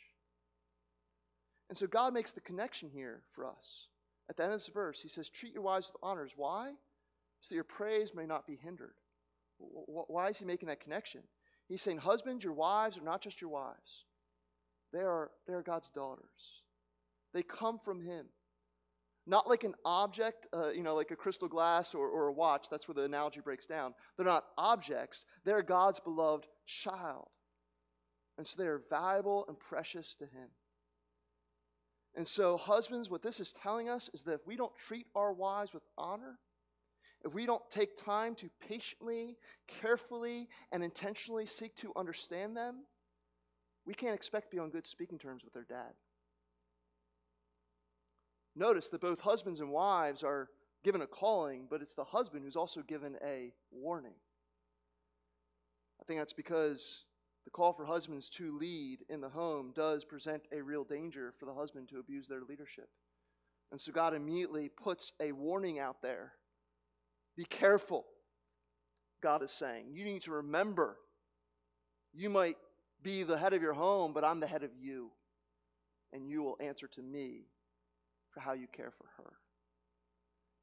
And 1.69 1.77
so 1.77 1.87
God 1.87 2.15
makes 2.15 2.33
the 2.33 2.41
connection 2.41 2.91
here 2.93 3.21
for 3.35 3.47
us. 3.47 3.89
At 4.31 4.39
the 4.39 4.45
end 4.45 4.55
of 4.55 4.61
this 4.61 4.69
verse, 4.69 5.03
he 5.03 5.09
says, 5.09 5.29
Treat 5.29 5.53
your 5.53 5.63
wives 5.63 5.89
with 5.89 6.01
honors. 6.03 6.33
Why? 6.37 6.73
So 7.43 7.49
that 7.51 7.55
your 7.55 7.65
praise 7.65 8.15
may 8.15 8.25
not 8.25 8.47
be 8.47 8.57
hindered. 8.57 8.95
Why 9.59 10.29
is 10.29 10.39
he 10.39 10.47
making 10.47 10.69
that 10.69 10.81
connection? 10.81 11.21
He's 11.69 11.83
saying, 11.83 11.99
Husbands, 11.99 12.45
your 12.45 12.55
wives 12.55 12.97
are 12.97 13.05
not 13.05 13.21
just 13.21 13.41
your 13.41 13.51
wives, 13.51 14.05
they 14.93 15.01
are, 15.01 15.31
they 15.47 15.53
are 15.53 15.63
God's 15.63 15.91
daughters. 15.91 16.63
They 17.35 17.43
come 17.43 17.79
from 17.85 18.01
him. 18.01 18.27
Not 19.27 19.49
like 19.49 19.65
an 19.65 19.75
object, 19.85 20.47
uh, 20.55 20.71
you 20.71 20.83
know, 20.83 20.95
like 20.95 21.11
a 21.11 21.17
crystal 21.17 21.49
glass 21.49 21.95
or, 21.95 22.09
or 22.09 22.29
a 22.29 22.33
watch. 22.33 22.67
That's 22.71 22.87
where 22.87 22.95
the 22.95 23.05
analogy 23.05 23.41
breaks 23.41 23.67
down. 23.67 23.95
They're 24.17 24.27
not 24.27 24.45
objects, 24.59 25.25
they're 25.45 25.63
God's 25.63 26.01
beloved 26.01 26.47
child. 26.67 27.29
And 28.37 28.47
so 28.47 28.61
they 28.61 28.69
are 28.69 28.83
valuable 28.91 29.45
and 29.49 29.59
precious 29.59 30.15
to 30.17 30.25
Him. 30.25 30.49
And 32.17 32.27
so, 32.27 32.57
husbands, 32.57 33.11
what 33.11 33.23
this 33.23 33.41
is 33.41 33.53
telling 33.53 33.89
us 33.89 34.09
is 34.13 34.23
that 34.23 34.35
if 34.35 34.47
we 34.47 34.57
don't 34.57 34.75
treat 34.87 35.07
our 35.15 35.33
wives 35.33 35.73
with 35.73 35.83
honor, 35.99 36.39
if 37.25 37.33
we 37.33 37.47
don't 37.47 37.63
take 37.71 37.97
time 37.97 38.35
to 38.37 38.51
patiently, 38.69 39.37
carefully, 39.67 40.49
and 40.71 40.85
intentionally 40.85 41.47
seek 41.47 41.75
to 41.77 41.93
understand 41.97 42.57
them, 42.57 42.85
we 43.87 43.95
can't 43.95 44.15
expect 44.15 44.51
to 44.51 44.57
be 44.57 44.61
on 44.61 44.71
good 44.71 44.87
speaking 44.87 45.19
terms 45.19 45.43
with 45.43 45.55
their 45.55 45.67
dad. 45.69 45.93
Notice 48.57 48.89
that 48.89 49.01
both 49.01 49.21
husbands 49.21 49.61
and 49.61 49.71
wives 49.71 50.23
are 50.23 50.49
given 50.85 51.03
a 51.03 51.07
calling, 51.07 51.67
but 51.69 51.83
it's 51.83 51.95
the 51.95 52.05
husband 52.05 52.45
who's 52.45 52.57
also 52.57 52.83
given 52.83 53.17
a 53.25 53.53
warning. 53.73 54.15
I 56.01 56.05
think 56.05 56.21
that's 56.21 56.33
because 56.33 57.05
the 57.45 57.51
call 57.51 57.73
for 57.73 57.87
husbands 57.87 58.29
to 58.31 58.57
lead 58.57 58.99
in 59.09 59.21
the 59.21 59.29
home 59.29 59.73
does 59.75 60.05
present 60.05 60.43
a 60.53 60.63
real 60.63 60.85
danger 60.85 61.33
for 61.39 61.47
the 61.47 61.55
husband 61.55 61.89
to 61.89 61.99
abuse 61.99 62.29
their 62.29 62.43
leadership. 62.49 62.89
And 63.73 63.81
so 63.81 63.93
God 63.93 64.15
immediately 64.15 64.69
puts 64.69 65.13
a 65.21 65.33
warning 65.33 65.79
out 65.79 66.03
there. 66.03 66.33
Be 67.37 67.45
careful, 67.45 68.05
God 69.23 69.43
is 69.43 69.51
saying. 69.51 69.87
You 69.93 70.05
need 70.05 70.23
to 70.23 70.33
remember 70.33 70.97
you 72.13 72.31
might 72.31 72.57
be 73.03 73.25
the 73.25 73.39
head 73.39 73.53
of 73.53 73.63
your 73.63 73.73
home, 73.73 74.13
but 74.13 74.25
I'm 74.25 74.39
the 74.41 74.47
head 74.47 74.63
of 74.63 74.71
you. 74.79 75.11
And 76.13 76.29
you 76.29 76.43
will 76.43 76.57
answer 76.61 76.87
to 76.87 77.03
me 77.03 77.47
for 78.35 78.41
how 78.41 78.53
you 78.53 78.67
care 78.67 78.91
for 78.91 79.07
her. 79.17 79.33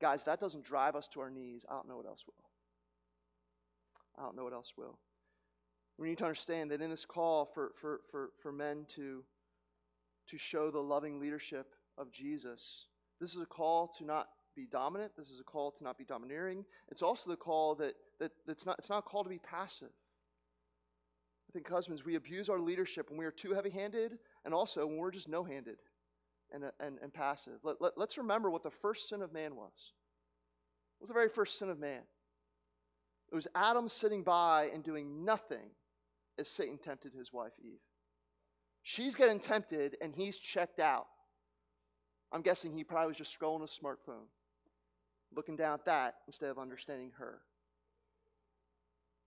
Guys, 0.01 0.23
that 0.25 0.39
doesn't 0.39 0.65
drive 0.65 0.95
us 0.95 1.07
to 1.07 1.21
our 1.21 1.29
knees. 1.29 1.63
I 1.69 1.73
don't 1.73 1.87
know 1.87 1.95
what 1.95 2.05
else 2.05 2.25
will. 2.27 2.33
I 4.19 4.23
don't 4.23 4.35
know 4.35 4.43
what 4.43 4.53
else 4.53 4.73
will. 4.77 4.99
We 5.97 6.09
need 6.09 6.17
to 6.17 6.25
understand 6.25 6.71
that 6.71 6.81
in 6.81 6.89
this 6.89 7.05
call 7.05 7.45
for, 7.45 7.71
for, 7.79 8.01
for, 8.09 8.29
for 8.41 8.51
men 8.51 8.85
to, 8.95 9.23
to 10.27 10.37
show 10.37 10.69
the 10.69 10.79
loving 10.79 11.19
leadership 11.19 11.75
of 11.97 12.11
Jesus, 12.11 12.87
this 13.19 13.35
is 13.35 13.41
a 13.41 13.45
call 13.45 13.87
to 13.99 14.03
not 14.03 14.27
be 14.55 14.65
dominant. 14.69 15.13
This 15.17 15.29
is 15.29 15.39
a 15.39 15.43
call 15.43 15.71
to 15.71 15.83
not 15.83 15.97
be 15.97 16.03
domineering. 16.03 16.65
It's 16.89 17.03
also 17.03 17.29
the 17.29 17.37
call 17.37 17.75
that, 17.75 17.93
that 18.19 18.31
that's 18.45 18.65
not, 18.65 18.79
it's 18.79 18.89
not 18.89 18.99
a 18.99 19.03
call 19.03 19.23
to 19.23 19.29
be 19.29 19.39
passive. 19.39 19.91
I 21.49 21.51
think, 21.53 21.69
husbands, 21.69 22.03
we 22.03 22.15
abuse 22.15 22.49
our 22.49 22.59
leadership 22.59 23.09
when 23.09 23.19
we 23.19 23.25
are 23.25 23.31
too 23.31 23.53
heavy 23.53 23.69
handed 23.69 24.17
and 24.45 24.53
also 24.53 24.87
when 24.87 24.97
we're 24.97 25.11
just 25.11 25.29
no 25.29 25.43
handed 25.43 25.77
and, 26.53 26.63
and, 26.79 26.97
and 27.01 27.13
passive. 27.13 27.59
Let, 27.63 27.81
let, 27.81 27.97
let's 27.97 28.17
remember 28.17 28.49
what 28.49 28.63
the 28.63 28.69
first 28.69 29.09
sin 29.09 29.21
of 29.21 29.33
man 29.33 29.55
was. 29.55 29.93
What 30.97 31.03
was 31.03 31.09
the 31.09 31.13
very 31.13 31.29
first 31.29 31.57
sin 31.57 31.69
of 31.69 31.79
man? 31.79 32.01
It 33.31 33.35
was 33.35 33.47
Adam 33.55 33.87
sitting 33.87 34.23
by 34.23 34.69
and 34.73 34.83
doing 34.83 35.23
nothing 35.23 35.71
as 36.37 36.49
Satan 36.49 36.77
tempted 36.77 37.13
his 37.13 37.31
wife 37.31 37.53
Eve. 37.63 37.79
She's 38.83 39.15
getting 39.15 39.39
tempted 39.39 39.95
and 40.01 40.13
he's 40.13 40.37
checked 40.37 40.79
out. 40.79 41.07
I'm 42.31 42.41
guessing 42.41 42.73
he 42.73 42.83
probably 42.83 43.09
was 43.09 43.17
just 43.17 43.37
scrolling 43.37 43.61
his 43.61 43.77
smartphone, 43.81 44.27
looking 45.35 45.55
down 45.55 45.73
at 45.73 45.85
that 45.85 46.15
instead 46.27 46.49
of 46.49 46.57
understanding 46.57 47.11
her. 47.17 47.39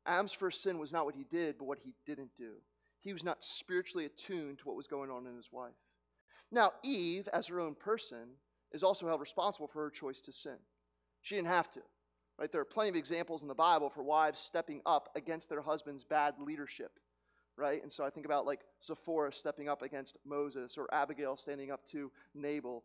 Adam's 0.06 0.32
first 0.32 0.62
sin 0.62 0.78
was 0.78 0.92
not 0.92 1.04
what 1.04 1.14
he 1.14 1.24
did, 1.24 1.56
but 1.58 1.64
what 1.64 1.78
he 1.82 1.94
didn't 2.06 2.30
do. 2.36 2.54
He 3.00 3.12
was 3.12 3.24
not 3.24 3.44
spiritually 3.44 4.06
attuned 4.06 4.58
to 4.58 4.64
what 4.64 4.76
was 4.76 4.86
going 4.86 5.10
on 5.10 5.26
in 5.26 5.36
his 5.36 5.50
wife. 5.52 5.72
Now, 6.50 6.72
Eve, 6.82 7.28
as 7.32 7.46
her 7.48 7.60
own 7.60 7.74
person, 7.74 8.36
is 8.72 8.82
also 8.82 9.06
held 9.06 9.20
responsible 9.20 9.68
for 9.68 9.82
her 9.82 9.90
choice 9.90 10.20
to 10.22 10.32
sin. 10.32 10.56
She 11.22 11.36
didn't 11.36 11.48
have 11.48 11.70
to. 11.72 11.80
Right? 12.38 12.50
There 12.50 12.60
are 12.60 12.66
plenty 12.66 12.90
of 12.90 12.96
examples 12.96 13.42
in 13.42 13.48
the 13.48 13.54
Bible 13.54 13.88
for 13.88 14.02
wives 14.02 14.40
stepping 14.40 14.82
up 14.84 15.08
against 15.14 15.48
their 15.48 15.62
husband's 15.62 16.04
bad 16.04 16.34
leadership. 16.40 16.98
Right? 17.56 17.80
And 17.82 17.92
so 17.92 18.04
I 18.04 18.10
think 18.10 18.26
about 18.26 18.46
like 18.46 18.60
Zipporah 18.84 19.32
stepping 19.32 19.68
up 19.68 19.82
against 19.82 20.16
Moses 20.26 20.76
or 20.76 20.92
Abigail 20.92 21.36
standing 21.36 21.70
up 21.70 21.86
to 21.92 22.10
Nabal. 22.34 22.82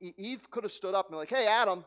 Eve 0.00 0.48
could 0.50 0.62
have 0.62 0.72
stood 0.72 0.94
up 0.94 1.06
and 1.06 1.10
been 1.10 1.18
like, 1.18 1.30
hey, 1.30 1.48
Adam, 1.48 1.84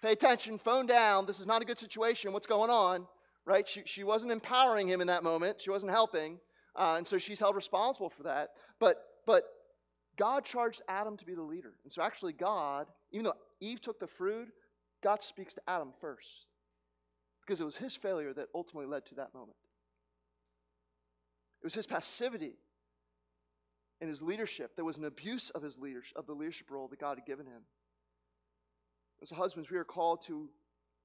pay 0.00 0.12
attention, 0.12 0.56
phone 0.56 0.86
down. 0.86 1.26
This 1.26 1.40
is 1.40 1.46
not 1.46 1.60
a 1.60 1.66
good 1.66 1.78
situation. 1.78 2.32
What's 2.32 2.46
going 2.46 2.70
on? 2.70 3.06
Right? 3.44 3.68
She, 3.68 3.82
she 3.84 4.02
wasn't 4.02 4.32
empowering 4.32 4.88
him 4.88 5.02
in 5.02 5.08
that 5.08 5.22
moment, 5.22 5.60
she 5.60 5.70
wasn't 5.70 5.92
helping. 5.92 6.38
Uh, 6.74 6.94
and 6.96 7.06
so 7.06 7.18
she's 7.18 7.38
held 7.38 7.54
responsible 7.54 8.08
for 8.08 8.22
that. 8.22 8.52
But, 8.80 9.04
but 9.26 9.44
God 10.16 10.44
charged 10.44 10.82
Adam 10.88 11.16
to 11.16 11.24
be 11.24 11.34
the 11.34 11.42
leader. 11.42 11.72
And 11.84 11.92
so 11.92 12.02
actually, 12.02 12.32
God, 12.32 12.86
even 13.12 13.24
though 13.24 13.36
Eve 13.60 13.80
took 13.80 13.98
the 13.98 14.06
fruit, 14.06 14.48
God 15.02 15.22
speaks 15.22 15.54
to 15.54 15.62
Adam 15.66 15.92
first. 16.00 16.46
Because 17.40 17.60
it 17.60 17.64
was 17.64 17.76
his 17.76 17.96
failure 17.96 18.32
that 18.34 18.48
ultimately 18.54 18.86
led 18.86 19.06
to 19.06 19.14
that 19.16 19.34
moment. 19.34 19.56
It 21.60 21.66
was 21.66 21.74
his 21.74 21.86
passivity 21.86 22.54
in 24.00 24.08
his 24.08 24.22
leadership 24.22 24.76
that 24.76 24.84
was 24.84 24.96
an 24.96 25.04
abuse 25.04 25.50
of 25.50 25.62
his 25.62 25.78
leadership, 25.78 26.16
of 26.16 26.26
the 26.26 26.34
leadership 26.34 26.70
role 26.70 26.88
that 26.88 26.98
God 26.98 27.18
had 27.18 27.26
given 27.26 27.46
him. 27.46 27.62
As 29.22 29.30
husbands, 29.30 29.70
we 29.70 29.76
are 29.76 29.84
called 29.84 30.22
to 30.22 30.50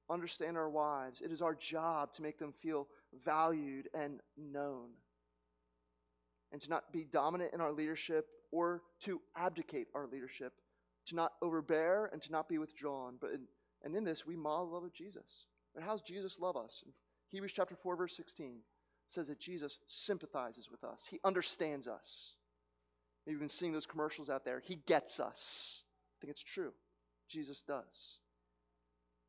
understand 0.10 0.58
our 0.58 0.70
wives. 0.70 1.22
It 1.22 1.32
is 1.32 1.42
our 1.42 1.54
job 1.54 2.14
to 2.14 2.22
make 2.22 2.40
them 2.40 2.52
feel 2.52 2.88
valued 3.24 3.90
and 3.94 4.20
known. 4.36 4.90
And 6.52 6.62
to 6.62 6.70
not 6.70 6.92
be 6.92 7.04
dominant 7.04 7.54
in 7.54 7.62
our 7.62 7.72
leadership 7.72 8.26
or 8.52 8.82
to 9.02 9.22
abdicate 9.36 9.88
our 9.94 10.08
leadership, 10.08 10.54
to 11.08 11.16
not 11.16 11.34
overbear 11.42 12.10
and 12.12 12.22
to 12.22 12.32
not 12.32 12.50
be 12.50 12.58
withdrawn. 12.58 13.16
But 13.20 13.32
in, 13.32 13.42
and 13.84 13.96
in 13.96 14.04
this, 14.04 14.26
we 14.26 14.36
model 14.36 14.68
the 14.68 14.74
love 14.74 14.84
of 14.84 14.94
Jesus. 14.94 15.46
And 15.76 15.84
how 15.84 15.92
does 15.92 16.02
Jesus 16.02 16.40
love 16.40 16.58
us? 16.58 16.84
In 16.86 16.92
Hebrews 17.30 17.54
chapter 17.54 17.76
4, 17.76 17.96
verse 17.96 18.16
16 18.16 18.60
says 19.08 19.28
that 19.28 19.40
Jesus 19.40 19.78
sympathizes 19.88 20.70
with 20.70 20.84
us. 20.84 21.08
He 21.10 21.20
understands 21.24 21.88
us. 21.88 22.36
Maybe 23.26 23.34
you've 23.34 23.42
been 23.42 23.50
seeing 23.50 23.74
those 23.74 23.86
commercials 23.86 24.30
out 24.30 24.46
there. 24.46 24.62
He 24.64 24.76
gets 24.76 25.20
us. 25.20 25.84
I 26.18 26.22
think 26.22 26.32
it's 26.32 26.44
true. 26.44 26.74
Jesus 27.30 27.62
does. 27.62 28.20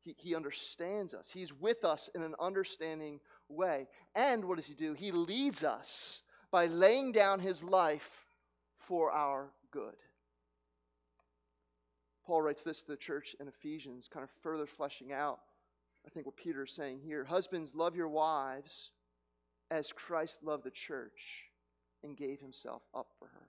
He, 0.01 0.15
he 0.17 0.35
understands 0.35 1.13
us. 1.13 1.31
He's 1.31 1.53
with 1.53 1.83
us 1.83 2.09
in 2.15 2.23
an 2.23 2.35
understanding 2.39 3.19
way. 3.49 3.87
And 4.15 4.45
what 4.45 4.57
does 4.57 4.67
he 4.67 4.73
do? 4.73 4.93
He 4.93 5.11
leads 5.11 5.63
us 5.63 6.23
by 6.51 6.65
laying 6.65 7.11
down 7.11 7.39
his 7.39 7.63
life 7.63 8.25
for 8.89 9.11
our 9.11 9.51
good. 9.71 9.93
Paul 12.25 12.41
writes 12.41 12.63
this 12.63 12.81
to 12.81 12.91
the 12.91 12.97
church 12.97 13.35
in 13.39 13.47
Ephesians, 13.47 14.09
kind 14.11 14.23
of 14.23 14.31
further 14.41 14.65
fleshing 14.65 15.13
out, 15.13 15.39
I 16.05 16.09
think, 16.09 16.25
what 16.25 16.35
Peter 16.35 16.63
is 16.63 16.73
saying 16.73 17.01
here. 17.05 17.23
Husbands, 17.23 17.75
love 17.75 17.95
your 17.95 18.07
wives 18.07 18.89
as 19.69 19.93
Christ 19.93 20.43
loved 20.43 20.63
the 20.63 20.71
church 20.71 21.43
and 22.03 22.17
gave 22.17 22.41
himself 22.41 22.81
up 22.95 23.09
for 23.19 23.27
her. 23.27 23.47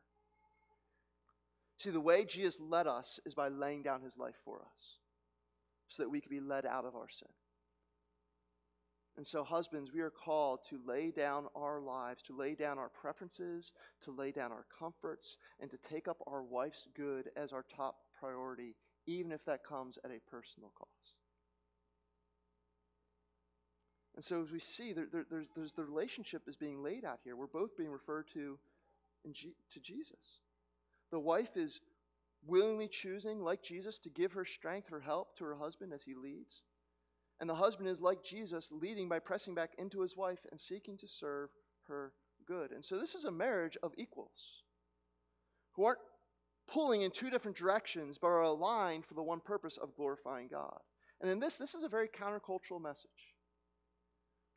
See, 1.79 1.91
the 1.91 2.01
way 2.01 2.27
Jesus 2.27 2.61
led 2.61 2.87
us 2.87 3.19
is 3.25 3.35
by 3.35 3.49
laying 3.49 3.83
down 3.83 4.03
his 4.03 4.19
life 4.19 4.37
for 4.45 4.59
us 4.59 4.99
so 5.89 6.03
that 6.03 6.11
we 6.11 6.21
could 6.21 6.31
be 6.31 6.41
led 6.41 6.67
out 6.67 6.85
of 6.85 6.95
our 6.95 7.09
sin. 7.09 7.29
And 9.21 9.27
so, 9.27 9.45
husbands, 9.45 9.93
we 9.93 10.01
are 10.01 10.09
called 10.09 10.61
to 10.71 10.81
lay 10.87 11.11
down 11.11 11.45
our 11.55 11.79
lives, 11.79 12.23
to 12.23 12.35
lay 12.35 12.55
down 12.55 12.79
our 12.79 12.89
preferences, 12.89 13.71
to 14.01 14.13
lay 14.13 14.31
down 14.33 14.51
our 14.51 14.65
comforts, 14.79 15.37
and 15.61 15.71
to 15.71 15.77
take 15.77 16.09
up 16.09 16.17
our 16.27 16.43
wife's 16.43 16.89
good 16.97 17.29
as 17.37 17.53
our 17.53 17.67
top 17.77 17.97
priority, 18.19 18.77
even 19.05 19.31
if 19.31 19.45
that 19.45 19.63
comes 19.63 19.99
at 20.07 20.11
a 20.11 20.21
personal 20.31 20.73
cost. 20.75 21.17
And 24.15 24.25
so, 24.25 24.41
as 24.41 24.51
we 24.51 24.59
see, 24.59 24.95
there, 24.95 25.09
there, 25.13 25.27
there's, 25.31 25.49
there's 25.55 25.75
the 25.75 25.85
relationship 25.85 26.49
is 26.49 26.57
being 26.57 26.83
laid 26.83 27.05
out 27.05 27.19
here. 27.23 27.37
We're 27.37 27.47
both 27.47 27.77
being 27.77 27.91
referred 27.91 28.27
to 28.33 28.59
G, 29.33 29.53
to 29.73 29.81
Jesus. 29.81 30.41
The 31.11 31.21
wife 31.21 31.59
is 31.59 31.81
willingly 32.47 32.89
choosing, 32.89 33.43
like 33.43 33.63
Jesus, 33.63 33.99
to 33.99 34.09
give 34.09 34.33
her 34.33 34.47
strength, 34.47 34.89
her 34.89 35.01
help 35.01 35.37
to 35.37 35.45
her 35.45 35.57
husband 35.57 35.93
as 35.93 36.05
he 36.05 36.15
leads. 36.15 36.63
And 37.41 37.49
the 37.49 37.55
husband 37.55 37.89
is 37.89 38.03
like 38.03 38.23
Jesus, 38.23 38.71
leading 38.71 39.09
by 39.09 39.19
pressing 39.19 39.55
back 39.55 39.73
into 39.79 40.03
his 40.03 40.17
wife 40.17 40.41
and 40.51 40.61
seeking 40.61 40.99
to 40.99 41.09
serve 41.09 41.49
her 41.89 42.13
good. 42.47 42.71
And 42.71 42.85
so 42.85 42.99
this 42.99 43.15
is 43.15 43.25
a 43.25 43.31
marriage 43.31 43.79
of 43.83 43.93
equals 43.97 44.63
who 45.73 45.85
aren't 45.85 46.01
pulling 46.69 47.03
in 47.03 47.11
two 47.11 47.31
different 47.31 47.57
directions, 47.57 48.19
but 48.19 48.29
are 48.29 48.43
aligned 48.43 49.07
for 49.07 49.15
the 49.15 49.23
one 49.23 49.41
purpose 49.41 49.79
of 49.79 49.97
glorifying 49.97 50.49
God. 50.49 50.81
And 51.21 51.31
in 51.31 51.41
this, 51.41 51.57
this 51.57 51.75
is 51.75 51.83
a 51.83 51.89
very 51.89 52.09
countercultural 52.09 52.81
message. 52.81 53.35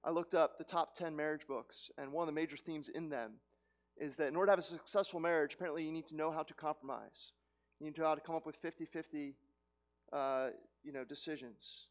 I 0.03 0.11
looked 0.11 0.35
up 0.35 0.57
the 0.57 0.63
top 0.65 0.93
10 0.95 1.15
marriage 1.15 1.47
books, 1.47 1.89
and 1.97 2.11
one 2.11 2.23
of 2.23 2.27
the 2.27 2.39
major 2.39 2.57
themes 2.57 2.89
in 2.89 3.09
them 3.09 3.33
is 3.97 4.17
that 4.17 4.27
in 4.27 4.35
order 4.35 4.47
to 4.47 4.51
have 4.51 4.59
a 4.59 4.63
successful 4.63 5.19
marriage, 5.19 5.53
apparently 5.53 5.83
you 5.83 5.91
need 5.91 6.07
to 6.07 6.15
know 6.15 6.31
how 6.31 6.43
to 6.43 6.53
compromise. 6.53 7.31
You 7.79 7.85
need 7.85 7.95
to 7.95 8.01
know 8.01 8.07
how 8.07 8.15
to 8.15 8.21
come 8.21 8.35
up 8.35 8.45
with 8.45 8.57
50 8.57 8.85
50 8.85 9.35
uh, 10.11 10.49
you 10.83 10.91
know, 10.91 11.03
decisions. 11.03 11.87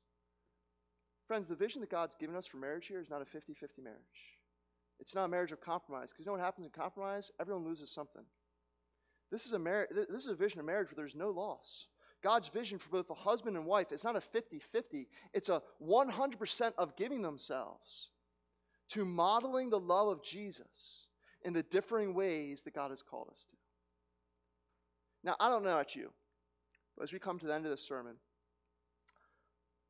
Friends, 1.26 1.48
the 1.48 1.54
vision 1.54 1.80
that 1.80 1.90
God's 1.90 2.14
given 2.14 2.36
us 2.36 2.46
for 2.46 2.56
marriage 2.56 2.86
here 2.86 3.00
is 3.00 3.10
not 3.10 3.22
a 3.22 3.24
50 3.24 3.54
50 3.54 3.82
marriage. 3.82 3.98
It's 4.98 5.14
not 5.14 5.24
a 5.24 5.28
marriage 5.28 5.52
of 5.52 5.60
compromise, 5.60 6.10
because 6.10 6.24
you 6.24 6.26
know 6.26 6.36
what 6.36 6.44
happens 6.44 6.66
in 6.66 6.70
compromise? 6.70 7.30
Everyone 7.40 7.64
loses 7.64 7.90
something. 7.90 8.22
This 9.30 9.46
is, 9.46 9.52
a 9.52 9.58
mar- 9.58 9.88
this 9.90 10.22
is 10.22 10.28
a 10.28 10.34
vision 10.34 10.60
of 10.60 10.66
marriage 10.66 10.88
where 10.88 10.96
there's 10.96 11.16
no 11.16 11.30
loss. 11.30 11.86
God's 12.22 12.48
vision 12.48 12.78
for 12.78 12.90
both 12.90 13.08
the 13.08 13.14
husband 13.14 13.56
and 13.56 13.66
wife 13.66 13.90
is 13.90 14.04
not 14.04 14.14
a 14.14 14.20
50 14.20 14.58
50, 14.58 15.08
it's 15.32 15.48
a 15.48 15.62
100% 15.82 16.72
of 16.78 16.96
giving 16.96 17.22
themselves 17.22 18.10
to 18.90 19.04
modeling 19.04 19.70
the 19.70 19.80
love 19.80 20.08
of 20.08 20.22
Jesus 20.22 21.06
in 21.44 21.52
the 21.52 21.62
differing 21.62 22.14
ways 22.14 22.62
that 22.62 22.74
God 22.74 22.90
has 22.90 23.02
called 23.02 23.28
us 23.30 23.46
to. 23.50 23.56
Now, 25.24 25.36
I 25.40 25.48
don't 25.48 25.64
know 25.64 25.70
about 25.70 25.96
you, 25.96 26.12
but 26.96 27.04
as 27.04 27.12
we 27.12 27.18
come 27.18 27.38
to 27.38 27.46
the 27.46 27.54
end 27.54 27.64
of 27.64 27.70
this 27.70 27.86
sermon, 27.86 28.16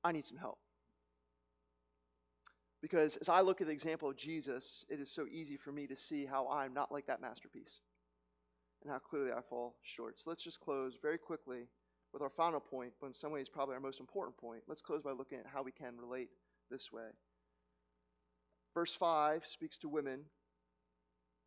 I 0.04 0.12
need 0.12 0.24
some 0.24 0.38
help. 0.38 0.58
Because 2.82 3.16
as 3.18 3.28
I 3.28 3.40
look 3.40 3.60
at 3.60 3.68
the 3.68 3.72
example 3.72 4.10
of 4.10 4.16
Jesus, 4.16 4.84
it 4.90 5.00
is 5.00 5.10
so 5.10 5.26
easy 5.30 5.56
for 5.56 5.70
me 5.70 5.86
to 5.86 5.96
see 5.96 6.26
how 6.26 6.48
I'm 6.48 6.74
not 6.74 6.90
like 6.90 7.06
that 7.06 7.22
masterpiece 7.22 7.80
and 8.82 8.90
how 8.90 8.98
clearly 8.98 9.30
I 9.30 9.40
fall 9.40 9.76
short. 9.82 10.18
So 10.18 10.28
let's 10.28 10.42
just 10.42 10.60
close 10.60 10.98
very 11.00 11.16
quickly 11.16 11.68
with 12.12 12.22
our 12.22 12.28
final 12.28 12.58
point, 12.58 12.92
but 13.00 13.06
in 13.06 13.14
some 13.14 13.30
ways, 13.30 13.48
probably 13.48 13.76
our 13.76 13.80
most 13.80 14.00
important 14.00 14.36
point. 14.36 14.64
Let's 14.66 14.82
close 14.82 15.00
by 15.00 15.12
looking 15.12 15.38
at 15.38 15.46
how 15.46 15.62
we 15.62 15.70
can 15.70 15.96
relate 15.96 16.28
this 16.70 16.92
way. 16.92 17.10
Verse 18.74 18.94
5 18.94 19.46
speaks 19.46 19.78
to 19.78 19.88
women. 19.88 20.24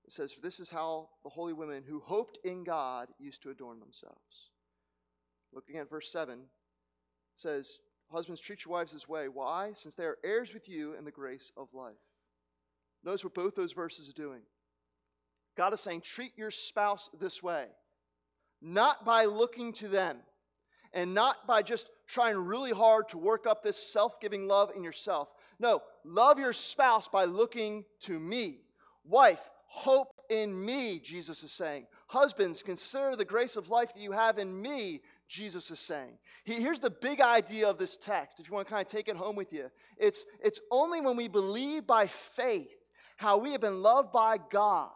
It 0.06 0.14
says, 0.14 0.32
For 0.32 0.42
this 0.42 0.60
is 0.60 0.70
how 0.70 1.10
the 1.24 1.30
holy 1.30 1.54
women 1.54 1.84
who 1.88 2.00
hoped 2.00 2.40
in 2.46 2.64
God 2.64 3.10
used 3.20 3.42
to 3.44 3.50
adorn 3.50 3.80
themselves. 3.80 4.52
Looking 5.52 5.78
at 5.78 5.90
verse 5.90 6.10
7, 6.12 6.40
says, 7.36 7.80
Husbands, 8.12 8.42
treat 8.42 8.66
your 8.66 8.74
wives 8.74 8.94
this 8.94 9.10
way. 9.10 9.28
Why? 9.28 9.72
Since 9.74 9.96
they 9.96 10.06
are 10.06 10.18
heirs 10.24 10.54
with 10.54 10.70
you 10.70 10.94
in 10.94 11.06
the 11.06 11.12
grace 11.12 11.52
of 11.58 11.74
life. 11.74 11.94
Notice 13.04 13.24
what 13.24 13.34
both 13.34 13.56
those 13.56 13.74
verses 13.74 14.10
are 14.10 14.14
doing. 14.14 14.42
God 15.58 15.74
is 15.74 15.80
saying, 15.80 16.02
treat 16.02 16.32
your 16.38 16.52
spouse 16.52 17.10
this 17.20 17.42
way, 17.42 17.66
not 18.62 19.06
by 19.06 19.26
looking 19.26 19.74
to 19.74 19.88
them, 19.88 20.18
and 20.94 21.14
not 21.14 21.46
by 21.48 21.62
just 21.62 21.90
trying 22.08 22.38
really 22.38 22.72
hard 22.72 23.10
to 23.10 23.18
work 23.18 23.46
up 23.46 23.64
this 23.64 23.78
self 23.78 24.20
giving 24.20 24.48
love 24.48 24.72
in 24.76 24.84
yourself. 24.84 25.30
No, 25.60 25.82
love 26.04 26.40
your 26.40 26.54
spouse 26.54 27.08
by 27.08 27.26
looking 27.26 27.86
to 28.02 28.20
me. 28.20 28.60
Wife, 29.04 29.50
hope 29.68 30.10
in 30.30 30.66
me, 30.66 31.00
Jesus 31.00 31.44
is 31.44 31.52
saying. 31.52 31.86
Husbands, 32.08 32.64
consider 32.64 33.16
the 33.16 33.26
grace 33.26 33.56
of 33.56 33.70
life 33.70 33.94
that 33.94 34.02
you 34.02 34.12
have 34.12 34.40
in 34.40 34.62
me, 34.62 35.02
Jesus 35.28 35.72
is 35.72 35.80
saying. 35.80 36.18
here's 36.44 36.80
the 36.80 36.90
big 36.90 37.20
idea 37.20 37.70
of 37.70 37.78
this 37.78 37.98
text, 37.98 38.40
if 38.40 38.48
you 38.48 38.54
want 38.54 38.68
to 38.68 38.74
kind 38.74 38.86
of 38.86 38.92
take 38.92 39.08
it 39.08 39.16
home 39.16 39.36
with 39.36 39.52
you. 39.52 39.72
It's, 39.98 40.26
it's 40.44 40.62
only 40.72 41.02
when 41.02 41.16
we 41.16 41.28
believe 41.28 41.88
by 41.88 42.08
faith 42.08 42.76
how 43.18 43.38
we 43.38 43.54
have 43.54 43.62
been 43.62 43.82
loved 43.82 44.12
by 44.12 44.38
God 44.38 44.92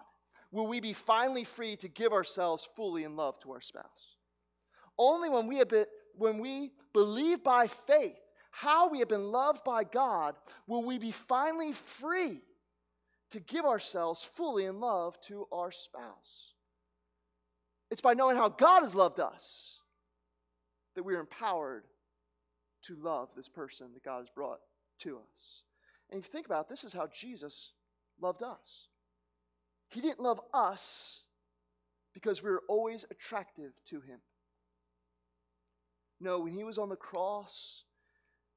will 0.52 0.68
we 0.68 0.80
be 0.80 0.94
finally 0.94 1.44
free 1.44 1.76
to 1.78 1.88
give 1.88 2.12
ourselves 2.12 2.68
fully 2.76 3.04
in 3.04 3.16
love 3.16 3.40
to 3.42 3.52
our 3.52 3.62
spouse. 3.62 4.16
Only 4.98 5.30
when 5.30 5.48
we, 5.48 5.58
have 5.58 5.70
been, 5.70 5.86
when 6.16 6.40
we 6.40 6.72
believe 6.94 7.44
by 7.44 7.68
faith 7.68 8.20
how 8.52 8.90
we 8.90 9.00
have 9.00 9.08
been 9.08 9.32
loved 9.32 9.64
by 9.64 9.84
God 9.84 10.36
will 10.68 10.84
we 10.84 10.98
be 10.98 11.12
finally 11.12 11.72
free 11.72 12.42
to 13.32 13.40
give 13.40 13.64
ourselves 13.64 14.24
fully 14.24 14.66
in 14.66 14.80
love 14.80 15.20
to 15.22 15.48
our 15.52 15.72
spouse. 15.72 16.54
It's 17.92 18.02
by 18.02 18.14
knowing 18.14 18.38
how 18.38 18.50
God 18.50 18.82
has 18.82 18.96
loved 18.96 19.20
us 19.20 19.79
that 20.96 21.04
we 21.04 21.16
are 21.16 21.20
empowered 21.20 21.84
to 22.84 22.96
love 22.96 23.30
this 23.36 23.50
person 23.50 23.88
that 23.94 24.04
God 24.04 24.20
has 24.20 24.30
brought 24.30 24.60
to 25.00 25.18
us. 25.18 25.64
And 26.10 26.20
if 26.20 26.28
you 26.28 26.32
think 26.32 26.46
about 26.46 26.66
it, 26.66 26.70
this 26.70 26.84
is 26.84 26.94
how 26.94 27.08
Jesus 27.08 27.72
loved 28.22 28.44
us. 28.44 28.88
He 29.90 30.02
didn't 30.02 30.20
love 30.20 30.40
us 30.54 31.26
because 32.14 32.44
we 32.44 32.50
were 32.50 32.64
always 32.68 33.06
attractive 33.12 33.72
to 33.88 34.02
him. 34.02 34.20
No, 36.20 36.40
when 36.40 36.54
he 36.54 36.64
was 36.64 36.78
on 36.78 36.90
the 36.90 36.96
cross 36.96 37.84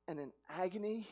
and 0.09 0.19
in 0.19 0.33
agony, 0.49 1.07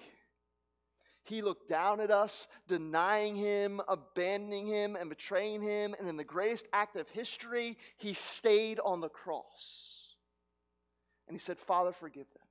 he 1.23 1.43
looked 1.43 1.69
down 1.69 2.01
at 2.01 2.11
us, 2.11 2.49
denying 2.67 3.37
him, 3.37 3.81
abandoning 3.89 4.67
him, 4.67 4.97
and 4.97 5.09
betraying 5.09 5.63
him. 5.63 5.95
And 5.99 6.09
in 6.09 6.17
the 6.17 6.25
greatest 6.25 6.67
act 6.73 6.97
of 6.97 7.09
history, 7.11 7.79
he 7.99 8.15
stayed 8.15 8.81
on 8.81 9.01
the 9.01 9.09
cross. 9.09 10.10
And 11.31 11.37
he 11.37 11.39
said, 11.39 11.59
Father, 11.61 11.93
forgive 11.93 12.27
them. 12.35 12.43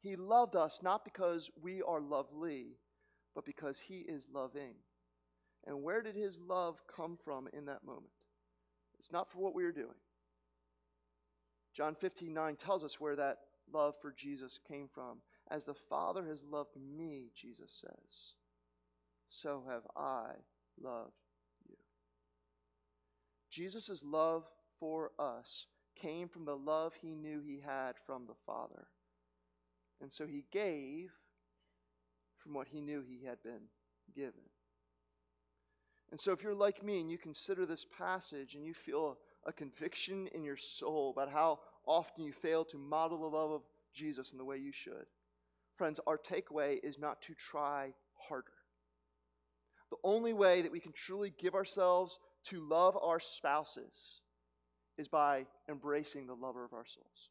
He 0.00 0.16
loved 0.16 0.56
us 0.56 0.80
not 0.82 1.04
because 1.04 1.50
we 1.60 1.82
are 1.82 2.00
lovely, 2.00 2.78
but 3.34 3.44
because 3.44 3.80
he 3.80 3.96
is 3.96 4.28
loving. 4.32 4.76
And 5.66 5.82
where 5.82 6.00
did 6.00 6.16
his 6.16 6.40
love 6.40 6.80
come 6.86 7.18
from 7.22 7.48
in 7.52 7.66
that 7.66 7.84
moment? 7.84 8.06
It's 8.98 9.12
not 9.12 9.30
for 9.30 9.40
what 9.40 9.54
we 9.54 9.64
are 9.64 9.72
doing. 9.72 9.98
John 11.76 11.94
15, 11.94 12.32
9 12.32 12.56
tells 12.56 12.82
us 12.82 12.98
where 12.98 13.16
that 13.16 13.40
love 13.70 13.96
for 14.00 14.10
Jesus 14.10 14.58
came 14.66 14.88
from. 14.88 15.18
As 15.50 15.66
the 15.66 15.74
Father 15.74 16.24
has 16.28 16.46
loved 16.50 16.76
me, 16.80 17.26
Jesus 17.36 17.78
says, 17.78 18.36
so 19.28 19.64
have 19.68 19.82
I 19.94 20.30
loved 20.82 21.12
you. 21.68 21.76
Jesus' 23.50 24.02
love 24.02 24.44
for 24.80 25.10
us 25.18 25.66
came 26.00 26.28
from 26.28 26.44
the 26.44 26.56
love 26.56 26.94
he 27.00 27.14
knew 27.14 27.40
he 27.40 27.60
had 27.64 27.94
from 28.06 28.26
the 28.26 28.34
Father. 28.46 28.86
And 30.00 30.12
so 30.12 30.26
he 30.26 30.44
gave 30.52 31.10
from 32.36 32.54
what 32.54 32.68
he 32.68 32.80
knew 32.80 33.02
he 33.02 33.26
had 33.26 33.42
been 33.42 33.68
given. 34.14 34.48
And 36.10 36.20
so, 36.20 36.32
if 36.32 36.42
you're 36.42 36.54
like 36.54 36.82
me 36.82 37.00
and 37.00 37.10
you 37.10 37.18
consider 37.18 37.66
this 37.66 37.84
passage 37.84 38.54
and 38.54 38.64
you 38.64 38.72
feel 38.72 39.18
a 39.46 39.52
conviction 39.52 40.26
in 40.34 40.42
your 40.42 40.56
soul 40.56 41.12
about 41.14 41.30
how 41.30 41.58
often 41.86 42.24
you 42.24 42.32
fail 42.32 42.64
to 42.66 42.78
model 42.78 43.18
the 43.18 43.36
love 43.36 43.50
of 43.50 43.62
Jesus 43.94 44.32
in 44.32 44.38
the 44.38 44.44
way 44.44 44.56
you 44.56 44.72
should, 44.72 45.06
friends, 45.76 46.00
our 46.06 46.16
takeaway 46.18 46.78
is 46.82 46.98
not 46.98 47.20
to 47.22 47.34
try 47.34 47.92
harder. 48.28 48.52
The 49.90 49.96
only 50.02 50.32
way 50.32 50.62
that 50.62 50.72
we 50.72 50.80
can 50.80 50.92
truly 50.92 51.32
give 51.38 51.54
ourselves 51.54 52.18
to 52.44 52.66
love 52.66 52.96
our 52.96 53.20
spouses 53.20 54.20
is 54.98 55.08
by 55.08 55.46
embracing 55.68 56.26
the 56.26 56.34
lover 56.34 56.64
of 56.64 56.72
our 56.72 56.84
souls. 56.84 57.30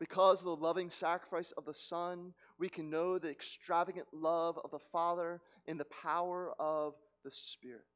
Because 0.00 0.40
of 0.40 0.46
the 0.46 0.56
loving 0.56 0.90
sacrifice 0.90 1.52
of 1.52 1.64
the 1.64 1.74
Son, 1.74 2.34
we 2.58 2.68
can 2.68 2.90
know 2.90 3.18
the 3.18 3.30
extravagant 3.30 4.08
love 4.12 4.58
of 4.62 4.70
the 4.70 4.78
Father 4.78 5.40
in 5.66 5.78
the 5.78 5.86
power 5.86 6.52
of 6.58 6.94
the 7.24 7.30
Spirit. 7.30 7.86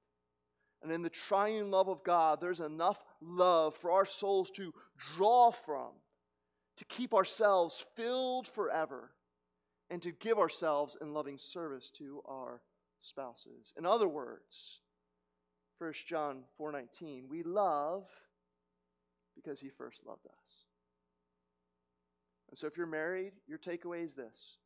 And 0.82 0.92
in 0.92 1.02
the 1.02 1.10
triune 1.10 1.72
love 1.72 1.88
of 1.88 2.04
God, 2.04 2.40
there's 2.40 2.60
enough 2.60 3.02
love 3.20 3.74
for 3.74 3.90
our 3.90 4.06
souls 4.06 4.50
to 4.52 4.72
draw 4.96 5.50
from, 5.50 5.90
to 6.76 6.84
keep 6.84 7.12
ourselves 7.12 7.84
filled 7.96 8.46
forever, 8.46 9.10
and 9.90 10.00
to 10.02 10.12
give 10.12 10.38
ourselves 10.38 10.96
in 11.00 11.12
loving 11.12 11.36
service 11.36 11.90
to 11.98 12.22
our 12.26 12.62
spouses. 13.00 13.72
In 13.76 13.84
other 13.84 14.06
words, 14.06 14.80
1 15.78 15.92
John 16.06 16.44
4:19, 16.58 17.28
we 17.28 17.42
love 17.42 18.08
because 19.38 19.60
he 19.60 19.68
first 19.68 20.04
loved 20.04 20.26
us. 20.26 20.64
And 22.48 22.58
so 22.58 22.66
if 22.66 22.76
you're 22.76 22.86
married, 22.86 23.32
your 23.46 23.58
takeaway 23.58 24.04
is 24.04 24.14
this. 24.14 24.56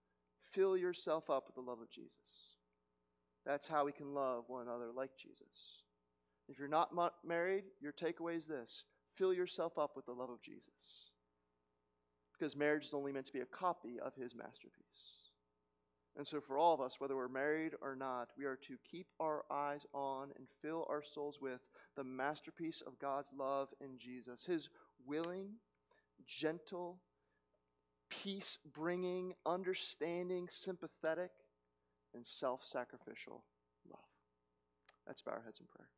Fill 0.52 0.76
yourself 0.76 1.28
up 1.28 1.44
with 1.46 1.56
the 1.56 1.70
love 1.70 1.80
of 1.80 1.90
Jesus. 1.90 2.56
That's 3.44 3.68
how 3.68 3.84
we 3.84 3.92
can 3.92 4.14
love 4.14 4.44
one 4.46 4.62
another 4.62 4.90
like 4.94 5.10
Jesus. 5.20 5.82
If 6.48 6.58
you're 6.58 6.68
not 6.68 6.90
married, 7.24 7.64
your 7.80 7.92
takeaway 7.92 8.36
is 8.36 8.46
this 8.46 8.84
fill 9.16 9.34
yourself 9.34 9.76
up 9.76 9.90
with 9.94 10.06
the 10.06 10.12
love 10.12 10.30
of 10.30 10.42
Jesus. 10.42 11.10
Because 12.32 12.56
marriage 12.56 12.84
is 12.84 12.94
only 12.94 13.12
meant 13.12 13.26
to 13.26 13.32
be 13.32 13.40
a 13.40 13.46
copy 13.46 14.00
of 14.00 14.14
his 14.14 14.34
masterpiece. 14.34 15.28
And 16.16 16.26
so, 16.26 16.40
for 16.40 16.56
all 16.58 16.74
of 16.74 16.80
us, 16.80 16.96
whether 16.98 17.16
we're 17.16 17.28
married 17.28 17.72
or 17.80 17.94
not, 17.94 18.28
we 18.38 18.44
are 18.44 18.56
to 18.56 18.76
keep 18.90 19.06
our 19.20 19.44
eyes 19.50 19.86
on 19.94 20.30
and 20.36 20.46
fill 20.60 20.86
our 20.88 21.02
souls 21.02 21.38
with 21.40 21.60
the 21.96 22.04
masterpiece 22.04 22.82
of 22.86 22.98
God's 22.98 23.30
love 23.36 23.68
in 23.80 23.98
Jesus. 23.98 24.44
His 24.44 24.68
willing, 25.06 25.54
gentle, 26.26 27.00
peace 28.08 28.58
bringing, 28.72 29.34
understanding, 29.46 30.48
sympathetic, 30.50 31.30
and 32.14 32.26
self 32.26 32.64
sacrificial 32.64 33.44
love. 33.88 34.00
Let's 35.06 35.22
bow 35.22 35.32
our 35.32 35.42
heads 35.42 35.60
in 35.60 35.66
prayer. 35.66 35.88